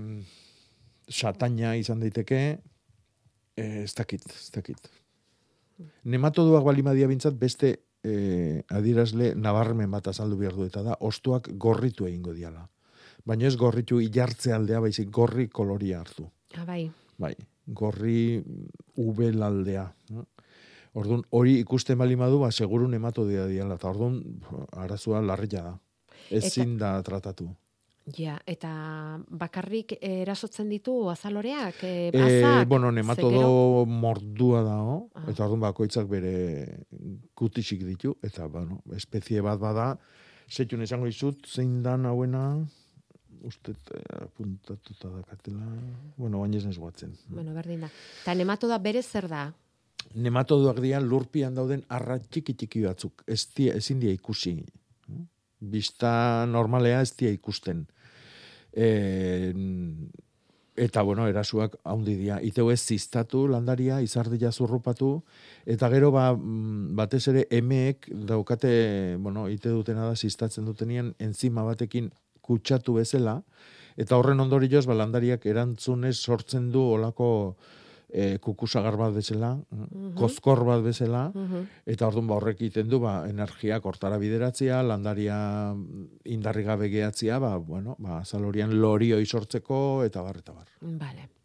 sataina 1.09 1.74
izan 1.80 2.01
daiteke, 2.05 2.41
e, 3.57 3.66
ez 3.82 3.93
dakit, 3.97 4.24
ez 4.28 4.51
dakit. 4.55 4.91
Nematoduak 6.05 6.64
balimadia 6.66 7.09
bintzat 7.11 7.39
beste 7.39 7.74
e, 8.05 8.62
adierazle 8.74 9.32
nabarmen 9.39 9.91
bat 9.91 10.11
azaldu 10.11 10.39
behar 10.41 10.57
du 10.59 10.66
eta 10.68 10.82
da, 10.86 10.99
ostuak 11.01 11.51
gorritu 11.57 12.09
egingo 12.11 12.34
diala. 12.36 12.66
Baina 13.26 13.49
ez 13.49 13.57
gorritu 13.61 14.01
ilartze 14.01 14.53
aldea, 14.55 14.80
baizik 14.80 15.11
gorri 15.12 15.49
koloria 15.53 16.01
hartu. 16.01 16.28
Ah, 16.57 16.64
bai. 16.64 16.86
Bai, 17.18 17.34
gorri 17.68 18.42
ubel 18.96 19.42
aldea. 19.42 19.92
no? 20.10 20.26
Orduan, 20.98 21.22
hori 21.30 21.58
ikusten 21.60 21.98
bali 22.00 22.16
madu, 22.16 22.38
ba, 22.40 22.50
seguru 22.50 22.88
nematu 22.88 23.26
dira 23.28 23.46
diala. 23.46 23.74
Eta 23.76 23.90
orduan, 23.90 24.22
arazua 24.72 25.20
larria 25.22 25.62
da. 25.62 25.78
Ezin 26.30 26.76
da 26.80 26.96
tratatu. 27.02 27.48
Ja, 28.16 28.38
eta 28.48 28.70
bakarrik 29.28 29.92
eh, 30.00 30.22
erasotzen 30.22 30.70
ditu 30.72 30.94
azaloreak, 31.12 31.82
e, 31.84 32.08
E, 32.08 32.12
bazak, 32.16 32.68
bueno, 32.68 32.88
ze 32.88 32.94
gero- 32.94 32.96
nematodo 32.96 33.84
mordua 33.86 34.62
dago, 34.62 35.10
Ah. 35.14 35.26
eta 35.28 35.44
orduan 35.44 35.60
bakoitzak 35.60 36.08
bere 36.08 36.86
kutisik 37.34 37.84
ditu, 37.84 38.16
eta 38.22 38.46
bueno, 38.48 38.80
espezie 38.96 39.42
bat 39.42 39.60
bada, 39.60 39.98
zeitun 40.50 40.80
esango 40.82 41.04
dizut, 41.04 41.46
zein 41.46 41.82
dan 41.82 42.06
hauena, 42.06 42.66
uste 43.45 43.74
apuntatuta 44.20 45.11
dakatela, 45.12 45.66
bueno, 46.16 46.41
baina 46.41 46.59
ez 46.59 46.66
nez 46.66 46.78
guatzen. 46.78 47.14
Bueno, 47.28 47.55
berdin 47.55 47.86
da. 47.86 47.91
Eta 48.22 48.34
nematoda 48.34 48.78
bere 48.82 49.03
zer 49.03 49.28
da? 49.28 49.49
Nematodoak 50.14 50.80
dira 50.80 51.01
lurpian 51.05 51.55
dauden 51.55 51.82
arra 51.93 52.18
txiki 52.18 52.55
txiki 52.55 52.84
batzuk, 52.86 53.24
ez 53.26 53.43
dia, 53.57 53.74
ezin 53.76 54.01
dia 54.01 54.14
ikusi. 54.14 54.57
Bista 55.59 56.47
normalea 56.49 57.03
ez 57.03 57.12
dia 57.18 57.32
ikusten. 57.34 57.84
E, 58.72 59.53
eta 60.78 61.03
bueno, 61.03 61.26
erasuak 61.28 61.76
haundi 61.84 62.14
dira. 62.16 62.39
Iteu 62.45 62.70
ez 62.70 62.80
ziztatu 62.80 63.45
landaria, 63.51 64.01
izardia 64.01 64.53
zurrupatu, 64.53 65.11
eta 65.66 65.91
gero 65.93 66.12
ba, 66.14 66.30
mm, 66.32 66.95
batez 66.97 67.24
ere 67.34 67.45
emeek 67.51 68.09
daukate, 68.30 68.72
bueno, 69.20 69.49
ite 69.51 69.74
dutena 69.74 70.07
da 70.07 70.16
ziztatzen 70.16 70.64
dutenean 70.64 71.12
enzima 71.18 71.66
batekin 71.66 72.12
kutsatu 72.49 72.96
bezala, 72.99 73.38
eta 73.99 74.16
horren 74.16 74.40
ondorioz 74.40 74.86
ba, 74.88 74.96
landariak 74.96 75.44
erantzunez 75.51 76.16
sortzen 76.16 76.70
du 76.72 76.84
olako 76.96 77.28
e, 78.09 78.38
kukusagar 78.42 78.96
bat 79.01 79.14
bezala, 79.16 79.53
kozkor 80.18 80.64
bat 80.68 80.84
bezala, 80.84 81.28
eta 81.86 82.09
orduan 82.09 82.28
ba 82.30 82.38
horrek 82.38 82.62
egiten 82.62 82.88
du 82.88 83.03
ba 83.05 83.20
energiak 83.28 83.84
hortara 83.84 84.20
bideratzea, 84.22 84.82
landaria 84.82 85.38
indarri 86.24 86.64
gabe 86.68 86.92
gehatzea, 86.92 87.40
ba 87.42 87.57
bueno, 87.59 87.96
ba 87.99 88.22
zalorian 88.24 88.78
lorioi 88.80 89.24
sortzeko 89.26 90.05
eta 90.07 90.22
bar 90.22 90.40
eta 90.44 90.57
bar. 90.57 90.70
Vale. 90.80 91.38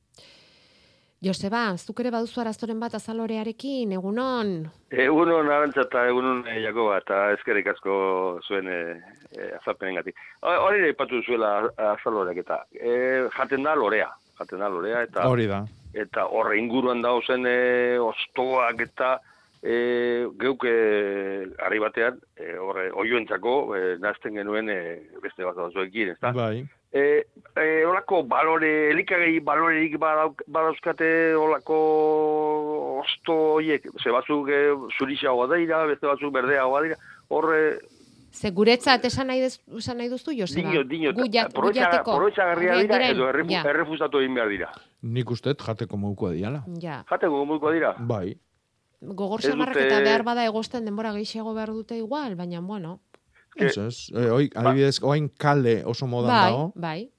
Joseba, 1.23 1.77
zuk 1.77 1.99
ere 2.03 2.11
baduzu 2.11 2.41
arazoren 2.41 2.79
bat 2.81 2.95
azalorearekin, 2.97 3.91
egunon? 3.95 4.49
Egunon 4.91 5.47
arantza 5.49 5.85
eta 5.87 6.01
egunon 6.09 6.41
e, 6.47 6.57
Jakoba 6.65 6.97
eta 6.99 7.19
eskerrik 7.37 7.67
asko 7.71 7.93
zuen 8.47 8.67
e, 8.67 8.79
e, 9.31 9.47
azalpenengatik. 9.61 10.15
Ho- 10.43 10.57
Hori 10.67 10.81
da 10.83 10.89
ipatu 10.91 11.21
zuela 11.23 11.53
azaloreak 11.93 12.41
eta 12.43 12.59
e, 12.75 12.97
jaten 13.37 13.63
da 13.63 13.75
lorea, 13.79 14.09
jaten 14.41 14.59
da 14.59 14.67
lorea 14.69 15.01
eta 15.07 15.27
Hori 15.29 15.47
da. 15.47 15.63
eta 15.93 16.25
horre 16.27 16.57
inguruan 16.59 17.01
dauzen 17.01 17.45
e, 17.47 17.97
ostoak 18.03 18.81
eta 18.89 19.15
e, 19.63 20.27
geuk 20.43 20.65
e, 20.67 20.77
harri 21.63 21.79
batean 21.79 22.19
e, 22.35 22.55
horre 22.59 22.89
oioentzako 22.91 23.53
e, 23.77 23.83
nazten 24.03 24.35
genuen 24.41 24.69
e, 24.69 24.79
beste 25.23 25.45
bat 25.47 25.55
batzuekin, 25.55 26.09
ezta? 26.17 26.33
Bai. 26.35 26.65
E, 26.93 27.25
e, 27.57 27.85
olako 27.89 28.21
balore, 28.29 28.91
elikagei 28.91 29.39
balorerik 29.41 29.95
badauk- 29.97 30.43
badauzkate 30.45 31.35
olako 31.35 31.79
osto 33.01 33.33
horiek, 33.55 33.87
ze 33.97 34.13
batzuk 34.13 34.49
e, 34.53 34.59
zurixagoa 34.99 35.47
dira, 35.55 35.85
beste 35.89 36.05
batzuk 36.05 36.31
berdeagoa 36.33 36.83
dira, 36.85 36.99
horre, 37.29 37.63
Ze 38.33 38.49
guretzat 38.49 39.03
esan 39.05 39.27
nahi, 39.29 39.41
dez, 39.45 39.59
esan 39.77 39.99
nahi 40.01 40.09
duztu, 40.09 40.33
Joseba? 40.33 40.71
dino, 40.71 40.83
dino, 40.89 41.11
jateko. 41.31 42.17
garria 42.35 42.77
dira, 42.79 43.09
edo 43.11 43.27
errefu, 43.29 43.51
ja. 43.51 43.61
errefusatu 43.69 44.21
egin 44.23 44.33
behar 44.33 44.49
dira. 44.49 44.69
Nik 45.03 45.29
uste 45.29 45.53
jateko 45.53 45.97
modukoa 45.97 46.31
diala. 46.33 46.63
Ja. 46.81 47.03
Jateko 47.11 47.45
modukoa 47.45 47.73
dira? 47.73 47.93
Bai. 47.99 48.33
Gogor 49.01 49.41
samarrak 49.41 49.77
eta 49.77 49.99
behar 49.99 50.23
bada 50.23 50.45
egosten 50.45 50.85
denbora 50.85 51.11
gehiago 51.13 51.53
behar 51.53 51.73
dute 51.75 51.97
igual, 51.97 52.35
baina 52.35 52.61
bueno. 52.61 53.01
Ez 53.55 53.77
ez. 53.77 53.97
E, 54.15 54.29
oi, 54.31 54.49
adibidez, 54.55 54.99
oain 55.03 55.29
kale 55.37 55.83
oso 55.85 56.07
modan 56.07 56.31
bai, 56.31 56.51
dago, 56.51 56.71
bai. 56.75 57.09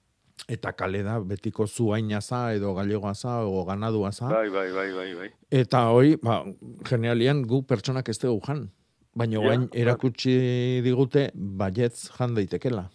eta 0.48 0.72
kale 0.72 1.02
da 1.02 1.20
betiko 1.20 1.66
zuainaza 1.66 2.52
edo 2.54 2.74
galegoaza 2.74 3.40
edo 3.42 3.64
ganaduaza. 3.64 4.28
Bai, 4.28 4.48
bai, 4.50 4.70
bai, 4.72 4.92
bai, 4.92 5.14
bai. 5.14 5.30
Eta 5.50 5.88
hoi, 5.90 6.16
ba, 6.22 6.42
genialian 6.88 7.42
gu 7.46 7.62
pertsonak 7.66 8.08
ez 8.08 8.18
dugu 8.18 8.40
jan. 8.46 8.68
Baina 9.14 9.38
Ja, 9.38 9.44
orain 9.46 9.68
bai. 9.70 9.80
erakutsi 9.80 10.80
digute 10.82 11.30
baietz 11.34 12.10
jan 12.18 12.34
daitekela. 12.34 12.88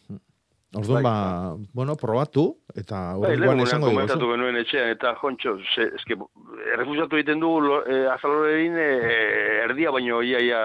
Orduan, 0.75 1.01
Bai, 1.01 1.03
ba, 1.03 1.55
bueno, 1.73 1.95
probatu, 1.95 2.59
eta 2.75 3.15
Bai, 3.17 3.31
horrengoan 3.31 3.57
lehenengo 3.57 3.63
esango 3.65 3.87
komentatu 3.87 4.19
diguzu. 4.19 4.35
genuen 4.35 4.55
etxean, 4.59 4.89
eta 4.93 5.15
jontxo, 5.17 5.55
eske, 5.95 6.17
errefusatu 6.75 7.15
egiten 7.17 7.39
du 7.41 7.49
lo- 7.61 7.85
eh, 7.87 8.05
azalorerin 8.13 8.75
eh, 8.77 9.63
erdia, 9.63 9.89
baino 9.89 10.21
ia, 10.21 10.39
ia, 10.39 10.59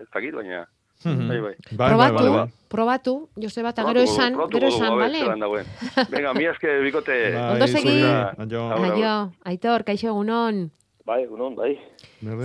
ez 0.00 0.06
dakit, 0.14 0.32
baina... 0.38 0.62
Mhm. 1.04 1.28
Bai, 1.28 1.40
bai. 1.40 1.54
probatu, 1.76 2.50
probatu, 2.68 3.28
Joseba, 3.36 3.70
eta 3.70 3.82
gero 3.82 4.00
Probatuko- 4.00 4.12
esan, 4.12 4.32
probatuko 4.34 4.58
gero 4.58 4.68
esan, 4.68 4.98
bale? 4.98 6.06
Venga, 6.10 6.34
mi 6.34 6.44
eske 6.46 6.78
bikote. 6.80 7.36
Ondo 7.52 7.66
segi. 7.66 8.02
Aio. 8.02 8.62
Aio, 8.72 9.32
aitor, 9.44 9.84
kaixo 9.84 10.08
egunon. 10.08 10.70
Bai, 11.04 11.24
egunon, 11.24 11.56
bai. 11.56 11.78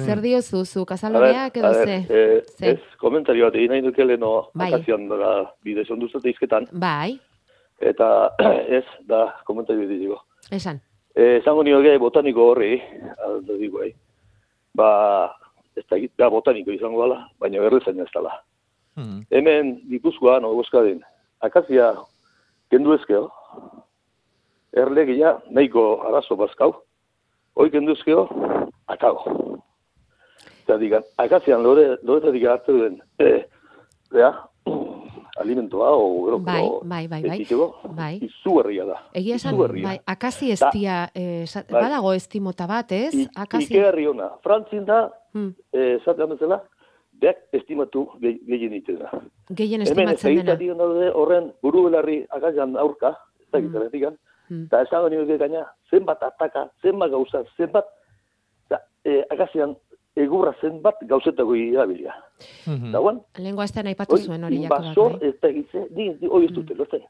Zer 0.05 0.19
diozu, 0.21 0.65
zu 0.65 0.83
kazaloreak 0.85 1.57
edo 1.57 1.73
ze? 1.85 2.05
eh? 2.09 2.41
Ez, 2.59 2.79
komentario 2.97 3.45
bat 3.45 3.55
egin 3.55 3.69
nahi 3.69 3.81
duke 3.85 4.03
leheno 4.03 4.49
Bai. 4.55 4.73
akazian 4.73 5.07
da 5.07 5.53
bide 5.63 5.85
sonduzte 5.85 6.27
izketan, 6.29 6.65
Bai, 6.71 7.19
eta 7.79 8.31
ez, 8.79 8.83
da, 9.05 9.35
komentario 9.45 9.85
bat 9.85 9.89
digo. 9.99 10.17
esan. 10.49 10.81
Eh, 11.15 11.37
esango 11.41 11.63
nioke 11.63 11.95
botaniko 11.97 12.49
horri, 12.51 12.81
aldo 13.25 13.53
digo, 13.57 13.83
eh. 13.83 13.93
ba, 14.73 15.31
ez 15.75 15.85
da, 15.89 15.97
da 16.17 16.27
botaniko 16.29 16.71
izango 16.71 17.03
dela, 17.03 17.27
baina 17.39 17.61
berrezaina 17.61 18.03
ez 18.03 18.09
dela. 18.13 18.41
Hemen, 19.31 19.81
Gipuzkoan, 19.89 20.45
o 20.45 20.51
Euskadin, 20.57 21.01
akazia 21.41 21.93
kendu 22.71 22.93
ezkeo, 22.97 23.27
erlegia 24.73 25.37
nahiko 25.53 26.01
arazo 26.07 26.35
bazkau, 26.39 26.73
hoi 27.55 27.69
kendu 27.73 27.93
ezkeo, 27.97 28.27
akago. 28.87 29.59
Eta 30.63 30.77
digan, 30.81 31.03
akazian 31.17 31.61
lore, 31.63 31.97
loretak 32.03 32.43
hartu 32.51 32.73
duen, 32.77 32.97
eh, 33.23 33.45
bea, 34.11 34.31
alimentoa, 35.41 35.91
o 35.95 36.25
gero, 36.25 36.39
Bai, 36.39 36.63
bai, 36.83 37.07
bai, 37.07 37.21
bai. 37.21 37.45
Bai. 37.95 38.13
izugarria 38.25 38.85
da. 38.85 38.97
Egia 39.13 39.35
esan, 39.35 39.57
bai, 39.83 39.99
akazi 40.05 40.49
Da. 40.49 40.53
estia, 40.57 40.97
eh, 41.15 41.45
Bai. 41.69 41.83
badago 41.83 42.13
estimota 42.13 42.67
bat, 42.67 42.91
ez? 42.91 43.13
Akazi, 43.35 43.69
Ikerri 43.73 44.07
ona. 44.07 44.31
Frantzin 44.43 44.85
da, 44.85 45.11
Hmm. 45.33 45.53
eh, 45.71 45.99
zatean 46.03 46.29
bezala, 46.29 46.63
beak 47.21 47.37
estimatu 47.53 48.07
ge- 48.21 48.39
gehien 48.47 48.73
itena. 48.73 49.09
gehien 49.49 49.81
Hemen 49.81 49.87
estimatzen 49.87 50.35
dena. 50.35 50.53
egitati 50.53 50.67
daude 50.77 51.11
horren 51.13 51.51
buru 51.61 51.83
belarri 51.89 52.25
akazian 52.29 52.75
aurka, 52.77 53.15
ez 53.39 53.47
da 53.51 53.61
gitaretik 53.61 54.03
Hmm. 54.49 54.63
eta 54.65 54.81
esango 54.81 55.09
nioke 55.09 55.37
gaina, 55.37 55.65
zenbat 55.91 56.21
ataka, 56.23 56.69
zenbat 56.81 57.09
gauza, 57.11 57.43
zenbat, 57.57 57.85
eta 58.69 58.79
eh, 59.03 59.25
akazian 59.29 59.75
egurra 60.15 60.53
zenbat 60.61 60.95
gauzetako 61.01 61.53
irabilia. 61.55 62.13
Hmm. 62.65 62.87
Eta 62.89 62.99
guan, 62.99 63.19
Lengua 63.37 63.65
ez 63.65 63.75
aipatu 63.77 64.17
zuen 64.17 64.43
hori, 64.43 64.61
Jakobak, 64.63 64.83
invasor 64.85 65.19
bai. 65.19 65.29
ez 65.29 65.35
da 65.41 65.47
egitze, 65.49 65.87
ni, 65.91 66.09
ni 66.21 66.27
hoi 66.27 66.45
ez 66.45 66.51
dute, 66.53 66.73
lortzen. 66.75 67.01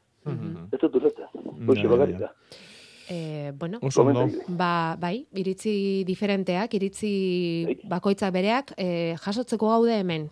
Ez 0.72 0.80
dut 0.80 0.94
ulertzen. 0.96 1.26
Hoxe 1.68 1.82
Ja, 1.82 1.88
bakarrik 1.88 2.18
ja. 2.20 2.26
da. 2.26 2.32
E, 3.10 3.52
bueno, 3.56 3.78
Oso 3.82 4.02
ondo. 4.02 4.26
ba, 4.48 4.96
bai, 5.00 5.26
iritzi 5.32 6.04
diferenteak, 6.04 6.74
iritzi 6.74 7.78
bakoitzak 7.88 8.32
bereak, 8.34 8.72
e, 8.76 9.14
jasotzeko 9.24 9.68
gaude 9.68 9.94
hemen. 10.00 10.28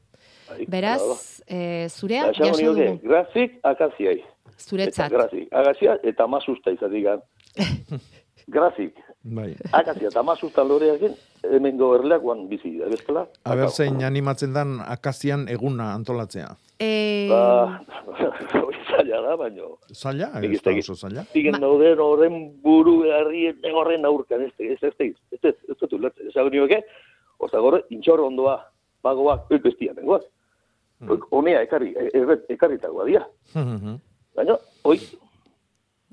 Beraz, 0.68 1.42
e, 1.48 1.88
zurea, 1.90 2.26
Ba, 2.26 2.32
jaso 2.36 2.60
dugu, 2.74 3.00
grazik 3.02 3.58
akaziai. 3.62 4.22
zuretzat. 4.58 5.10
Eta 5.10 5.16
grazik. 5.18 5.48
Agazia 5.52 5.98
eta 6.02 6.26
masusta 6.26 6.70
izatik 6.72 7.06
grazik. 8.54 8.94
Bai. 9.24 9.56
Akazia 9.72 10.08
eta 10.08 10.22
masusta 10.22 10.62
loreakin, 10.64 11.16
hemen 11.50 11.76
goberleakoan 11.76 12.46
bizi 12.48 12.70
dira, 12.76 12.86
bestela. 12.88 13.26
Aber 13.44 13.70
zein 13.70 14.02
animatzen 14.04 14.52
dan 14.54 14.78
akazian 14.86 15.48
eguna 15.48 15.92
antolatzea. 15.94 16.54
E, 16.78 17.26
Ba, 17.30 17.80
hori 18.60 18.78
zaila 18.90 19.20
da, 19.24 19.36
baino. 19.40 19.78
Zaila? 19.96 20.28
Ez 20.44 20.50
ez 20.58 20.62
da 20.62 20.74
oso 20.76 20.94
zaila? 20.94 21.24
Zigen 21.32 21.56
dauden 21.62 21.98
horren 22.04 22.34
buru 22.62 22.98
garrien 23.06 23.56
horren 23.72 24.04
aurkan, 24.04 24.42
ez 24.44 24.52
ez 24.58 24.76
ez 24.82 24.92
ez 25.00 25.14
ez 25.42 25.54
ez 25.54 25.76
ez 25.82 25.92
ulertzen. 25.92 26.28
Ezagun 26.28 26.52
nioke, 26.52 26.82
oza 27.38 27.60
gore, 27.64 27.82
intxor 27.90 28.20
ondoa, 28.20 28.58
pagoak, 29.02 29.46
ez 29.56 29.62
bestia 29.64 29.94
nengoak. 29.96 30.28
Honea 31.30 31.62
ekarri, 31.64 31.94
e- 31.96 32.10
e- 32.12 32.42
ekarritagoa 32.54 33.04
dira. 33.08 33.26
Baina, 34.36 34.58
oi, 34.84 35.00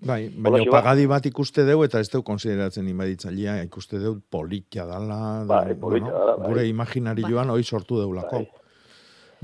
Bai, 0.04 0.28
baina 0.36 0.66
ba. 0.68 0.82
pagadi 0.82 1.06
bat 1.08 1.26
ikuste 1.26 1.64
deu 1.64 1.84
eta 1.86 2.00
ez 2.04 2.10
deu 2.12 2.24
konsideratzen 2.28 2.88
inbaditzailea, 2.92 3.62
ikuste 3.64 4.00
deu 4.00 4.18
politia 4.30 4.84
dala, 4.86 5.44
Bai, 5.48 5.62
da- 5.70 5.76
politia 5.80 6.12
dala, 6.12 6.36
bai. 6.38 6.48
gure 6.50 6.66
imaginarioan 6.68 7.50
hoi 7.52 7.64
sortu 7.64 8.00
deulako. 8.02 8.42
Bai, 8.44 8.50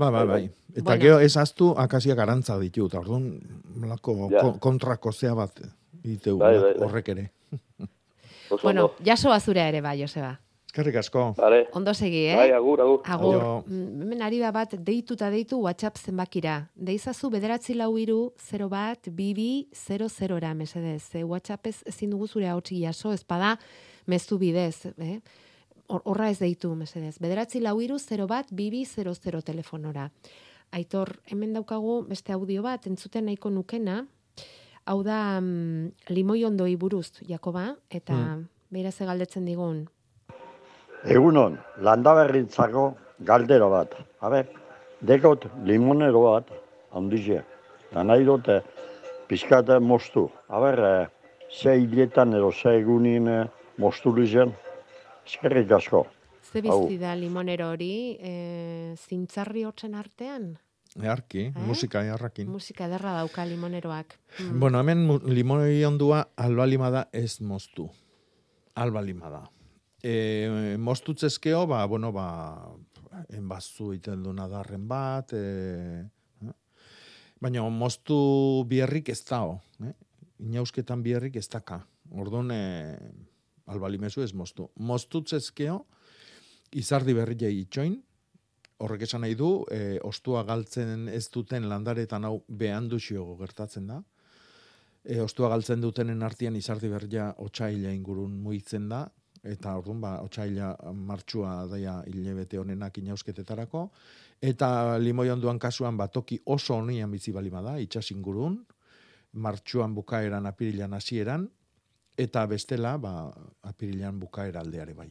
bai, 0.00 0.10
Bai, 0.10 0.26
bai. 0.26 0.40
bai. 0.48 0.50
Eta 0.72 0.82
Bueno. 0.84 1.02
gero 1.02 1.18
ez 1.20 1.36
aztu 1.36 1.74
akasiak 1.76 2.18
arantza 2.18 2.58
ditu, 2.58 2.86
eta 2.86 2.98
orduan 3.00 3.40
lako 3.86 4.28
Ja. 4.30 4.40
ko- 4.40 4.58
kontrako 4.58 5.12
zea 5.12 5.34
bat 5.34 5.60
diteu 6.02 6.38
Bai, 6.38 6.54
bai, 6.58 6.74
bai. 6.74 6.82
horrek 6.88 7.08
ere. 7.08 7.30
oso 8.50 8.62
bueno, 8.62 8.84
ondo. 8.86 8.94
jasoa 9.04 9.38
ere 9.68 9.80
bai, 9.80 10.00
Joseba. 10.00 10.40
Eskerrik 10.70 10.96
asko. 10.96 11.34
Vale. 11.36 11.66
Ondo 11.72 11.92
segi, 11.92 12.26
eh? 12.28 12.36
Bai, 12.36 12.52
agur, 12.52 12.80
agur. 12.80 13.00
Agur. 13.04 13.64
Mm, 13.66 14.02
Hemen 14.02 14.22
ari 14.22 14.38
da 14.38 14.52
bat, 14.52 14.72
deitu 14.78 15.14
eta 15.14 15.28
deitu 15.28 15.58
WhatsApp 15.58 15.96
zenbakira. 15.98 16.70
Deizazu 16.76 17.28
bederatzi 17.28 17.74
lau 17.74 17.98
iru, 17.98 18.32
0 18.38 18.68
bat, 18.68 19.08
bibi, 19.10 19.66
00 19.72 20.36
era, 20.36 20.54
mesedez. 20.54 21.12
E, 21.16 21.24
WhatsApp 21.24 21.66
ez 21.66 21.82
ezin 21.86 22.10
dugu 22.10 22.28
zure 22.28 22.46
hautsi 22.48 22.80
jaso, 22.80 23.12
ez 23.12 23.24
bada, 23.26 23.58
mezu 24.06 24.38
bidez, 24.38 24.86
eh? 24.98 25.20
Hor- 25.90 26.02
Horra 26.06 26.28
ez 26.30 26.38
deitu, 26.38 26.70
mesedez. 26.78 27.16
Bederatzi 27.18 27.60
lau 27.60 27.80
iru, 27.82 27.98
0 27.98 28.26
bat, 28.30 28.46
bibi, 28.54 28.84
00 28.86 29.42
telefonora. 29.42 30.06
Aitor, 30.70 31.16
hemen 31.26 31.52
daukagu 31.56 32.04
beste 32.06 32.32
audio 32.32 32.62
bat, 32.62 32.86
entzuten 32.86 33.26
nahiko 33.26 33.50
nukena, 33.50 34.04
hau 34.86 35.02
da 35.02 35.40
mm, 35.40 36.12
limoi 36.14 36.44
ondoi 36.46 36.76
buruz, 36.76 37.18
Jakoba, 37.26 37.74
eta 37.90 38.14
mm. 38.14 38.46
beira 38.70 38.92
ze 38.92 39.08
galdetzen 39.08 39.44
digun. 39.50 39.82
Egunon, 41.10 41.58
landaberrintzako 41.82 42.86
galdera 43.26 43.66
bat. 43.72 43.98
Habe, 44.22 44.44
dekot 45.02 45.48
limonero 45.66 46.22
bat, 46.28 46.54
handize. 46.94 47.42
Da 47.90 48.04
nahi 48.06 48.24
dute 48.24 48.60
pizkate 49.26 49.80
mostu. 49.80 50.28
Aber, 50.48 50.78
eh, 50.78 51.06
ze 51.50 51.74
hiletan 51.80 52.34
edo 52.34 52.52
ze 52.52 52.76
egunin 52.78 53.26
eh, 53.28 53.44
mostu 53.78 54.14
lizen. 54.14 54.54
Eskerrik 55.30 55.70
asko. 55.76 56.06
Ze 56.42 56.62
bizi 56.64 56.98
da 56.98 57.14
limonero 57.14 57.68
hori, 57.70 58.16
e, 58.18 58.96
zintzarri 58.98 59.62
hotzen 59.68 59.94
artean? 59.94 60.50
Earki, 60.98 61.44
musika 61.68 62.02
earrakin. 62.02 62.48
Musika 62.50 62.88
ederra 62.88 63.12
dauka 63.20 63.44
limoneroak. 63.46 64.16
Mm. 64.40 64.58
Bueno, 64.58 64.80
hemen 64.80 65.04
limoi 65.30 65.84
ondua 65.86 66.24
alba 66.36 66.66
lima 66.66 66.90
da 66.90 67.04
ez 67.12 67.40
moztu. 67.40 67.86
Alba 68.74 69.02
lima 69.06 69.30
da. 69.30 69.44
E, 70.02 70.76
mostutzezkeo, 70.78 71.66
ba, 71.70 71.84
bueno, 71.86 72.10
ba, 72.10 72.26
enbazu 73.30 73.92
iten 73.94 74.24
duna 74.24 74.48
darren 74.50 74.88
bat, 74.88 75.32
e, 75.32 76.08
eh? 76.42 76.54
baina 77.38 77.68
moztu 77.70 78.64
bierrik 78.66 79.12
ez 79.14 79.20
dao. 79.28 79.60
Eh? 79.84 79.94
Inausketan 80.48 81.04
bierrik 81.06 81.36
ez 81.36 81.46
daka. 81.52 81.84
Orduan, 82.10 82.50
e, 82.50 82.96
alba 83.70 83.88
limezu 83.88 84.22
ez 84.24 84.32
moztu. 84.34 84.68
Mostutzezkeo, 84.76 85.80
izardi 86.80 87.14
berria 87.16 87.50
itxoin, 87.50 87.96
horrek 88.80 89.04
esan 89.04 89.24
nahi 89.24 89.36
du, 89.36 89.50
e, 89.70 89.98
ostua 90.06 90.42
galtzen 90.48 91.08
ez 91.12 91.26
duten 91.32 91.68
landaretan 91.68 92.24
hau 92.24 92.40
behanduzio 92.48 93.26
gertatzen 93.40 93.90
da. 93.92 94.00
E, 95.04 95.20
ostua 95.20 95.50
galtzen 95.52 95.80
dutenen 95.84 96.22
artean 96.22 96.56
izardi 96.56 96.88
berria 96.92 97.30
otxaila 97.44 97.92
ingurun 97.96 98.36
muitzen 98.44 98.88
da, 98.88 99.04
eta 99.42 99.76
orduan 99.78 100.00
ba, 100.00 100.16
otxaila 100.24 100.74
martxua 100.94 101.52
daia 101.70 102.00
hilebete 102.08 102.58
honenak 102.60 102.98
inausketetarako, 103.00 103.86
eta 104.40 104.98
limoi 105.00 105.30
onduan 105.32 105.58
kasuan 105.58 105.96
batoki 105.96 106.40
oso 106.46 106.76
honian 106.76 107.10
bizi 107.10 107.32
balima 107.32 107.62
da, 107.64 107.78
itxas 107.80 108.10
ingurun, 108.12 108.58
martxuan 109.32 109.94
bukaeran 109.94 110.48
apirilan 110.50 110.96
hasieran, 110.96 111.48
eta 112.20 112.44
bestela, 112.46 112.96
ba, 113.00 113.30
apirilan 113.62 114.20
bukaera 114.20 114.60
aldeare 114.60 114.94
bai. 114.94 115.10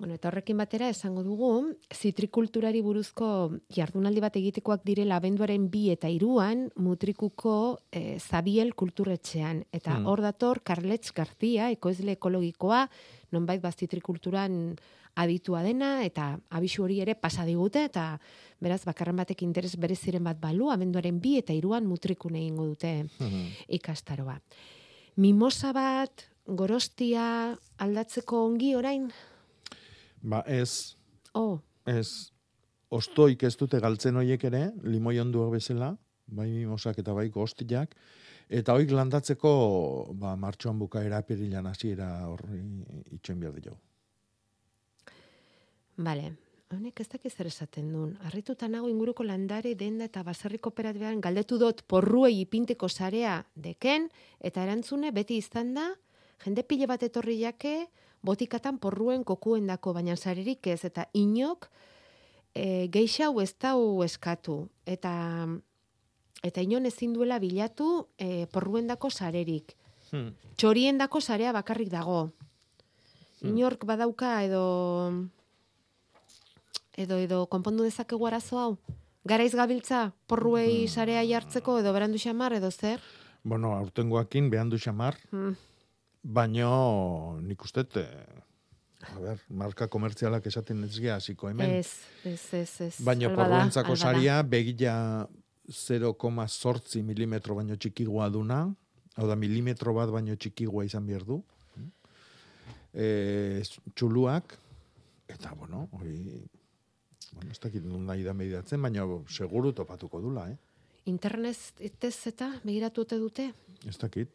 Bueno, 0.00 0.14
eta 0.16 0.30
horrekin 0.30 0.56
batera 0.56 0.86
esango 0.88 1.20
dugu, 1.20 1.74
zitrikulturari 1.92 2.80
buruzko 2.80 3.26
jardunaldi 3.76 4.22
bat 4.24 4.38
egitekoak 4.40 4.80
direla 4.88 5.18
abenduaren 5.20 5.66
bi 5.68 5.90
eta 5.92 6.08
iruan 6.08 6.70
mutrikuko 6.80 7.82
e, 7.92 8.16
Zabiel 8.18 8.72
kulturetxean. 8.74 9.66
Eta 9.70 9.98
Hmm. 9.98 10.06
hor 10.06 10.22
dator 10.24 10.62
Carletx 10.64 11.12
García, 11.12 11.68
ekoizle 11.70 12.16
ekologikoa, 12.16 12.88
nonbait 13.30 13.60
ba 13.60 13.72
zitrikulturan 13.72 14.76
aditua 15.16 15.62
dena, 15.62 16.02
eta 16.06 16.40
abisu 16.48 16.84
hori 16.84 17.02
ere 17.04 17.14
pasa 17.14 17.44
digute, 17.44 17.84
eta 17.84 18.18
beraz 18.58 18.86
bakarren 18.86 19.16
batek 19.16 19.42
interes 19.42 19.76
bereziren 19.76 20.24
bat 20.24 20.40
balu, 20.40 20.70
abenduaren 20.70 21.20
bi 21.20 21.36
eta 21.36 21.52
iruan 21.52 21.84
mutrikun 21.84 22.36
egingo 22.36 22.64
dute 22.72 23.04
ikastaroa. 23.68 24.40
Mimosa 25.20 25.74
bat, 25.76 26.22
gorostia 26.46 27.24
aldatzeko 27.84 28.38
ongi 28.46 28.70
orain? 28.78 29.10
Ba 30.22 30.40
ez, 30.48 30.96
Oh, 31.34 31.60
ez, 31.86 32.32
ostoik 32.90 33.44
ez 33.46 33.52
dute 33.58 33.78
galtzen 33.82 34.16
hoiek 34.18 34.44
ere, 34.48 34.62
limoi 34.82 35.18
onduak 35.22 35.52
bezala, 35.54 35.92
bai 36.26 36.48
mimosak 36.48 36.98
eta 37.02 37.14
bai 37.14 37.28
gostiak, 37.30 37.94
eta 38.48 38.74
hoik 38.74 38.90
landatzeko 38.96 39.52
ba, 40.18 40.34
martxoan 40.40 40.78
bukaera 40.80 41.20
apirilan 41.22 41.68
hasiera 41.70 42.08
horri 42.26 42.62
itxoin 43.14 43.44
behar 43.44 43.60
dio. 43.60 43.76
Bale, 46.00 46.32
honek 46.70 47.00
ez 47.02 47.08
dakiz 47.10 47.32
zer 47.34 47.48
esaten 47.50 47.90
duen. 47.92 48.12
Arrituta 48.28 48.68
nago 48.70 48.88
inguruko 48.88 49.24
landare 49.26 49.72
denda 49.74 50.06
eta 50.06 50.22
baserri 50.26 50.60
kooperatibean 50.62 51.20
galdetu 51.20 51.58
dut 51.58 51.82
porruei 51.90 52.40
ipinteko 52.44 52.88
sarea 52.88 53.40
deken, 53.54 54.08
eta 54.38 54.62
erantzune 54.62 55.10
beti 55.12 55.40
izan 55.42 55.74
da, 55.74 55.88
jende 56.44 56.62
pile 56.62 56.86
bat 56.86 57.02
etorri 57.02 57.40
jake, 57.40 57.88
botikatan 58.22 58.78
porruen 58.78 59.24
kokuendako, 59.24 59.94
baina 59.96 60.16
sarerik 60.16 60.66
ez, 60.70 60.84
eta 60.86 61.08
inok 61.14 61.66
e, 62.54 62.86
geixa 62.92 63.26
hau 63.26 63.40
ez 63.42 63.52
dau 63.58 64.04
eskatu, 64.06 64.62
eta 64.86 65.12
eta 66.46 66.62
inon 66.64 66.86
ezin 66.86 67.12
duela 67.12 67.40
bilatu 67.40 68.06
e, 68.16 68.46
porruendako 68.52 69.10
sarerik. 69.10 69.74
Hmm. 70.10 70.30
Txoriendako 70.56 71.20
sarea 71.20 71.52
bakarrik 71.52 71.90
dago. 71.90 72.30
Inork 73.44 73.84
badauka 73.88 74.38
edo 74.44 74.62
edo 76.96 77.18
edo 77.18 77.46
konpondu 77.46 77.84
dezakegu 77.84 78.26
arazo 78.26 78.58
hau. 78.58 78.78
Garaiz 79.24 79.52
gabiltza 79.54 80.12
porruei 80.26 80.88
sarea 80.88 81.22
jartzeko 81.28 81.78
edo 81.80 81.92
berandu 81.92 82.18
xamar 82.18 82.52
edo 82.56 82.70
zer? 82.70 83.00
Bueno, 83.44 83.74
aurtengoakin 83.76 84.50
behan 84.50 84.70
du 84.70 84.78
xamar, 84.78 85.16
Mm. 85.32 85.56
baino 86.22 87.38
nik 87.40 87.62
uste, 87.64 87.84
a 89.00 89.18
ber, 89.18 89.38
marka 89.48 89.88
komertzialak 89.88 90.46
esaten 90.46 90.84
ez 90.84 90.98
gea 91.00 91.16
hasiko 91.16 91.48
hemen. 91.48 91.70
Ez, 91.70 91.92
ez, 92.24 92.54
ez, 92.54 92.80
ez. 92.80 92.94
Baina 93.00 93.30
porruentzako 93.34 93.96
saria 93.96 94.42
begila 94.42 95.26
0,zortzi 95.70 97.02
milimetro 97.02 97.54
baino 97.54 97.76
txikigoa 97.76 98.28
duna, 98.28 98.74
hau 99.16 99.26
da 99.28 99.36
milimetro 99.36 99.94
bat 99.94 100.10
baino 100.10 100.36
txikigoa 100.36 100.84
izan 100.84 101.06
behar 101.06 101.24
du. 101.24 101.42
E, 102.92 103.62
txuluak, 103.94 104.56
eta 105.30 105.54
bueno, 105.54 105.88
hori, 105.92 106.42
bueno, 107.32 107.50
ez 107.50 107.60
dakit 107.60 107.84
nun 107.84 108.06
nahi 108.06 108.22
da 108.22 108.32
medidatzen, 108.34 108.82
baina 108.82 109.06
seguru 109.28 109.72
topatuko 109.72 110.20
dula, 110.20 110.48
eh? 110.50 110.56
Internet 111.06 111.80
ez 111.80 112.26
eta 112.26 112.52
begiratu 112.64 113.04
dute? 113.08 113.52
Ez 113.88 113.96
dakit, 113.98 114.28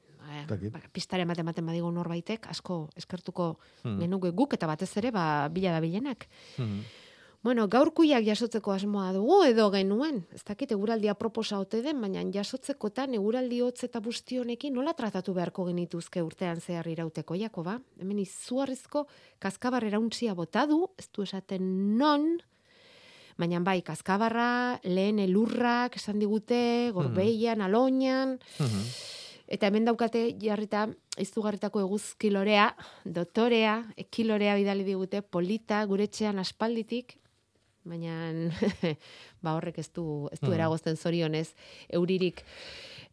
dakit. 0.47 0.71
Ba, 0.73 0.79
pistare 0.91 1.21
ematen 1.21 1.45
ematen 1.45 1.65
badigu 1.65 1.91
norbaitek, 1.91 2.47
asko 2.47 2.89
eskertuko 2.95 3.57
Hmm. 3.83 3.99
genuke 3.99 4.31
guk 4.31 4.53
eta 4.53 4.67
batez 4.67 4.97
ere 4.97 5.11
ba, 5.11 5.47
bila 5.49 5.71
da 5.71 5.79
bilenak. 5.79 6.27
Hmm. 6.57 6.81
Bueno, 7.43 7.67
gaur 7.67 7.91
kuiak 7.93 8.23
jasotzeko 8.25 8.71
asmoa 8.71 9.11
dugu 9.13 9.43
edo 9.45 9.69
genuen. 9.69 10.23
Ez 10.33 10.43
dakit 10.43 10.71
eguraldia 10.71 11.13
proposa 11.13 11.59
ote 11.59 11.83
den, 11.83 12.01
baina 12.01 12.23
jasotzekotan 12.33 13.13
eguraldi 13.13 13.61
hotz 13.61 13.83
eta 13.83 13.99
busti 14.01 14.39
honekin 14.39 14.73
nola 14.73 14.95
tratatu 14.97 15.31
beharko 15.35 15.65
genituzke 15.65 16.23
urtean 16.25 16.59
zehar 16.59 16.87
irauteko 16.87 17.35
jako 17.35 17.63
ba? 17.63 17.79
Hemen 18.01 18.17
izugarrizko 18.23 19.05
kaskabar 19.37 19.85
erauntzia 19.85 20.33
bota 20.33 20.65
du, 20.65 20.87
ez 20.97 21.05
du 21.13 21.21
esaten 21.21 21.97
non, 21.99 22.39
baina 23.37 23.59
bai, 23.59 23.81
kaskabarra, 23.81 24.79
lehen 24.83 25.19
elurrak, 25.19 25.97
esan 25.97 26.19
digute, 26.19 26.91
gorbeian, 26.93 27.61
aloinan, 27.61 28.39
Eta 29.47 29.67
hemen 29.69 29.85
daukate 29.85 30.31
jarrita 30.41 30.87
izugarritako 31.21 31.83
eguzkilorea, 31.83 32.71
dotorea, 33.05 33.75
ekilorea 33.95 34.55
bidali 34.57 34.83
digute, 34.87 35.21
polita, 35.21 35.83
gure 35.85 36.07
etxean 36.09 36.39
aspalditik, 36.41 37.13
baina 37.85 38.15
ba 39.45 39.53
horrek 39.53 39.77
ez 39.83 39.91
du, 39.93 40.27
ez 40.33 40.39
du 40.39 40.49
Mm. 40.49 40.55
eragozten 40.57 40.97
zorionez 40.97 41.53
euririk. 41.93 42.41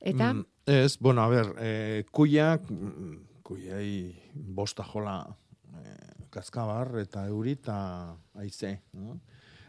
Eta, 0.01 0.33
Mm, 0.33 0.47
ez, 0.67 0.99
bueno, 0.99 1.23
a 1.23 1.29
ber, 1.29 1.53
eh, 1.61 2.05
kuiak, 2.11 2.65
mm, 2.71 3.43
kuiai 3.43 4.17
bosta 4.33 4.83
jola 4.83 5.37
eh, 5.85 6.27
kaskabar 6.31 6.97
eta 6.99 7.27
euri 7.27 7.53
eta 7.61 8.17
aize. 8.41 8.81
No? 8.95 9.21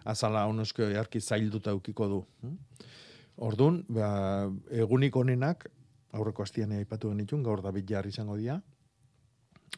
Azala 0.03 0.45
honosko 0.49 0.89
jarki 0.91 1.21
zailduta 1.21 1.71
eukiko 1.71 2.07
du. 2.11 2.19
Ordun, 3.37 3.83
ba, 3.89 4.49
egunik 4.71 5.15
onenak, 5.15 5.65
aurreko 6.13 6.43
astian 6.43 6.73
aipatu 6.77 7.09
genitun, 7.09 7.43
gaur 7.43 7.61
da 7.61 7.71
jarri 7.89 8.09
izango 8.09 8.37
dira. 8.37 8.61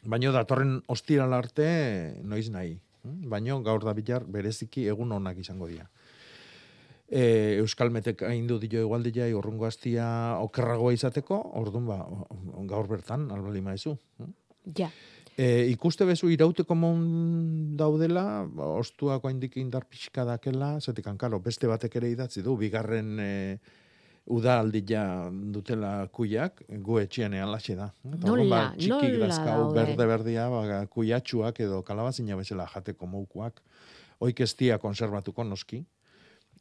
Baino 0.04 0.32
datorren 0.32 0.82
ostiral 0.88 1.32
arte 1.32 2.20
noiz 2.22 2.50
nahi. 2.50 2.78
Baino 3.02 3.62
gaur 3.62 3.84
da 3.84 3.94
bilar 3.94 4.24
bereziki 4.24 4.86
egun 4.88 5.12
onak 5.12 5.38
izango 5.38 5.68
dira. 5.68 5.88
E, 7.08 7.56
Euskal 7.62 7.90
Metek 7.94 8.22
aindu 8.26 8.58
dio 8.58 8.82
igualdia 8.82 9.28
urrungo 9.38 9.66
astia 9.66 10.06
okerragoa 10.42 10.92
izateko, 10.92 11.38
ordun 11.54 11.86
ba, 11.86 12.00
gaur 12.66 12.88
bertan, 12.90 13.30
albali 13.30 13.62
maizu. 13.62 13.96
ja, 14.76 14.90
E, 15.36 15.66
ikuste 15.68 16.06
bezu 16.08 16.30
irauteko 16.32 16.74
mon 16.74 17.00
daudela, 17.76 18.46
ba, 18.48 18.70
ostuako 18.80 19.28
haindik 19.28 19.58
indar 19.60 19.84
pixka 19.84 20.24
dakela, 20.24 20.78
zetik 20.80 21.08
karo, 21.20 21.40
beste 21.44 21.68
batek 21.68 21.96
ere 22.00 22.08
idatzi 22.10 22.40
du, 22.42 22.54
bigarren 22.56 23.18
e, 23.20 23.58
uda 24.32 24.54
aldia 24.62 25.02
dutela 25.52 26.08
kuiak, 26.08 26.62
gu 26.82 26.98
etxian 27.02 27.34
ean 27.36 27.52
laxe 27.52 27.76
da. 27.76 27.90
Eta 28.02 28.32
orduan, 28.32 28.46
Nola, 28.48 28.62
txiki 28.78 29.10
nola 29.12 29.26
dazkau 29.28 29.58
daude? 29.60 29.76
berde-berdia, 29.76 30.48
ba, 30.50 30.80
kuiatxuak 30.90 31.60
edo 31.66 31.82
kalabazina 31.86 32.38
bezala 32.40 32.66
jateko 32.72 33.06
moukuak, 33.06 33.60
oik 34.24 34.40
ez 34.40 34.54
dia 34.56 34.80
konservatuko 34.82 35.44
noski, 35.44 35.84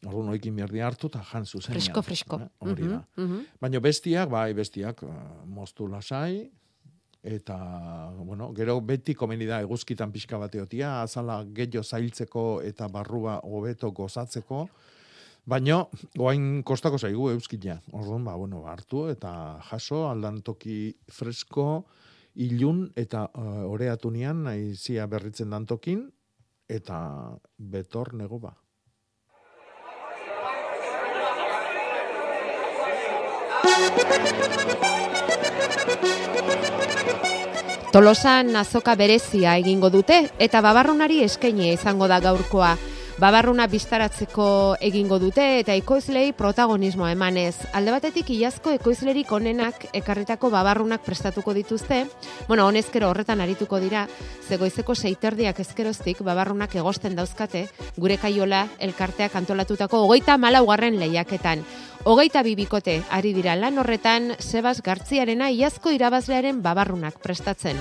Orduan 0.05 0.33
oikin 0.35 0.53
berdi 0.59 0.81
hartu 0.83 1.07
eta 1.07 1.21
jan 1.31 1.45
zuzenean. 1.47 1.79
fresko, 1.79 2.01
fresko. 2.05 2.37
Eh, 2.43 2.49
Hori 2.59 2.83
da. 2.91 2.99
Mhm, 3.15 3.23
mhm. 3.23 3.45
Baina 3.63 3.79
bestiak, 3.81 4.29
bai, 4.29 4.53
bestiak, 4.53 4.99
moztu 5.47 5.87
lasai, 5.87 6.51
eta, 7.25 7.57
bueno, 8.17 8.51
gero 8.53 8.77
beti 8.85 9.15
komeni 9.17 9.47
da 9.49 9.59
eguzkitan 9.65 10.11
pixka 10.13 10.37
bateotia, 10.37 11.01
azala 11.01 11.39
gehiago 11.57 11.81
zailtzeko 11.83 12.61
eta 12.61 12.87
barrua 12.93 13.39
hobeto 13.43 13.89
gozatzeko, 13.97 14.67
baina, 15.49 15.81
oain 16.21 16.61
kostako 16.63 16.99
zaigu 17.01 17.31
euskila. 17.33 17.79
Orduan, 17.97 18.23
ba, 18.29 18.35
bueno, 18.37 18.61
hartu 18.69 19.07
eta 19.09 19.59
jaso, 19.71 20.05
aldan 20.09 20.41
toki 20.45 20.93
fresko, 21.09 21.85
ilun 22.35 22.91
eta 22.99 23.25
uh, 23.33 23.65
oreatunian, 23.71 24.43
naizia 24.45 25.07
berritzen 25.09 25.49
dan 25.49 25.65
tokin, 25.65 26.05
eta 26.69 26.99
betor 27.57 28.13
nego 28.13 28.39
ba. 28.39 28.53
Tolosan 37.95 38.55
azoka 38.59 38.95
berezia 38.99 39.53
egingo 39.61 39.87
dute 39.89 40.17
eta 40.39 40.59
babarrunari 40.65 41.21
eskaini 41.23 41.69
izango 41.71 42.09
da 42.11 42.19
gaurkoa. 42.19 42.73
Babarruna 43.15 43.63
biztaratzeko 43.71 44.45
egingo 44.83 45.21
dute 45.23 45.43
eta 45.61 45.71
ekoizlei 45.79 46.33
protagonismo 46.35 47.07
emanez. 47.07 47.55
Alde 47.71 47.93
batetik 47.95 48.27
iazko 48.35 48.73
ekoizlerik 48.75 49.31
onenak 49.31 49.85
ekarritako 49.95 50.49
babarrunak 50.51 51.05
prestatuko 51.05 51.53
dituzte. 51.55 52.01
Bueno, 52.49 52.65
honezkero 52.67 53.07
horretan 53.07 53.39
arituko 53.39 53.79
dira, 53.79 54.03
zegoizeko 54.49 54.97
seiterdiak 54.99 55.61
ezkeroztik 55.63 56.19
babarrunak 56.27 56.75
egosten 56.75 57.15
dauzkate, 57.15 57.69
gure 57.95 58.17
kaiola 58.19 58.65
elkarteak 58.83 59.39
antolatutako 59.39 60.03
hogeita 60.09 60.35
malaugarren 60.37 60.99
lehiaketan. 60.99 61.63
Hogeita 62.03 62.43
bibikote 62.43 62.99
ari 63.09 63.31
dira 63.33 63.55
lan 63.55 63.79
horretan, 63.79 64.33
Sebas 64.43 64.81
Gartziarena 64.83 65.47
iazko 65.55 65.95
irabazlearen 65.95 66.59
babarrunak 66.61 67.23
prestatzen. 67.23 67.79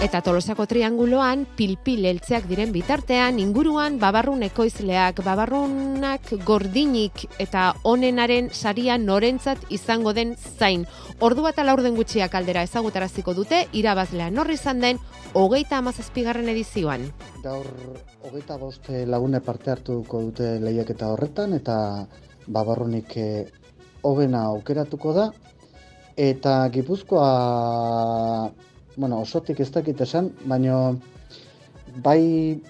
Eta 0.00 0.22
Tolosako 0.24 0.64
trianguloan 0.64 1.42
pilpil 1.58 2.06
eltzeak 2.08 2.46
diren 2.48 2.70
bitartean 2.72 3.36
inguruan 3.36 3.98
babarrun 4.00 4.40
ekoizleak, 4.46 5.18
babarrunak 5.26 6.30
gordinik 6.48 7.26
eta 7.44 7.66
onenaren 7.84 8.48
saria 8.48 8.96
norentzat 8.96 9.66
izango 9.68 10.14
den 10.16 10.32
zain. 10.40 10.86
Ordu 11.20 11.44
bat 11.44 11.60
laurden 11.60 11.98
gutxiak 11.98 12.32
aldera 12.40 12.62
ezagutaraziko 12.64 13.34
dute 13.36 13.66
irabazlea 13.76 14.30
norri 14.32 14.56
izan 14.56 14.80
den 14.80 15.02
hogeita 15.36 15.82
amazazpigarren 15.84 16.48
edizioan. 16.48 17.04
Gaur 17.44 17.68
hogeita 18.24 18.56
bost 18.56 18.88
lagune 18.88 19.42
parte 19.44 19.74
hartuko 19.74 20.22
dute 20.30 20.54
lehiaketa 20.64 21.12
horretan 21.12 21.52
eta 21.60 21.76
babarrunik 22.48 23.16
eh, 23.20 23.44
hogena 24.00 24.46
aukeratuko 24.56 25.12
da 25.12 25.28
eta 26.16 26.56
Gipuzkoa 26.72 27.28
bueno, 29.00 29.20
osotik 29.24 29.60
ez 29.60 29.70
dakit 29.72 30.00
esan, 30.04 30.30
baino 30.44 30.76
bai 32.04 32.60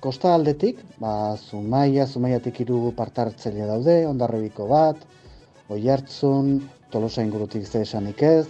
kosta 0.00 0.34
aldetik, 0.34 0.80
ba, 1.02 1.36
Zumaia, 1.36 2.06
Zumaiatik 2.06 2.62
hiru 2.62 2.94
parte 2.96 3.26
hartzaile 3.26 3.66
daude, 3.68 4.00
Ondarribiko 4.08 4.66
bat, 4.70 5.02
Oihartzun, 5.70 6.60
Tolosa 6.90 7.22
ingurutik 7.22 7.66
ze 7.66 7.82
esanik 7.82 8.22
ez, 8.22 8.48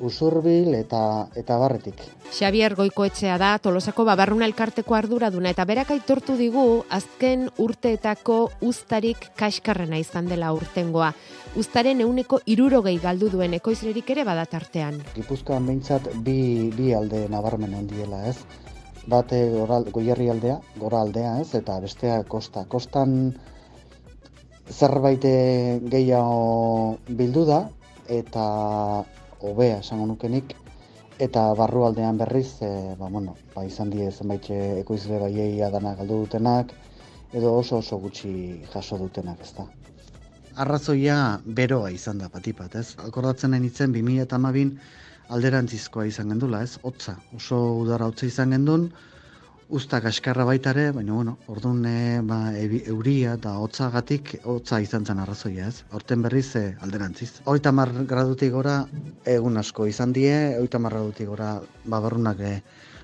Usurbil 0.00 0.74
eta 0.76 1.28
eta 1.40 1.56
Barretik. 1.56 2.02
Xavier 2.28 2.74
Goikoetxea 2.76 3.38
da 3.40 3.54
Tolosako 3.62 4.04
Babarruna 4.04 4.44
elkarteko 4.44 4.96
arduraduna 4.98 5.52
eta 5.54 5.64
berak 5.64 5.94
aitortu 5.94 6.36
digu 6.36 6.84
azken 6.92 7.46
urteetako 7.62 8.36
uztarik 8.60 9.30
kaskarrena 9.40 9.96
izan 10.02 10.28
dela 10.28 10.52
urtengoa. 10.52 11.14
Uztaren 11.56 12.02
euneko 12.04 12.36
irurogei 12.52 12.98
galdu 13.00 13.30
duen 13.32 13.54
ekoizlerik 13.56 14.10
ere 14.12 14.26
badatartean. 14.28 14.98
Gipuzkoan 15.14 15.64
behintzat 15.70 16.10
bi, 16.26 16.34
bi 16.76 16.90
alde 16.92 17.22
nabarmen 17.32 17.72
handiela, 17.78 18.18
ez? 18.28 18.36
Bate 19.08 19.38
goral, 19.54 19.86
goierri 19.94 20.26
aldea, 20.28 20.58
gora 20.82 21.00
aldea, 21.06 21.30
ez? 21.40 21.54
Eta 21.56 21.78
bestea 21.80 22.18
kosta. 22.28 22.66
Kostan 22.68 23.14
zerbait 24.68 25.24
eh, 25.24 25.78
gehiago 25.94 26.98
bildu 27.22 27.46
da, 27.48 27.62
eta 28.18 28.44
hobea 29.40 29.80
esango 29.80 30.10
nukenik, 30.12 30.52
eta 31.22 31.46
barrualdean 31.56 32.20
berriz, 32.20 32.50
e, 32.60 32.72
ba, 33.00 33.08
bueno, 33.08 33.38
ba, 33.54 33.64
izan 33.64 33.96
die 33.96 34.10
zenbait 34.12 34.52
eh, 34.52 34.60
ekoizle 34.84 35.24
baiei 35.24 35.62
adana 35.64 35.96
galdu 35.96 36.20
dutenak, 36.26 36.76
edo 37.32 37.56
oso 37.64 37.80
oso 37.80 37.96
gutxi 38.04 38.36
jaso 38.76 39.00
dutenak, 39.00 39.40
ez 39.40 39.54
da. 39.56 39.70
Arrazoia 40.56 41.16
beroa 41.58 41.90
izan 41.92 42.22
da 42.22 42.30
patipat, 42.32 42.78
ez? 42.80 42.94
Akordatzen 43.04 43.52
nahi 43.52 43.66
nintzen 43.66 43.92
2008 43.92 44.70
alderantzizkoa 45.36 46.06
izan 46.08 46.32
gendula, 46.32 46.62
ez? 46.64 46.78
Hotza, 46.86 47.16
oso 47.36 47.58
udara 47.82 48.06
hotza 48.08 48.26
izan 48.28 48.54
gendun, 48.54 48.86
usta 49.68 50.00
kaskarra 50.00 50.46
baita 50.46 50.70
ere, 50.70 50.92
baina 50.94 51.12
bueno, 51.12 51.34
orduan 51.50 51.82
e, 51.90 52.20
ba, 52.22 52.38
euria 52.56 53.34
eta 53.36 53.56
hotzagatik 53.58 54.36
hotza 54.44 54.78
izan 54.80 55.04
zen 55.04 55.20
arrazoia, 55.22 55.66
ez? 55.68 55.82
Horten 55.90 56.22
berriz 56.22 56.46
e, 56.56 56.64
alderantziz. 56.86 57.32
Hogeita 57.44 57.72
mar 57.74 57.90
gradutik 58.06 58.54
gora 58.54 58.78
egun 59.26 59.58
asko 59.58 59.88
izan 59.90 60.14
die, 60.16 60.32
hogeita 60.60 60.78
mar 60.78 60.94
gradutik 60.94 61.28
gora 61.32 61.50
babarrunak 61.84 62.40
e, 62.40 62.54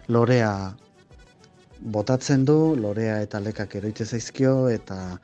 lorea 0.08 0.52
botatzen 1.82 2.46
du, 2.46 2.76
lorea 2.78 3.20
eta 3.26 3.42
lekak 3.42 3.74
eroitze 3.80 4.06
zaizkio, 4.06 4.68
eta 4.70 5.18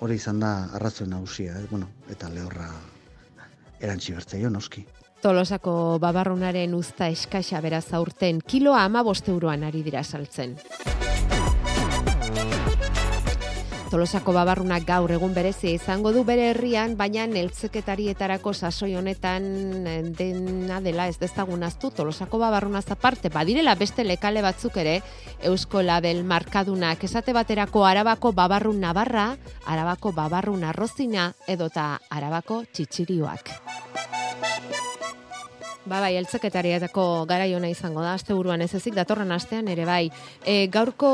hori 0.00 0.14
izan 0.14 0.40
da 0.40 0.52
arrazoi 0.74 1.08
nagusia, 1.08 1.58
ez? 1.58 1.66
Bueno, 1.70 1.88
eta 2.10 2.30
lehorra 2.32 2.68
erantzi 3.80 4.14
bertzaio 4.14 4.50
noski. 4.50 4.84
Tolosako 5.22 5.98
babarrunaren 5.98 6.74
uzta 6.78 7.08
eskaxa 7.10 7.60
beraz 7.60 7.86
aurten 7.98 8.40
kiloa 8.46 8.84
ama 8.84 9.02
euroan 9.26 9.64
ari 9.64 9.82
dira 9.82 10.04
saltzen. 10.04 10.56
Tolosako 13.88 14.34
babarrunak 14.36 14.84
gaur 14.84 15.08
egun 15.14 15.32
berezia 15.32 15.70
izango 15.72 16.10
du 16.12 16.20
bere 16.28 16.50
herrian, 16.50 16.92
baina 16.98 17.22
neltzeketarietarako 17.30 18.52
sasoi 18.52 18.90
honetan 19.00 19.46
eh, 19.88 20.02
dena 20.18 20.82
dela 20.84 21.06
ez 21.08 21.16
dezagun 21.16 21.64
aztu 21.64 21.88
Tolosako 21.96 22.40
babarrunaz 22.42 22.84
aparte, 22.92 23.32
badirela 23.32 23.72
beste 23.80 24.04
lekale 24.04 24.44
batzuk 24.44 24.76
ere, 24.84 24.98
Eusko 25.48 25.80
Label 25.80 26.20
markadunak 26.20 27.08
esate 27.08 27.32
baterako 27.32 27.86
Arabako 27.88 28.34
babarrun 28.36 28.80
nabarra, 28.84 29.30
Arabako 29.64 30.12
babarrun 30.12 30.68
arrozina 30.68 31.32
edota 31.48 31.94
Arabako 32.10 32.64
txitsirioak. 32.68 33.56
Ba, 35.88 36.02
bai, 36.04 36.18
eltzeketarietako 36.20 37.24
garai 37.28 37.54
ona 37.56 37.70
izango 37.72 38.02
da, 38.04 38.12
azte 38.18 38.34
buruan 38.36 38.60
ez 38.60 38.74
ezik, 38.76 38.92
datorren 38.94 39.32
astean 39.32 39.68
ere 39.72 39.86
bai. 39.88 40.10
E, 40.44 40.66
gaurko 40.68 41.10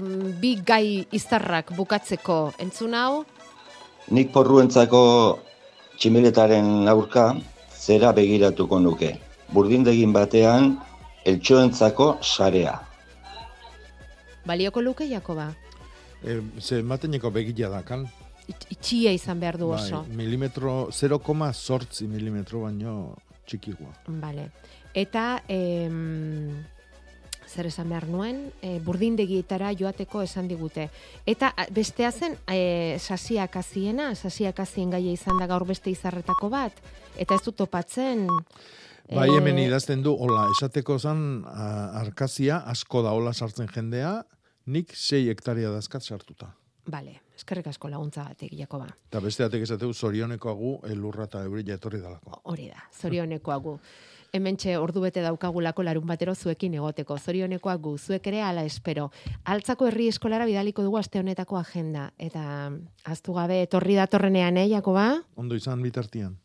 mm, 0.00 0.32
bi 0.42 0.56
gai 0.66 1.06
izarrak 1.14 1.70
bukatzeko 1.76 2.40
entzun 2.58 2.98
hau, 2.98 3.22
Nik 4.10 4.32
porruentzako 4.34 5.02
tximeletaren 5.96 6.88
aurka 6.90 7.28
zera 7.70 8.10
begiratuko 8.16 8.80
nuke. 8.82 9.12
Burdindegin 9.54 10.12
batean 10.12 10.74
eltxoentzako 11.24 12.16
sarea. 12.20 12.80
balioko 14.44 14.82
luke 14.82 15.06
Jakoba. 15.06 15.52
E, 16.24 16.40
ze 16.58 16.82
mateneko 16.82 17.30
begila 17.30 17.68
dakan. 17.68 18.08
Itxia 18.48 19.12
izan 19.12 19.38
behar 19.38 19.56
du 19.58 19.70
oso. 19.70 20.02
Bai, 20.02 20.16
milimetro, 20.16 20.88
0,zortzi 20.90 22.08
milimetro 22.08 22.62
baino 22.66 23.14
txikigua. 23.46 23.92
Vale. 24.22 24.50
Eta 24.94 25.42
em, 25.48 26.52
zer 27.52 27.68
esan 27.68 27.90
behar 27.92 28.06
nuen, 28.08 28.46
e, 28.64 28.78
burdindegietara 28.84 29.72
joateko 29.76 30.22
esan 30.24 30.48
digute. 30.48 30.88
Eta 31.28 31.52
bestea 31.74 32.12
zen, 32.12 32.36
e, 32.48 32.98
sasiak 33.00 33.56
aziena, 33.60 34.12
sasiak 34.14 34.60
azien 34.64 34.92
gaia 34.92 35.12
izan 35.12 35.40
da 35.40 35.48
gaur 35.50 35.66
beste 35.68 35.92
izarretako 35.92 36.52
bat, 36.52 36.76
eta 37.16 37.36
ez 37.36 37.42
du 37.44 37.52
topatzen... 37.52 38.28
Bai, 39.12 39.28
e, 39.28 39.36
hemen 39.36 39.58
idazten 39.60 40.04
du, 40.04 40.14
hola, 40.14 40.46
esateko 40.56 40.98
zan, 40.98 41.42
arkazia, 42.00 42.62
asko 42.72 43.02
da 43.04 43.12
hola 43.12 43.34
sartzen 43.34 43.68
jendea, 43.68 44.22
nik 44.66 44.94
sei 44.96 45.26
hektaria 45.28 45.72
dazkat 45.74 46.06
sartuta. 46.06 46.52
Bale, 46.86 47.18
eskerrik 47.36 47.66
asko 47.66 47.88
laguntza 47.88 48.24
batek, 48.28 48.54
Jakoba. 48.58 48.88
Eta 49.08 49.20
beste 49.20 49.44
atek 49.44 49.62
esateu, 49.66 49.92
zorionekoagu 49.92 50.78
elurra 50.90 51.28
eta 51.30 51.44
eurila 51.44 51.74
etorri 51.78 52.00
dalako. 52.00 52.40
Hori 52.52 52.68
da, 52.68 52.82
zorionekoa 53.00 53.58
gu. 53.62 53.78
Hementxe 54.32 54.78
ordu 54.80 55.02
bete 55.04 55.20
daukagulako 55.20 55.84
larun 55.84 56.06
batero 56.08 56.32
zuekin 56.34 56.72
egoteko. 56.78 57.18
Zorionekoa 57.20 57.74
gu, 57.84 57.98
zuek 57.98 58.26
ere 58.30 58.40
ala 58.40 58.64
espero. 58.64 59.10
Altzako 59.44 59.90
herri 59.90 60.06
eskolara 60.08 60.46
bidaliko 60.48 60.84
dugu 60.86 60.96
aste 60.96 61.20
honetako 61.20 61.58
agenda. 61.60 62.06
Eta 62.16 62.44
aztu 63.04 63.36
gabe 63.36 63.60
etorri 63.66 63.98
datorrenean, 64.00 64.56
eh, 64.56 64.70
Jakoba? 64.70 65.10
Ondo 65.36 65.54
izan 65.54 65.82
bitartian. 65.84 66.38